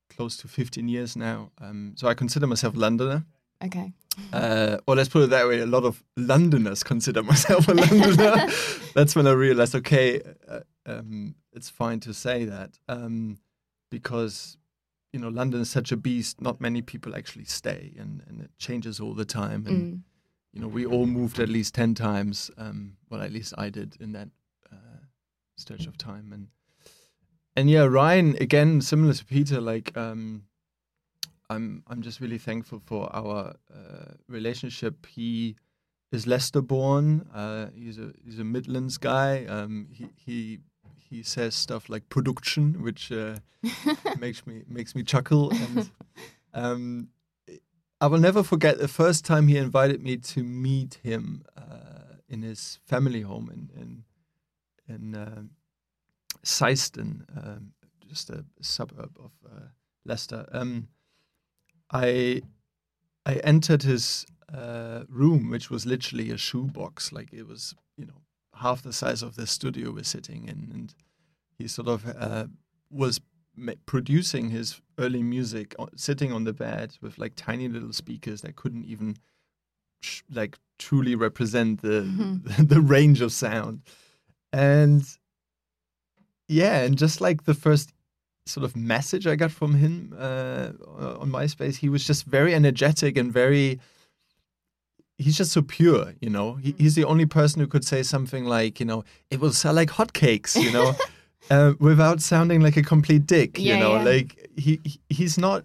close 0.09 0.37
to 0.37 0.49
15 0.49 0.89
years 0.89 1.17
now. 1.17 1.51
Um, 1.61 1.95
so 1.97 2.09
I 2.09 2.15
consider 2.15 2.47
myself 2.47 2.77
Londoner. 2.77 3.25
Okay. 3.65 3.93
Uh, 4.33 4.79
or 4.87 4.97
let's 4.97 5.09
put 5.11 5.23
it 5.25 5.31
that 5.31 5.47
way: 5.47 5.61
a 5.61 5.67
lot 5.67 5.85
of 5.85 6.03
Londoners 6.17 6.83
consider 6.83 7.23
myself 7.23 7.69
a 7.69 7.75
Londoner. 7.75 8.51
That's 8.95 9.15
when 9.15 9.27
I 9.27 9.33
realized, 9.33 9.75
okay, 9.75 10.21
uh, 10.49 10.61
um, 10.87 11.35
it's 11.53 11.69
fine 11.69 12.01
to 12.01 12.15
say 12.15 12.45
that 12.47 12.79
um, 12.89 13.39
because 13.91 14.57
you 15.13 15.21
know 15.21 15.29
London 15.29 15.61
is 15.61 15.69
such 15.71 15.93
a 15.93 15.97
beast. 15.97 16.41
Not 16.41 16.61
many 16.61 16.81
people 16.83 17.15
actually 17.15 17.45
stay, 17.45 17.95
and, 17.99 18.23
and 18.27 18.41
it 18.41 18.51
changes 18.59 19.01
all 19.01 19.15
the 19.15 19.25
time. 19.27 19.67
And 19.67 19.87
Mm. 19.87 20.01
you 20.55 20.61
know, 20.63 20.69
we 20.69 20.87
all 20.87 21.07
moved 21.07 21.39
at 21.39 21.51
least 21.51 21.75
ten 21.75 21.95
times. 21.95 22.51
Um, 22.57 22.97
well, 23.11 23.21
at 23.21 23.33
least 23.33 23.53
I 23.59 23.69
did 23.69 23.97
in 24.01 24.13
that 24.13 24.29
uh, 24.73 25.01
stretch 25.59 25.87
of 25.87 25.99
time. 25.99 26.33
And 26.33 26.49
and 27.55 27.69
yeah, 27.69 27.85
Ryan 27.85 28.37
again, 28.41 28.81
similar 28.81 29.13
to 29.13 29.25
Peter, 29.27 29.61
like 29.61 29.95
um, 29.97 30.45
I'm 31.51 31.83
I'm 31.87 32.03
just 32.03 32.21
really 32.21 32.39
thankful 32.39 32.81
for 32.85 33.15
our 33.15 33.55
uh, 33.73 34.13
relationship. 34.29 35.07
He 35.07 35.57
is 36.13 36.27
Leicester 36.27 36.61
born. 36.61 37.29
Uh, 37.35 37.67
he's 37.75 37.99
a 37.99 38.13
he's 38.25 38.39
a 38.39 38.45
Midlands 38.45 38.99
guy. 38.99 39.45
Um, 39.47 39.89
he 39.91 40.09
he 40.15 40.59
he 41.09 41.23
says 41.23 41.55
stuff 41.55 41.89
like 41.89 42.09
production, 42.09 42.83
which 42.83 43.13
uh, 43.13 43.37
makes 44.19 44.47
me 44.47 44.63
makes 44.69 44.95
me 44.95 45.03
chuckle. 45.03 45.53
And 45.53 45.91
um, 46.55 47.09
I 48.01 48.09
will 48.09 48.21
never 48.21 48.43
forget 48.43 48.79
the 48.79 48.89
first 48.89 49.25
time 49.25 49.49
he 49.49 49.57
invited 49.57 50.03
me 50.03 50.17
to 50.17 50.43
meet 50.43 50.99
him 51.03 51.45
uh, 51.57 52.17
in 52.29 52.43
his 52.43 52.81
family 52.85 53.23
home 53.23 53.51
in 53.53 53.71
in 53.81 54.05
in 54.89 55.15
um 55.15 55.51
Syston, 56.45 57.25
um, 57.37 57.73
just 58.09 58.31
a 58.31 58.45
suburb 58.61 59.11
of 59.19 59.33
uh, 59.45 59.67
Leicester. 60.05 60.49
Um, 60.53 60.89
I 61.91 62.43
I 63.25 63.35
entered 63.37 63.83
his 63.83 64.27
uh, 64.53 65.03
room, 65.09 65.51
which 65.51 65.71
was 65.71 65.87
literally 65.87 66.31
a 66.31 66.37
shoebox, 66.37 67.13
like 67.13 67.33
it 67.33 67.47
was 67.47 67.75
you 67.97 68.07
know 68.07 68.23
half 68.55 68.83
the 68.83 68.93
size 68.93 69.23
of 69.23 69.37
the 69.37 69.47
studio 69.47 69.93
we're 69.93 70.05
sitting 70.05 70.49
in, 70.49 70.71
and 70.73 70.95
he 71.59 71.69
sort 71.69 71.89
of 71.89 72.07
uh, 72.07 72.47
was 72.91 73.21
producing 73.87 74.51
his 74.51 74.81
early 74.99 75.23
music 75.23 75.75
sitting 75.97 76.33
on 76.33 76.45
the 76.45 76.53
bed 76.53 76.97
with 77.01 77.19
like 77.19 77.33
tiny 77.37 77.69
little 77.69 77.93
speakers 77.93 78.43
that 78.43 78.57
couldn't 78.57 78.85
even 78.85 79.17
sh- 80.01 80.23
like 80.31 80.59
truly 80.79 81.15
represent 81.15 81.81
the 81.83 82.03
the 82.59 82.81
range 82.81 83.21
of 83.21 83.33
sound. 83.33 83.83
And 84.53 85.05
yeah 86.49 86.83
and 86.83 86.97
just 86.97 87.21
like 87.21 87.45
the 87.45 87.55
first 87.55 87.93
sort 88.47 88.65
of 88.65 88.77
message 88.77 89.27
i 89.27 89.35
got 89.37 89.51
from 89.51 89.75
him 89.75 90.15
uh, 90.19 90.71
on 91.21 91.31
myspace 91.31 91.77
he 91.77 91.89
was 91.89 92.07
just 92.07 92.25
very 92.25 92.55
energetic 92.55 93.17
and 93.19 93.33
very 93.33 93.79
he's 95.19 95.37
just 95.37 95.53
so 95.53 95.63
pure 95.63 96.15
you 96.21 96.31
know? 96.31 96.55
He, 96.55 96.75
he's 96.79 96.95
the 96.95 97.05
only 97.05 97.27
person 97.27 97.61
who 97.61 97.67
could 97.67 97.85
say 97.85 98.03
something 98.03 98.45
like 98.45 98.79
you 98.81 98.87
know 98.87 99.05
it 99.31 99.41
will 99.41 99.53
sell 99.53 99.75
like 99.75 99.91
hotcakes 99.91 100.57
you 100.61 100.73
know? 100.73 100.95
Uh, 101.49 101.75
without 101.79 102.21
sounding 102.21 102.61
like 102.61 102.77
a 102.77 102.83
complete 102.83 103.25
dick 103.25 103.57
you 103.57 103.77
know? 103.79 103.95
yeah. 103.95 104.03
like 104.03 104.51
he 104.57 104.81
he- 104.83 104.99
he's 105.09 105.39
not 105.39 105.65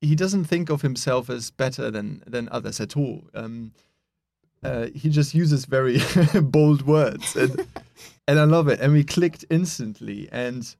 he 0.00 0.14
doesn't 0.14 0.44
think 0.44 0.70
of 0.70 0.80
himself 0.80 1.28
as 1.28 1.50
better 1.50 1.90
than 1.90 2.22
than 2.26 2.48
others 2.50 2.80
at 2.80 2.96
all. 2.96 3.22
Um 3.34 3.72
uh, 4.62 4.86
he 4.94 5.10
just 5.10 5.34
uses 5.34 5.66
very 5.66 5.98
bold 6.42 6.86
words 6.86 7.36
and 7.36 7.66
and 8.28 8.38
I 8.40 8.44
love 8.44 8.66
it. 8.68 8.80
And 8.80 8.94
we 8.94 9.04
clicked 9.04 9.44
instantly 9.50 10.26
and 10.32 10.74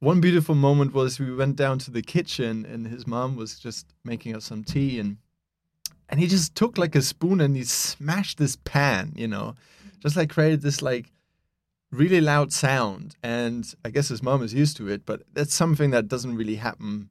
one 0.00 0.20
beautiful 0.20 0.54
moment 0.54 0.94
was 0.94 1.20
we 1.20 1.32
went 1.32 1.56
down 1.56 1.78
to 1.78 1.90
the 1.90 2.02
kitchen 2.02 2.64
and 2.64 2.88
his 2.88 3.06
mom 3.06 3.36
was 3.36 3.58
just 3.58 3.86
making 4.02 4.34
us 4.34 4.46
some 4.46 4.64
tea 4.64 4.98
and 4.98 5.18
and 6.08 6.18
he 6.18 6.26
just 6.26 6.56
took 6.56 6.76
like 6.76 6.96
a 6.96 7.02
spoon 7.02 7.40
and 7.40 7.54
he 7.54 7.62
smashed 7.62 8.38
this 8.38 8.56
pan 8.64 9.12
you 9.14 9.28
know 9.28 9.54
just 10.00 10.16
like 10.16 10.30
created 10.30 10.62
this 10.62 10.82
like 10.82 11.12
really 11.92 12.20
loud 12.20 12.52
sound. 12.52 13.16
And 13.22 13.72
i 13.84 13.90
guess 13.90 14.08
his 14.08 14.22
mom 14.22 14.42
is 14.42 14.54
used 14.54 14.76
to 14.78 14.88
it 14.88 15.04
but 15.04 15.22
that's 15.32 15.54
something 15.54 15.90
that 15.90 16.08
doesn't 16.08 16.34
really 16.34 16.56
happen 16.56 17.10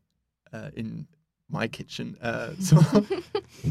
uh, 0.52 0.72
in 0.76 1.08
my 1.48 1.68
kitchen 1.68 2.18
uh, 2.22 2.52
so 2.60 3.06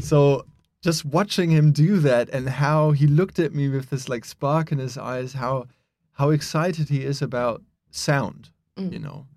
so 0.01 0.45
just 0.81 1.03
watching 1.03 1.49
him 1.49 1.73
do 1.73 1.99
that 1.99 2.29
and 2.29 2.47
how 2.47 2.91
he 2.91 3.05
looked 3.05 3.37
at 3.37 3.53
me 3.53 3.67
with 3.67 3.89
this 3.89 4.07
like 4.07 4.23
spark 4.23 4.71
in 4.71 4.77
his 4.77 4.97
eyes 4.97 5.33
how 5.33 5.67
how 6.13 6.29
excited 6.29 6.87
he 6.87 7.03
is 7.03 7.21
about 7.21 7.61
sound 7.91 8.49
Mm. 8.79 8.93
you 8.93 8.99
know? 8.99 9.27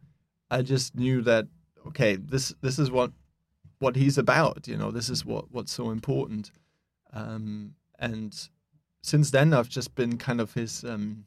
I 0.50 0.62
just 0.62 0.94
knew 0.94 1.22
that 1.22 1.46
okay 1.86 2.16
this 2.16 2.54
this 2.60 2.78
is 2.78 2.90
what 2.90 3.12
what 3.78 3.96
he's 3.96 4.18
about 4.18 4.68
you 4.68 4.76
know? 4.76 4.90
This 4.90 5.08
is 5.08 5.24
what 5.24 5.50
what's 5.50 5.72
so 5.72 5.90
important. 5.90 6.50
Um 7.12 7.74
and 7.98 8.48
since 9.02 9.30
then 9.30 9.52
i've 9.52 9.68
just 9.68 9.94
been 9.94 10.16
kind 10.16 10.40
of 10.40 10.54
his 10.54 10.84
um 10.84 11.24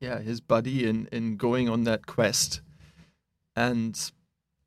yeah 0.00 0.20
his 0.20 0.40
buddy 0.40 0.86
in 0.88 1.08
in 1.12 1.36
going 1.36 1.68
on 1.68 1.84
that 1.84 2.06
quest. 2.06 2.60
And 3.54 3.98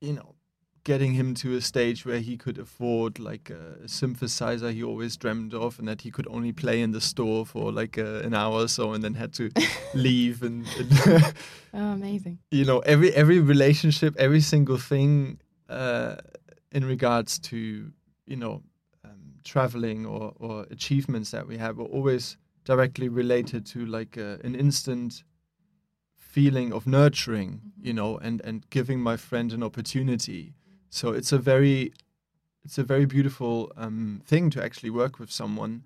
you 0.01 0.13
know 0.13 0.35
getting 0.83 1.13
him 1.13 1.33
to 1.35 1.55
a 1.55 1.61
stage 1.61 2.05
where 2.05 2.19
he 2.19 2.37
could 2.37 2.57
afford 2.57 3.19
like 3.19 3.49
a 3.49 3.77
synthesizer 3.85 4.73
he 4.73 4.83
always 4.83 5.17
dreamed 5.17 5.53
of 5.53 5.77
and 5.79 5.87
that 5.87 6.01
he 6.01 6.11
could 6.11 6.27
only 6.27 6.51
play 6.51 6.81
in 6.81 6.91
the 6.91 7.01
store 7.01 7.45
for 7.45 7.71
like 7.71 7.97
a, 7.97 8.19
an 8.21 8.33
hour 8.33 8.61
or 8.63 8.67
so 8.67 8.93
and 8.93 9.03
then 9.03 9.13
had 9.13 9.33
to 9.33 9.51
leave 9.93 10.41
and, 10.43 10.65
and 10.77 11.33
Oh, 11.73 11.91
amazing. 11.91 12.39
you 12.51 12.65
know 12.65 12.79
every 12.79 13.13
every 13.13 13.39
relationship 13.39 14.15
every 14.17 14.41
single 14.41 14.77
thing 14.77 15.39
uh, 15.69 16.15
in 16.71 16.85
regards 16.85 17.37
to 17.39 17.91
you 18.25 18.35
know 18.35 18.63
um, 19.05 19.35
traveling 19.43 20.05
or 20.05 20.33
or 20.39 20.65
achievements 20.71 21.31
that 21.31 21.47
we 21.47 21.57
have 21.57 21.77
are 21.79 21.83
always 21.83 22.37
directly 22.65 23.09
related 23.09 23.65
to 23.67 23.85
like 23.85 24.17
uh, 24.17 24.37
an 24.43 24.55
instant 24.55 25.23
feeling 26.15 26.71
of 26.71 26.85
nurturing 26.85 27.61
you 27.81 27.93
know 27.93 28.17
and 28.17 28.41
and 28.41 28.69
giving 28.69 28.99
my 28.99 29.17
friend 29.17 29.51
an 29.51 29.63
opportunity 29.63 30.53
so 30.89 31.11
it's 31.11 31.31
a 31.31 31.37
very 31.37 31.93
it's 32.63 32.77
a 32.77 32.83
very 32.83 33.05
beautiful 33.05 33.71
um, 33.77 34.21
thing 34.25 34.49
to 34.51 34.63
actually 34.63 34.89
work 34.89 35.17
with 35.19 35.31
someone 35.31 35.83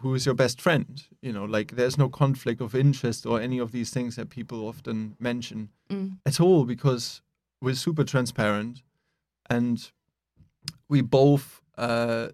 who 0.00 0.14
is 0.14 0.26
your 0.26 0.34
best 0.34 0.60
friend 0.60 1.04
you 1.22 1.32
know 1.32 1.44
like 1.44 1.72
there's 1.76 1.96
no 1.98 2.08
conflict 2.08 2.60
of 2.60 2.74
interest 2.74 3.24
or 3.26 3.40
any 3.40 3.58
of 3.58 3.72
these 3.72 3.90
things 3.90 4.16
that 4.16 4.28
people 4.30 4.66
often 4.68 5.16
mention 5.18 5.70
Mm. 5.88 6.18
at 6.26 6.40
all 6.40 6.64
because 6.64 7.22
we're 7.62 7.76
super 7.76 8.02
transparent 8.04 8.82
and 9.48 9.92
we 10.88 11.00
both 11.00 11.60
uh, 11.78 12.28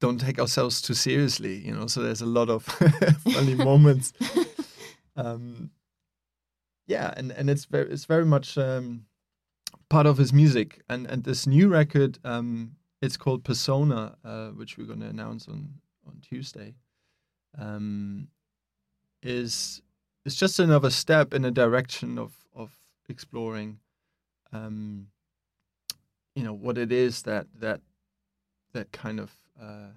don't 0.00 0.20
take 0.20 0.38
ourselves 0.38 0.80
too 0.80 0.94
seriously 0.94 1.56
you 1.66 1.74
know 1.74 1.88
so 1.88 2.00
there's 2.02 2.22
a 2.22 2.26
lot 2.26 2.48
of 2.48 2.62
funny 3.32 3.54
moments 3.56 4.12
um, 5.16 5.70
yeah, 6.86 7.12
and 7.16 7.32
and 7.32 7.48
it's 7.50 7.64
very 7.64 7.90
it's 7.90 8.04
very 8.06 8.24
much 8.24 8.58
um, 8.58 9.06
part 9.92 10.06
of 10.06 10.16
his 10.16 10.32
music. 10.32 10.80
And 10.88 11.06
and 11.06 11.22
this 11.22 11.46
new 11.46 11.68
record, 11.68 12.18
um, 12.24 12.76
it's 13.02 13.18
called 13.18 13.44
Persona, 13.44 14.16
uh, 14.24 14.48
which 14.48 14.78
we're 14.78 14.86
going 14.86 15.00
to 15.00 15.06
announce 15.16 15.46
on 15.48 15.74
on 16.06 16.14
Tuesday. 16.22 16.74
Um, 17.58 18.28
is 19.22 19.82
it's 20.24 20.34
just 20.36 20.58
another 20.58 20.90
step 20.90 21.34
in 21.34 21.44
a 21.44 21.50
direction 21.50 22.18
of 22.18 22.32
of 22.54 22.70
exploring, 23.08 23.78
um, 24.52 25.08
you 26.34 26.42
know, 26.42 26.54
what 26.54 26.78
it 26.78 26.90
is 26.90 27.22
that 27.22 27.46
that 27.60 27.80
that 28.72 28.90
kind 28.92 29.20
of 29.20 29.30
uh, 29.60 29.92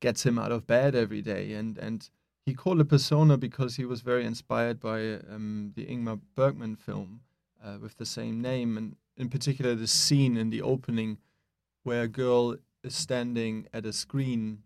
gets 0.00 0.26
him 0.26 0.38
out 0.38 0.52
of 0.52 0.66
bed 0.66 0.94
every 0.94 1.22
day, 1.22 1.54
and 1.54 1.78
and 1.78 2.10
he 2.44 2.52
called 2.52 2.80
it 2.80 2.88
persona 2.90 3.38
because 3.38 3.76
he 3.76 3.86
was 3.86 4.02
very 4.02 4.26
inspired 4.26 4.78
by 4.80 5.14
um, 5.32 5.72
the 5.76 5.86
Ingmar 5.86 6.20
Bergman 6.34 6.76
film 6.76 7.22
uh, 7.64 7.78
with 7.80 7.96
the 7.96 8.04
same 8.04 8.42
name, 8.42 8.76
and 8.76 8.96
in 9.16 9.28
particular 9.28 9.74
the 9.74 9.86
scene 9.86 10.36
in 10.36 10.50
the 10.50 10.62
opening 10.62 11.18
where 11.82 12.02
a 12.02 12.08
girl 12.08 12.56
is 12.82 12.94
standing 12.94 13.66
at 13.72 13.86
a 13.86 13.92
screen, 13.92 14.62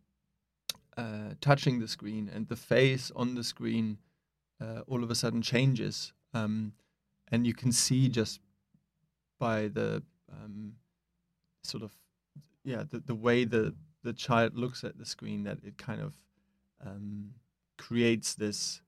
uh, 0.97 1.35
touching 1.41 1.81
the 1.81 1.89
screen, 1.89 2.31
and 2.33 2.49
the 2.49 2.57
face 2.57 3.11
on 3.15 3.35
the 3.35 3.45
screen 3.45 3.99
uh, 4.61 4.81
all 4.87 5.03
of 5.03 5.11
a 5.11 5.15
sudden 5.15 5.43
changes, 5.43 6.13
um, 6.35 6.73
and 7.31 7.47
you 7.47 7.55
can 7.55 7.73
see 7.73 8.09
just 8.09 8.41
by 9.39 9.69
the 9.69 10.03
um, 10.33 10.73
sort 11.63 11.83
of 11.83 11.93
yeah 12.65 12.83
the, 12.89 12.99
the 12.99 13.15
way 13.15 13.45
the 13.45 13.75
the 14.03 14.13
child 14.13 14.57
looks 14.57 14.85
at 14.85 14.99
the 14.99 15.07
screen 15.07 15.45
that 15.45 15.59
it 15.65 15.77
kind 15.79 16.01
of 16.01 16.19
um, 16.85 17.31
creates 17.77 18.35
this 18.35 18.81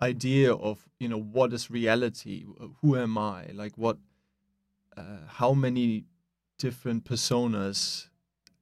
idea 0.00 0.52
of 0.52 0.86
you 1.00 1.08
know 1.08 1.20
what 1.20 1.52
is 1.52 1.70
reality? 1.70 2.44
Who 2.80 2.96
am 2.96 3.16
i? 3.16 3.46
Like 3.54 3.72
what 3.76 3.98
uh, 4.96 5.26
how 5.28 5.52
many 5.52 6.04
different 6.58 7.04
personas 7.04 8.08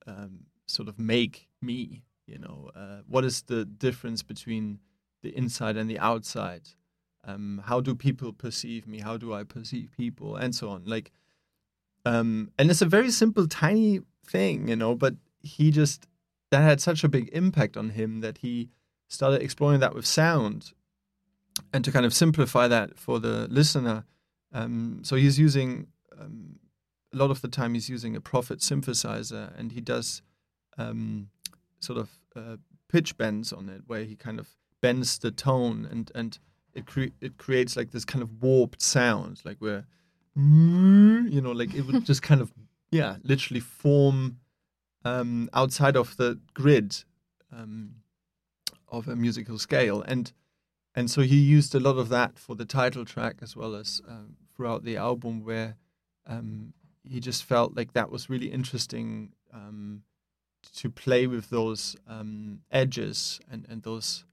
um, 0.07 0.47
sort 0.67 0.89
of 0.89 0.99
make 0.99 1.49
me 1.63 2.03
you 2.27 2.39
know? 2.39 2.71
Uh, 2.75 3.01
what 3.07 3.25
is 3.25 3.43
the 3.43 3.65
difference 3.65 4.23
between 4.23 4.81
the 5.23 5.37
inside 5.37 5.77
and 5.77 5.89
the 5.89 5.99
outside? 5.99 6.63
Um, 7.25 7.63
how 7.65 7.81
do 7.81 7.95
people 7.95 8.33
perceive 8.33 8.87
me? 8.87 9.01
How 9.01 9.17
do 9.17 9.33
i 9.33 9.45
perceive 9.45 9.91
people? 9.97 10.37
And 10.37 10.55
so 10.55 10.69
on. 10.69 10.85
Like 10.85 11.11
um, 12.05 12.51
and 12.59 12.71
it's 12.71 12.83
a 12.83 12.87
very 12.87 13.11
simple 13.11 13.47
tiny 13.47 14.01
thing 14.27 14.69
you 14.69 14.77
know 14.77 14.95
but 14.95 15.15
he 15.41 15.71
just 15.71 16.07
that 16.51 16.61
had 16.61 16.81
such 16.81 17.03
a 17.03 17.09
big 17.09 17.31
impact 17.33 17.77
on 17.79 17.91
him 17.91 18.21
that 18.21 18.39
he 18.39 18.69
started 19.09 19.43
exploring 19.43 19.81
that 19.81 19.95
with 19.95 20.07
sound. 20.07 20.73
And 21.73 21.85
to 21.85 21.93
kind 21.93 22.05
of 22.05 22.13
simplify 22.13 22.67
that 22.69 22.99
for 22.99 23.21
the 23.21 23.49
listener 23.49 24.05
um, 24.53 25.01
so 25.03 25.17
he's 25.17 25.39
using 25.39 25.89
um, 26.19 26.59
a 27.13 27.17
lot 27.17 27.31
of 27.31 27.41
the 27.41 27.49
time 27.49 27.75
he's 27.75 27.89
using 27.89 28.17
a 28.17 28.21
Prophet 28.21 28.61
synthesizer 28.61 29.57
and 29.59 29.73
he 29.73 29.81
does 29.81 30.23
um, 30.79 31.29
sort 31.81 31.99
of 31.99 32.11
uh, 32.35 32.57
pitch 32.89 33.17
bends 33.17 33.53
on 33.53 33.69
it 33.69 33.83
where 33.87 34.05
he 34.05 34.17
kind 34.17 34.39
of 34.39 34.49
bends 34.81 35.19
the 35.19 35.31
tone 35.31 35.87
and 35.91 36.11
and 36.15 36.39
it 36.75 36.87
cre- 36.87 37.15
it 37.21 37.39
creates 37.39 37.77
like 37.77 37.93
this 37.93 38.05
kind 38.05 38.23
of 38.23 38.43
warped 38.43 38.83
sound 38.83 39.41
like 39.45 39.57
where 39.59 39.87
you 40.37 41.41
know 41.41 41.53
like 41.53 41.73
it 41.75 41.83
would 41.87 42.05
just 42.11 42.23
kind 42.23 42.41
of 42.41 42.53
yeah 42.91 43.17
literally 43.23 43.61
form 43.61 44.39
um, 45.05 45.51
outside 45.53 45.97
of 45.97 46.17
the 46.17 46.41
grid 46.55 47.05
um, 47.53 47.97
of 48.89 49.09
a 49.09 49.17
musical 49.17 49.59
scale. 49.59 50.03
And 50.03 50.33
and 50.95 51.11
so 51.11 51.23
he 51.23 51.37
used 51.37 51.75
a 51.75 51.81
lot 51.81 51.99
of 51.99 52.09
that 52.11 52.39
for 52.39 52.55
the 52.55 52.65
title 52.65 53.05
track 53.05 53.37
as 53.43 53.57
well 53.57 53.75
as 53.75 54.01
um, 54.09 54.37
throughout 54.55 54.85
the 54.85 54.97
album 54.97 55.45
where 55.45 55.77
um, 56.27 56.73
he 57.03 57.21
just 57.21 57.45
felt 57.45 57.77
like 57.77 57.93
that 57.93 58.11
was 58.11 58.31
really 58.31 58.51
interesting 58.51 59.33
um, 59.53 60.03
to 60.77 60.91
play 60.91 61.27
with 61.27 61.51
those 61.51 61.97
um, 62.09 62.61
edges 62.71 63.41
and 63.51 63.67
and 63.69 63.83
those 63.83 64.25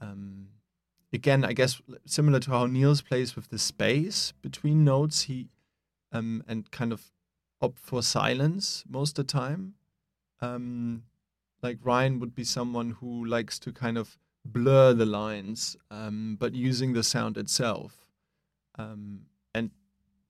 um, 0.00 0.48
again 1.12 1.44
I 1.44 1.52
guess 1.52 1.80
similar 2.06 2.40
to 2.40 2.50
how 2.50 2.66
Nils 2.66 3.02
plays 3.02 3.36
with 3.36 3.48
the 3.48 3.58
space 3.58 4.32
between 4.42 4.84
notes 4.84 5.22
he 5.22 5.48
um, 6.12 6.42
and 6.48 6.70
kind 6.70 6.92
of 6.92 7.12
opt 7.60 7.78
for 7.78 8.02
silence 8.02 8.84
most 8.88 9.18
of 9.18 9.26
the 9.26 9.32
time. 9.32 9.74
Um, 10.40 11.04
like 11.62 11.78
Ryan 11.82 12.18
would 12.20 12.34
be 12.34 12.44
someone 12.44 12.92
who 12.92 13.26
likes 13.26 13.58
to 13.58 13.72
kind 13.72 13.98
of 13.98 14.16
blur 14.46 14.94
the 14.94 15.04
lines 15.04 15.76
but 15.90 16.54
using 16.54 16.94
the 16.94 17.02
sound 17.02 17.36
itself 17.36 18.06
and 19.54 19.70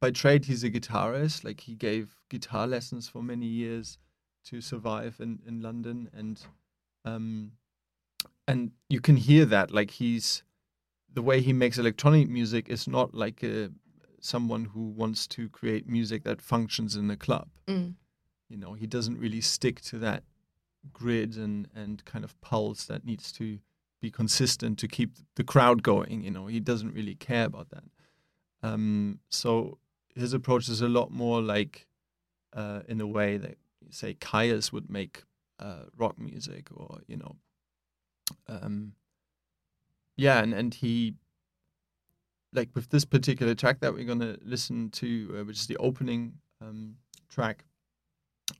by 0.00 0.10
trade 0.10 0.46
he's 0.46 0.64
a 0.64 0.70
guitarist 0.70 1.44
like 1.44 1.60
he 1.60 1.74
gave 1.74 2.16
guitar 2.28 2.66
lessons 2.66 3.08
for 3.08 3.22
many 3.22 3.46
years 3.46 3.98
to 4.44 4.60
survive 4.60 5.16
in, 5.20 5.38
in 5.46 5.60
london 5.60 6.08
and 6.14 6.42
um 7.04 7.52
and 8.48 8.72
you 8.88 9.00
can 9.00 9.16
hear 9.16 9.44
that 9.44 9.70
like 9.70 9.90
he's 9.92 10.42
the 11.12 11.22
way 11.22 11.40
he 11.40 11.52
makes 11.52 11.78
electronic 11.78 12.28
music 12.28 12.68
is 12.68 12.86
not 12.86 13.14
like 13.14 13.42
a, 13.42 13.70
someone 14.20 14.64
who 14.66 14.88
wants 14.88 15.26
to 15.26 15.48
create 15.48 15.88
music 15.88 16.24
that 16.24 16.40
functions 16.42 16.96
in 16.96 17.10
a 17.10 17.16
club 17.16 17.48
Mm. 17.66 17.94
you 18.48 18.56
know 18.56 18.72
he 18.74 18.86
doesn't 18.86 19.18
really 19.18 19.40
stick 19.40 19.80
to 19.82 19.98
that 19.98 20.22
grid 20.92 21.36
and 21.36 21.68
and 21.74 22.04
kind 22.06 22.24
of 22.24 22.40
pulse 22.40 22.84
that 22.86 23.04
needs 23.04 23.30
to 23.32 23.58
be 24.00 24.10
consistent 24.10 24.78
to 24.78 24.88
keep 24.88 25.10
the 25.36 25.44
crowd 25.44 25.82
going 25.82 26.22
you 26.22 26.30
know 26.30 26.46
he 26.46 26.58
doesn't 26.58 26.94
really 26.94 27.14
care 27.14 27.44
about 27.44 27.68
that 27.70 27.84
um 28.62 29.18
so 29.28 29.78
his 30.14 30.32
approach 30.32 30.68
is 30.68 30.80
a 30.80 30.88
lot 30.88 31.10
more 31.10 31.40
like 31.40 31.86
uh, 32.52 32.80
in 32.88 33.00
a 33.00 33.06
way 33.06 33.36
that 33.36 33.56
say 33.90 34.14
Kaius 34.14 34.72
would 34.72 34.90
make 34.90 35.24
uh, 35.58 35.84
rock 35.96 36.18
music 36.18 36.68
or 36.74 37.00
you 37.06 37.16
know 37.16 37.36
um, 38.48 38.92
yeah 40.16 40.42
and, 40.42 40.54
and 40.54 40.74
he 40.74 41.14
like 42.52 42.70
with 42.74 42.88
this 42.90 43.04
particular 43.04 43.54
track 43.54 43.80
that 43.80 43.92
we're 43.94 44.04
going 44.04 44.20
to 44.20 44.38
listen 44.42 44.90
to 44.90 45.36
uh, 45.38 45.44
which 45.44 45.58
is 45.58 45.66
the 45.66 45.76
opening 45.76 46.34
um, 46.60 46.96
track 47.28 47.64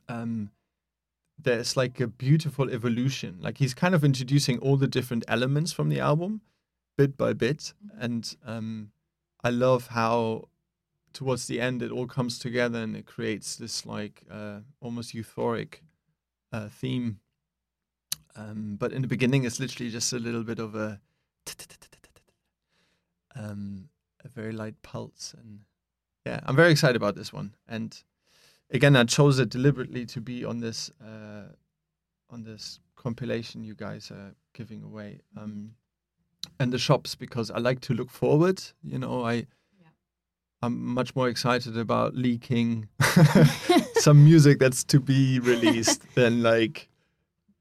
um, 0.07 0.51
there's 1.43 1.75
like 1.75 1.99
a 1.99 2.07
beautiful 2.07 2.69
evolution. 2.69 3.37
Like 3.41 3.57
he's 3.57 3.73
kind 3.73 3.95
of 3.95 4.03
introducing 4.03 4.59
all 4.59 4.77
the 4.77 4.87
different 4.87 5.23
elements 5.27 5.71
from 5.71 5.89
the 5.89 5.99
album 5.99 6.41
bit 6.97 7.17
by 7.17 7.33
bit. 7.33 7.73
And 7.97 8.35
um, 8.45 8.91
I 9.43 9.49
love 9.49 9.87
how 9.87 10.49
towards 11.13 11.47
the 11.47 11.59
end 11.59 11.81
it 11.81 11.91
all 11.91 12.07
comes 12.07 12.39
together 12.39 12.79
and 12.79 12.95
it 12.95 13.05
creates 13.05 13.55
this 13.55 13.85
like 13.85 14.23
uh, 14.29 14.59
almost 14.79 15.13
euphoric 15.13 15.81
uh, 16.51 16.69
theme. 16.69 17.19
Um, 18.35 18.77
but 18.79 18.93
in 18.93 19.01
the 19.01 19.07
beginning, 19.07 19.43
it's 19.43 19.59
literally 19.59 19.91
just 19.91 20.13
a 20.13 20.19
little 20.19 20.43
bit 20.43 20.59
of 20.59 20.75
a 20.75 21.01
um, 23.35 23.89
a 24.23 24.29
very 24.29 24.51
light 24.51 24.81
pulse, 24.83 25.33
and 25.37 25.59
yeah, 26.25 26.39
I'm 26.45 26.55
very 26.55 26.71
excited 26.71 26.95
about 26.95 27.15
this 27.15 27.33
one. 27.33 27.55
And 27.67 27.97
again, 28.69 28.95
I 28.95 29.03
chose 29.03 29.39
it 29.39 29.49
deliberately 29.49 30.05
to 30.07 30.21
be 30.21 30.45
on 30.45 30.59
this 30.59 30.91
uh, 31.03 31.53
on 32.29 32.43
this 32.43 32.79
compilation 32.95 33.63
you 33.63 33.75
guys 33.75 34.11
are 34.11 34.33
giving 34.53 34.83
away. 34.83 35.19
Um, 35.35 35.73
and 36.59 36.71
the 36.71 36.77
shops 36.77 37.15
because 37.15 37.51
I 37.51 37.59
like 37.59 37.81
to 37.81 37.93
look 37.93 38.09
forward. 38.09 38.61
You 38.83 38.99
know, 38.99 39.25
I 39.25 39.47
I'm 40.63 40.93
much 40.93 41.15
more 41.15 41.27
excited 41.27 41.77
about 41.77 42.15
leaking 42.15 42.87
some 43.95 44.23
music 44.23 44.59
that's 44.59 44.83
to 44.85 44.99
be 44.99 45.39
released 45.39 46.01
than 46.15 46.43
like 46.43 46.89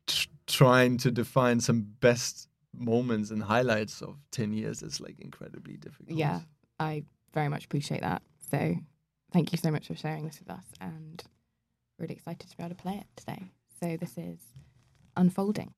tr- 0.06 0.28
trying 0.46 0.98
to 0.98 1.10
define 1.10 1.60
some 1.60 1.86
best 2.00 2.48
moments 2.74 3.30
and 3.30 3.42
highlights 3.42 4.00
of 4.02 4.16
10 4.30 4.52
years 4.52 4.82
It's 4.82 5.00
like 5.00 5.18
incredibly 5.20 5.76
difficult. 5.76 6.16
Yeah, 6.16 6.40
I 6.78 7.04
very 7.32 7.48
much 7.48 7.64
appreciate 7.64 8.02
that. 8.02 8.22
So 8.50 8.76
thank 9.32 9.52
you 9.52 9.58
so 9.58 9.70
much 9.70 9.86
for 9.86 9.94
sharing 9.94 10.24
this 10.24 10.38
with 10.38 10.50
us 10.50 10.64
and 10.80 11.22
really 11.98 12.14
excited 12.14 12.50
to 12.50 12.56
be 12.56 12.62
able 12.62 12.74
to 12.74 12.82
play 12.82 12.94
it 12.94 13.06
today. 13.16 13.50
So 13.80 13.96
this 13.96 14.16
is 14.18 14.38
Unfolding. 15.16 15.74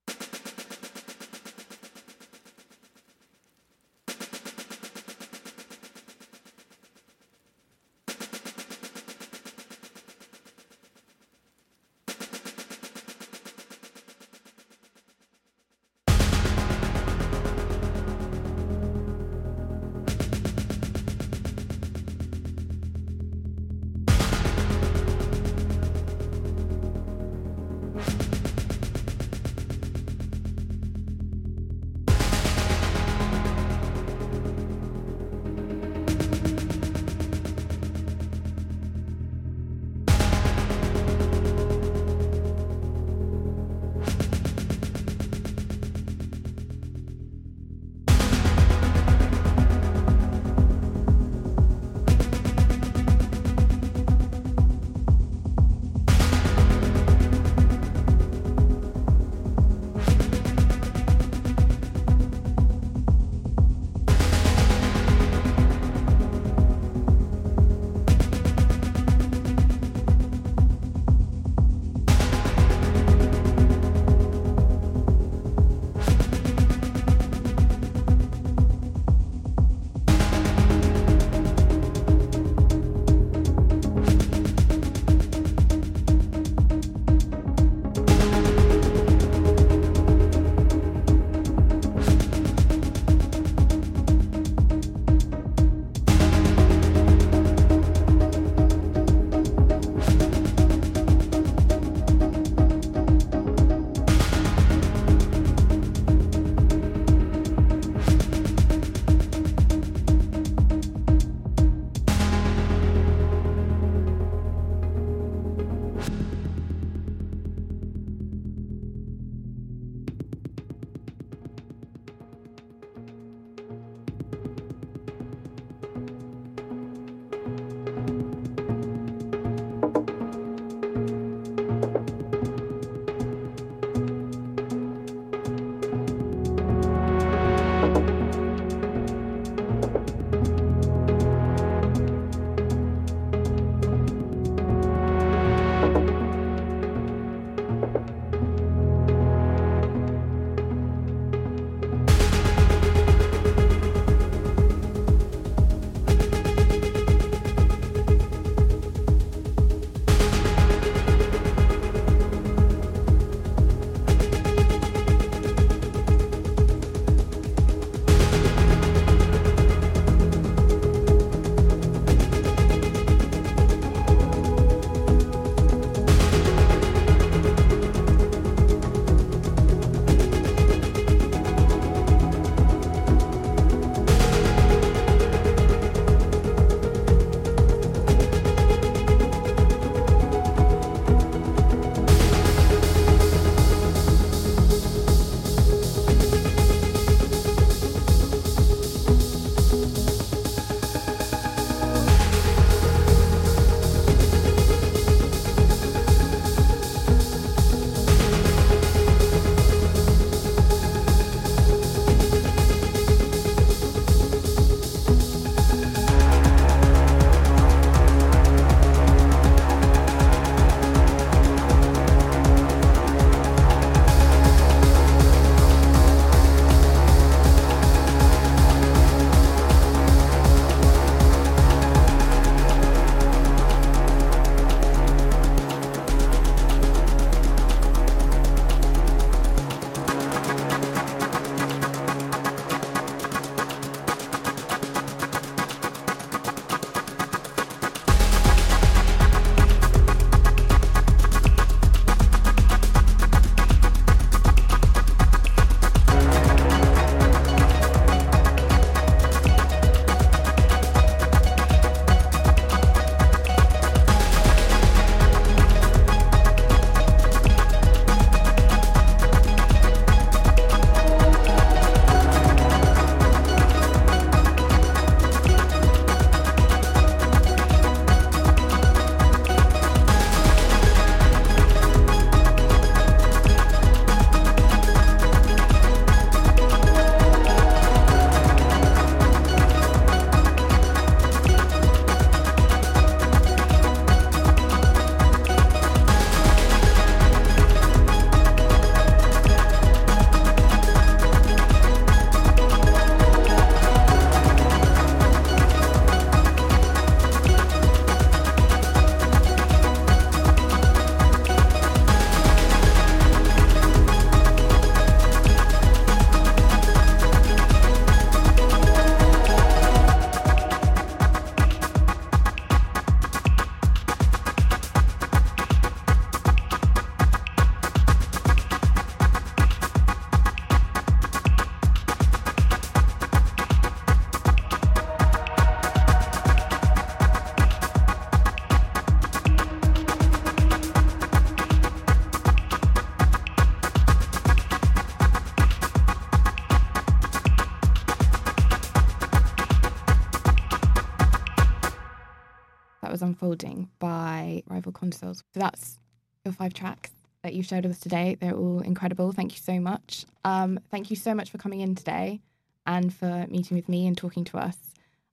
Was 353.52 353.58
Unfolding 353.58 353.90
by 353.98 354.62
Rival 354.66 354.92
Consoles. 354.92 355.44
So 355.52 355.60
that's 355.60 355.98
your 356.42 356.54
five 356.54 356.72
tracks 356.72 357.10
that 357.42 357.52
you've 357.52 357.66
shared 357.66 357.84
with 357.84 357.92
us 357.92 358.00
today. 358.00 358.34
They're 358.40 358.56
all 358.56 358.80
incredible. 358.80 359.30
Thank 359.32 359.52
you 359.52 359.58
so 359.58 359.78
much. 359.78 360.24
Um, 360.42 360.80
thank 360.90 361.10
you 361.10 361.16
so 361.16 361.34
much 361.34 361.50
for 361.50 361.58
coming 361.58 361.80
in 361.80 361.94
today 361.94 362.40
and 362.86 363.12
for 363.12 363.46
meeting 363.50 363.76
with 363.76 363.90
me 363.90 364.06
and 364.06 364.16
talking 364.16 364.44
to 364.44 364.56
us. 364.56 364.78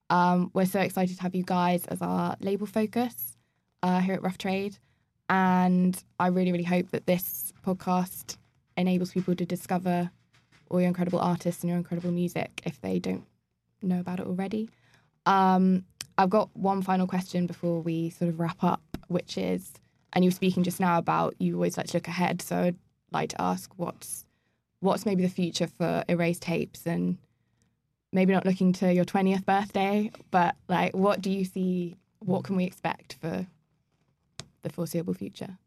Um, 0.09 0.51
we're 0.53 0.65
so 0.65 0.81
excited 0.81 1.15
to 1.15 1.21
have 1.21 1.33
you 1.33 1.43
guys 1.43 1.85
as 1.85 2.01
our 2.01 2.35
label 2.41 2.67
focus 2.67 3.37
uh, 3.83 4.01
here 4.01 4.15
at 4.15 4.21
Rough 4.21 4.37
Trade. 4.37 4.77
And 5.29 6.01
I 6.19 6.27
really, 6.27 6.51
really 6.51 6.65
hope 6.65 6.91
that 6.91 7.05
this 7.05 7.53
podcast 7.65 8.35
enables 8.75 9.11
people 9.11 9.33
to 9.35 9.45
discover 9.45 10.11
all 10.69 10.81
your 10.81 10.89
incredible 10.89 11.19
artists 11.19 11.63
and 11.63 11.69
your 11.69 11.77
incredible 11.77 12.11
music 12.11 12.61
if 12.65 12.81
they 12.81 12.99
don't 12.99 13.25
know 13.81 14.01
about 14.01 14.19
it 14.19 14.27
already. 14.27 14.69
Um, 15.25 15.85
I've 16.19 16.29
got 16.29 16.49
one 16.53 16.81
final 16.81 17.07
question 17.07 17.47
before 17.47 17.79
we 17.79 18.09
sort 18.09 18.27
of 18.27 18.41
wrap 18.41 18.61
up, 18.61 18.81
which 19.07 19.37
is, 19.37 19.71
and 20.11 20.25
you 20.25 20.27
were 20.27 20.35
speaking 20.35 20.63
just 20.63 20.81
now 20.81 20.97
about 20.97 21.33
you 21.39 21.55
always 21.55 21.77
like 21.77 21.87
to 21.87 21.97
look 21.97 22.09
ahead. 22.09 22.41
So 22.41 22.57
I'd 22.57 22.75
like 23.13 23.29
to 23.29 23.41
ask 23.41 23.71
what's 23.77 24.25
what's 24.81 25.05
maybe 25.05 25.23
the 25.23 25.29
future 25.29 25.67
for 25.67 26.03
Erased 26.09 26.41
Tapes 26.41 26.85
and 26.85 27.17
maybe 28.11 28.33
not 28.33 28.45
looking 28.45 28.73
to 28.73 28.93
your 28.93 29.05
20th 29.05 29.45
birthday, 29.45 30.11
but 30.29 30.57
like 30.67 30.93
what 30.93 31.21
do 31.21 31.31
you 31.31 31.45
see, 31.45 31.95
what 32.19 32.43
can 32.43 32.57
we 32.57 32.65
expect 32.65 33.15
for 33.21 33.47
the 34.61 34.69
foreseeable 34.69 35.13
future? 35.13 35.57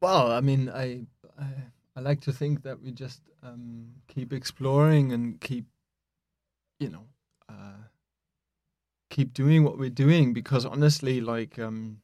Well, 0.00 0.30
I 0.30 0.40
mean, 0.40 0.68
I, 0.68 1.06
I 1.36 1.46
I 1.96 2.00
like 2.00 2.20
to 2.20 2.32
think 2.32 2.62
that 2.62 2.80
we 2.80 2.92
just 2.92 3.20
um, 3.42 3.88
keep 4.06 4.32
exploring 4.32 5.10
and 5.10 5.40
keep, 5.40 5.64
you 6.78 6.88
know, 6.88 7.06
uh, 7.48 7.82
keep 9.18 9.34
doing 9.34 9.64
what 9.64 9.76
we're 9.76 9.90
doing 9.90 10.32
because 10.32 10.64
honestly, 10.64 11.20
like, 11.20 11.58
um, 11.58 12.00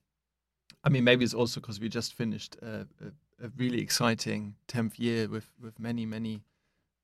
I 0.82 0.88
mean, 0.88 1.04
maybe 1.04 1.24
it's 1.24 1.32
also 1.32 1.60
because 1.60 1.78
we 1.78 1.88
just 1.88 2.12
finished 2.12 2.56
a, 2.60 2.88
a, 3.00 3.46
a, 3.46 3.50
really 3.56 3.80
exciting 3.80 4.56
tenth 4.66 4.98
year 4.98 5.28
with 5.28 5.48
with 5.62 5.78
many 5.78 6.04
many 6.06 6.42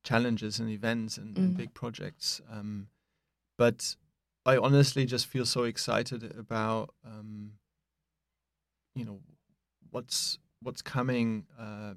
challenges 0.02 0.58
and 0.58 0.68
events 0.68 1.16
and, 1.16 1.38
and 1.38 1.54
Mm. 1.54 1.56
big 1.56 1.74
projects. 1.74 2.40
Um, 2.50 2.88
but 3.56 3.94
I 4.44 4.56
honestly 4.56 5.06
just 5.06 5.26
feel 5.26 5.46
so 5.46 5.62
excited 5.62 6.24
about, 6.36 6.92
um, 7.04 7.52
you 8.96 9.04
know, 9.04 9.20
what's 9.92 10.40
what's 10.60 10.82
coming 10.82 11.46
uh, 11.56 11.94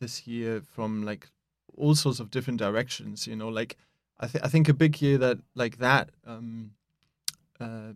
this 0.00 0.26
year 0.26 0.60
from 0.60 1.04
like 1.04 1.30
all 1.76 1.94
sorts 1.94 2.18
of 2.18 2.32
different 2.32 2.58
directions. 2.58 3.28
You 3.28 3.36
know, 3.36 3.48
like 3.48 3.76
I 4.18 4.26
think 4.26 4.44
I 4.44 4.48
think 4.48 4.68
a 4.68 4.74
big 4.74 5.00
year 5.00 5.18
that 5.18 5.38
like 5.54 5.78
that 5.78 6.10
um, 6.26 6.72
uh, 7.60 7.92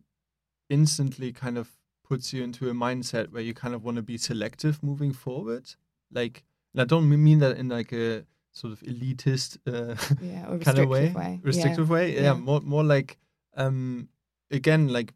instantly 0.69 1.33
kind 1.33 1.59
of 1.59 1.69
puts 2.05 2.33
you 2.33 2.43
into 2.43 2.69
a 2.69 2.73
mindset 2.75 3.31
where 3.33 3.43
you 3.43 3.55
kind 3.55 3.75
of 3.75 3.85
want 3.85 3.97
to 3.97 4.03
be 4.03 4.19
selective 4.19 4.83
moving 4.83 5.13
forward. 5.13 5.75
Like, 6.11 6.45
and 6.73 6.83
I 6.83 6.85
don't 6.85 7.09
mean 7.09 7.39
that 7.39 7.57
in 7.57 7.69
like 7.69 7.93
a 7.93 8.25
sort 8.53 8.73
of 8.73 8.81
elitist 8.81 9.59
uh, 9.67 9.95
Yeah, 10.21 10.59
kind 10.61 10.79
of 10.79 10.89
way, 10.89 11.13
way. 11.13 11.41
restrictive 11.43 11.89
way. 11.89 12.15
Yeah, 12.15 12.23
Yeah. 12.23 12.35
more 12.35 12.61
more 12.61 12.85
like 12.85 13.19
um, 13.57 14.09
again 14.51 14.89
like 14.89 15.15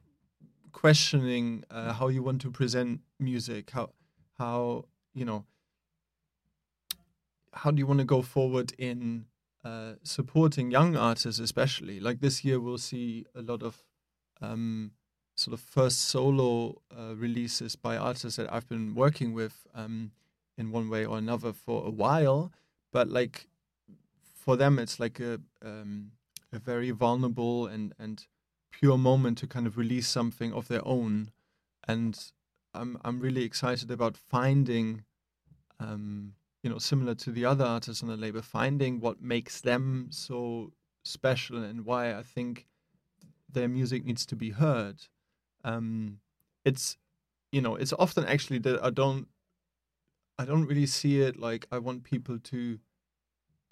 questioning 0.73 1.64
uh, 1.70 1.93
how 1.94 2.09
you 2.09 2.23
want 2.23 2.40
to 2.43 2.51
present 2.51 3.01
music, 3.18 3.70
how 3.70 3.90
how 4.39 4.85
you 5.14 5.24
know 5.24 5.44
how 7.52 7.70
do 7.70 7.78
you 7.78 7.86
want 7.86 8.01
to 8.01 8.05
go 8.05 8.23
forward 8.23 8.73
in 8.78 9.27
uh, 9.64 9.94
supporting 10.02 10.70
young 10.70 10.97
artists, 10.97 11.40
especially 11.40 12.01
like 12.01 12.20
this 12.20 12.44
year 12.44 12.60
we'll 12.60 12.78
see 12.78 13.24
a 13.35 13.43
lot 13.43 13.62
of 13.62 13.82
um, 14.40 14.92
sort 15.36 15.54
of 15.54 15.60
first 15.60 16.00
solo 16.02 16.80
uh, 16.96 17.14
releases 17.14 17.76
by 17.76 17.96
artists 17.96 18.36
that 18.36 18.52
I've 18.52 18.68
been 18.68 18.94
working 18.94 19.32
with 19.32 19.66
um, 19.74 20.12
in 20.56 20.70
one 20.70 20.88
way 20.88 21.04
or 21.04 21.18
another 21.18 21.52
for 21.52 21.86
a 21.86 21.90
while, 21.90 22.52
but 22.92 23.08
like 23.08 23.46
for 24.34 24.56
them 24.56 24.78
it's 24.78 24.98
like 24.98 25.20
a 25.20 25.40
um, 25.62 26.12
a 26.52 26.58
very 26.58 26.90
vulnerable 26.90 27.66
and 27.66 27.92
and 27.98 28.26
pure 28.70 28.98
moment 28.98 29.38
to 29.38 29.46
kind 29.46 29.66
of 29.66 29.76
release 29.76 30.08
something 30.08 30.52
of 30.52 30.68
their 30.68 30.86
own, 30.86 31.30
and 31.86 32.32
I'm 32.74 32.98
I'm 33.04 33.20
really 33.20 33.42
excited 33.42 33.90
about 33.90 34.16
finding, 34.16 35.04
um, 35.80 36.34
you 36.62 36.70
know, 36.70 36.78
similar 36.78 37.14
to 37.16 37.30
the 37.30 37.44
other 37.44 37.64
artists 37.64 38.02
on 38.02 38.08
the 38.08 38.16
label, 38.16 38.42
finding 38.42 39.00
what 39.00 39.20
makes 39.20 39.60
them 39.60 40.08
so 40.10 40.72
special 41.04 41.62
and 41.62 41.84
why 41.84 42.14
I 42.14 42.22
think 42.22 42.66
their 43.56 43.68
music 43.68 44.04
needs 44.04 44.26
to 44.26 44.36
be 44.36 44.50
heard. 44.50 45.08
Um, 45.64 46.20
it's 46.64 46.96
you 47.50 47.60
know 47.60 47.74
it's 47.74 47.94
often 47.94 48.24
actually 48.24 48.60
that 48.60 48.84
I 48.84 48.90
don't 48.90 49.26
I 50.38 50.44
don't 50.44 50.66
really 50.66 50.86
see 50.86 51.20
it 51.22 51.40
like 51.40 51.66
I 51.72 51.78
want 51.78 52.04
people 52.04 52.38
to 52.38 52.78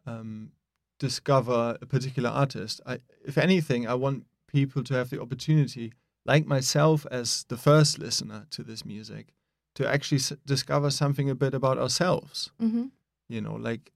um, 0.06 0.52
discover 0.98 1.77
a 1.81 1.86
particular 1.86 2.31
artist. 2.31 2.81
I, 2.86 2.98
if 3.24 3.36
anything, 3.36 3.86
I 3.86 3.94
want 3.94 4.24
people 4.47 4.82
to 4.85 4.94
have 4.94 5.11
the 5.11 5.20
opportunity, 5.20 5.93
like 6.24 6.47
myself 6.47 7.06
as 7.11 7.44
the 7.48 7.59
first 7.59 7.98
listener 7.98 8.47
to 8.51 8.62
this 8.62 8.85
music, 8.85 9.35
to 9.74 9.86
actually 9.86 10.19
s- 10.19 10.32
discover 10.47 10.90
something 10.90 11.28
a 11.28 11.35
bit 11.35 11.52
about 11.52 11.78
ourselves. 11.78 12.51
Mm-hmm. 12.61 12.86
You 13.28 13.40
know, 13.43 13.55
like 13.55 13.93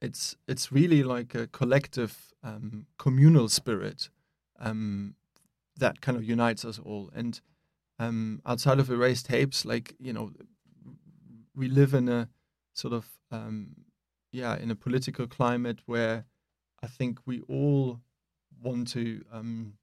it's 0.00 0.36
it's 0.48 0.72
really 0.72 1.02
like 1.02 1.34
a 1.34 1.46
collective 1.48 2.32
um, 2.42 2.86
communal 2.96 3.48
spirit 3.50 4.08
um, 4.60 5.14
that 5.76 6.00
kind 6.00 6.16
of 6.16 6.24
unites 6.24 6.64
us 6.64 6.78
all. 6.78 7.10
And 7.14 7.40
um, 7.98 8.40
outside 8.46 8.78
of 8.78 8.90
erased 8.90 9.26
tapes, 9.26 9.64
like 9.64 9.94
you 9.98 10.12
know, 10.12 10.30
we 11.54 11.68
live 11.68 11.94
in 11.94 12.08
a 12.08 12.28
sort 12.72 12.94
of 12.94 13.06
um, 13.30 13.76
yeah 14.32 14.56
in 14.56 14.70
a 14.70 14.74
political 14.76 15.26
climate 15.26 15.80
where 15.86 16.24
I 16.82 16.86
think 16.86 17.18
we 17.26 17.40
all 17.42 18.00
want 18.62 18.88
to 18.88 19.22
um, 19.32 19.74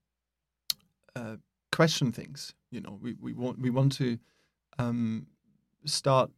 uh, 1.15 1.37
question 1.71 2.11
things. 2.11 2.53
You 2.71 2.81
know, 2.81 2.97
we, 3.01 3.15
we 3.19 3.33
want 3.33 3.59
we 3.59 3.69
want 3.69 3.91
to 3.93 4.17
um, 4.79 5.27
start 5.85 6.31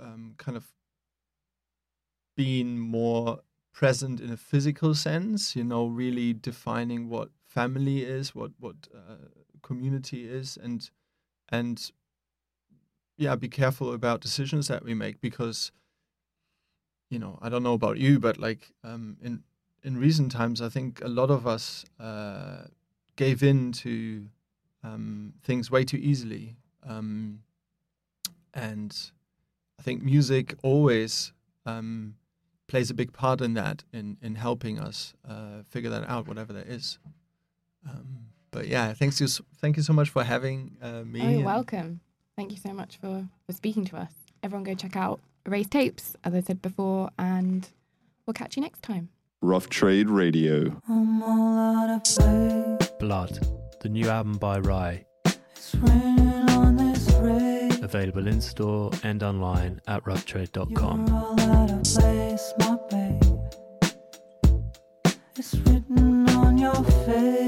um, 0.00 0.34
kind 0.36 0.56
of 0.56 0.66
being 2.36 2.78
more 2.78 3.40
present 3.72 4.20
in 4.20 4.30
a 4.30 4.36
physical 4.36 4.94
sense. 4.94 5.56
You 5.56 5.64
know, 5.64 5.86
really 5.86 6.32
defining 6.32 7.08
what 7.08 7.30
family 7.48 8.02
is, 8.02 8.34
what 8.34 8.52
what 8.60 8.76
uh, 8.94 9.28
community 9.62 10.28
is, 10.28 10.58
and 10.62 10.90
and 11.48 11.90
yeah, 13.16 13.34
be 13.34 13.48
careful 13.48 13.92
about 13.92 14.20
decisions 14.20 14.68
that 14.68 14.84
we 14.84 14.94
make 14.94 15.20
because 15.20 15.72
you 17.10 17.18
know 17.18 17.38
I 17.42 17.48
don't 17.48 17.62
know 17.62 17.74
about 17.74 17.98
you, 17.98 18.20
but 18.20 18.38
like 18.38 18.70
um, 18.84 19.16
in 19.22 19.42
in 19.82 19.96
recent 19.96 20.30
times, 20.30 20.60
I 20.60 20.68
think 20.68 21.00
a 21.02 21.08
lot 21.08 21.30
of 21.30 21.46
us 21.46 21.84
uh, 21.98 22.66
gave 23.16 23.42
in 23.42 23.72
to 23.72 24.26
um, 24.84 25.32
things 25.42 25.70
way 25.70 25.84
too 25.84 25.96
easily, 25.96 26.56
um, 26.86 27.40
and 28.54 28.94
I 29.78 29.82
think 29.82 30.02
music 30.02 30.54
always 30.62 31.32
um, 31.64 32.16
plays 32.66 32.90
a 32.90 32.94
big 32.94 33.12
part 33.12 33.40
in 33.40 33.54
that, 33.54 33.84
in 33.92 34.18
in 34.20 34.34
helping 34.34 34.78
us 34.78 35.14
uh, 35.26 35.62
figure 35.68 35.90
that 35.90 36.08
out, 36.08 36.28
whatever 36.28 36.52
that 36.52 36.66
is. 36.66 36.98
Um, 37.88 38.06
but 38.50 38.66
yeah, 38.68 38.92
thanks 38.94 39.20
you, 39.20 39.28
thank 39.60 39.76
you 39.76 39.82
so 39.82 39.92
much 39.92 40.10
for 40.10 40.24
having 40.24 40.76
uh, 40.82 41.02
me. 41.04 41.20
Oh, 41.22 41.28
you're 41.28 41.44
welcome. 41.44 42.00
Thank 42.36 42.50
you 42.52 42.56
so 42.56 42.72
much 42.72 42.98
for, 43.00 43.26
for 43.46 43.52
speaking 43.52 43.84
to 43.86 43.96
us. 43.96 44.12
Everyone 44.42 44.64
go 44.64 44.74
check 44.74 44.96
out 44.96 45.20
Erased 45.46 45.70
Tapes, 45.70 46.16
as 46.24 46.34
I 46.34 46.40
said 46.40 46.62
before, 46.62 47.10
and 47.18 47.68
we'll 48.26 48.34
catch 48.34 48.56
you 48.56 48.62
next 48.62 48.82
time. 48.82 49.08
Rough 49.40 49.68
Trade 49.68 50.08
Radio. 50.10 50.80
I'm 50.88 51.22
all 51.22 51.58
out 51.58 52.18
of. 52.18 52.98
Blood, 52.98 53.38
the 53.80 53.88
new 53.88 54.08
album 54.08 54.38
by 54.38 54.58
Rhye, 54.60 55.04
It's 55.24 55.74
on 55.76 56.76
this 56.76 57.08
available 57.82 58.26
in 58.26 58.40
store 58.40 58.90
and 59.02 59.22
online 59.22 59.80
at 59.86 60.02
You're 60.06 60.16
roughtrade.com. 60.16 61.08
all 61.12 61.40
out 61.40 61.70
of 61.70 61.82
place, 61.84 62.52
my 62.58 62.76
babe. 62.90 63.22
It's 65.36 65.54
written 65.54 66.28
on 66.30 66.58
your 66.58 66.82
face. 67.06 67.47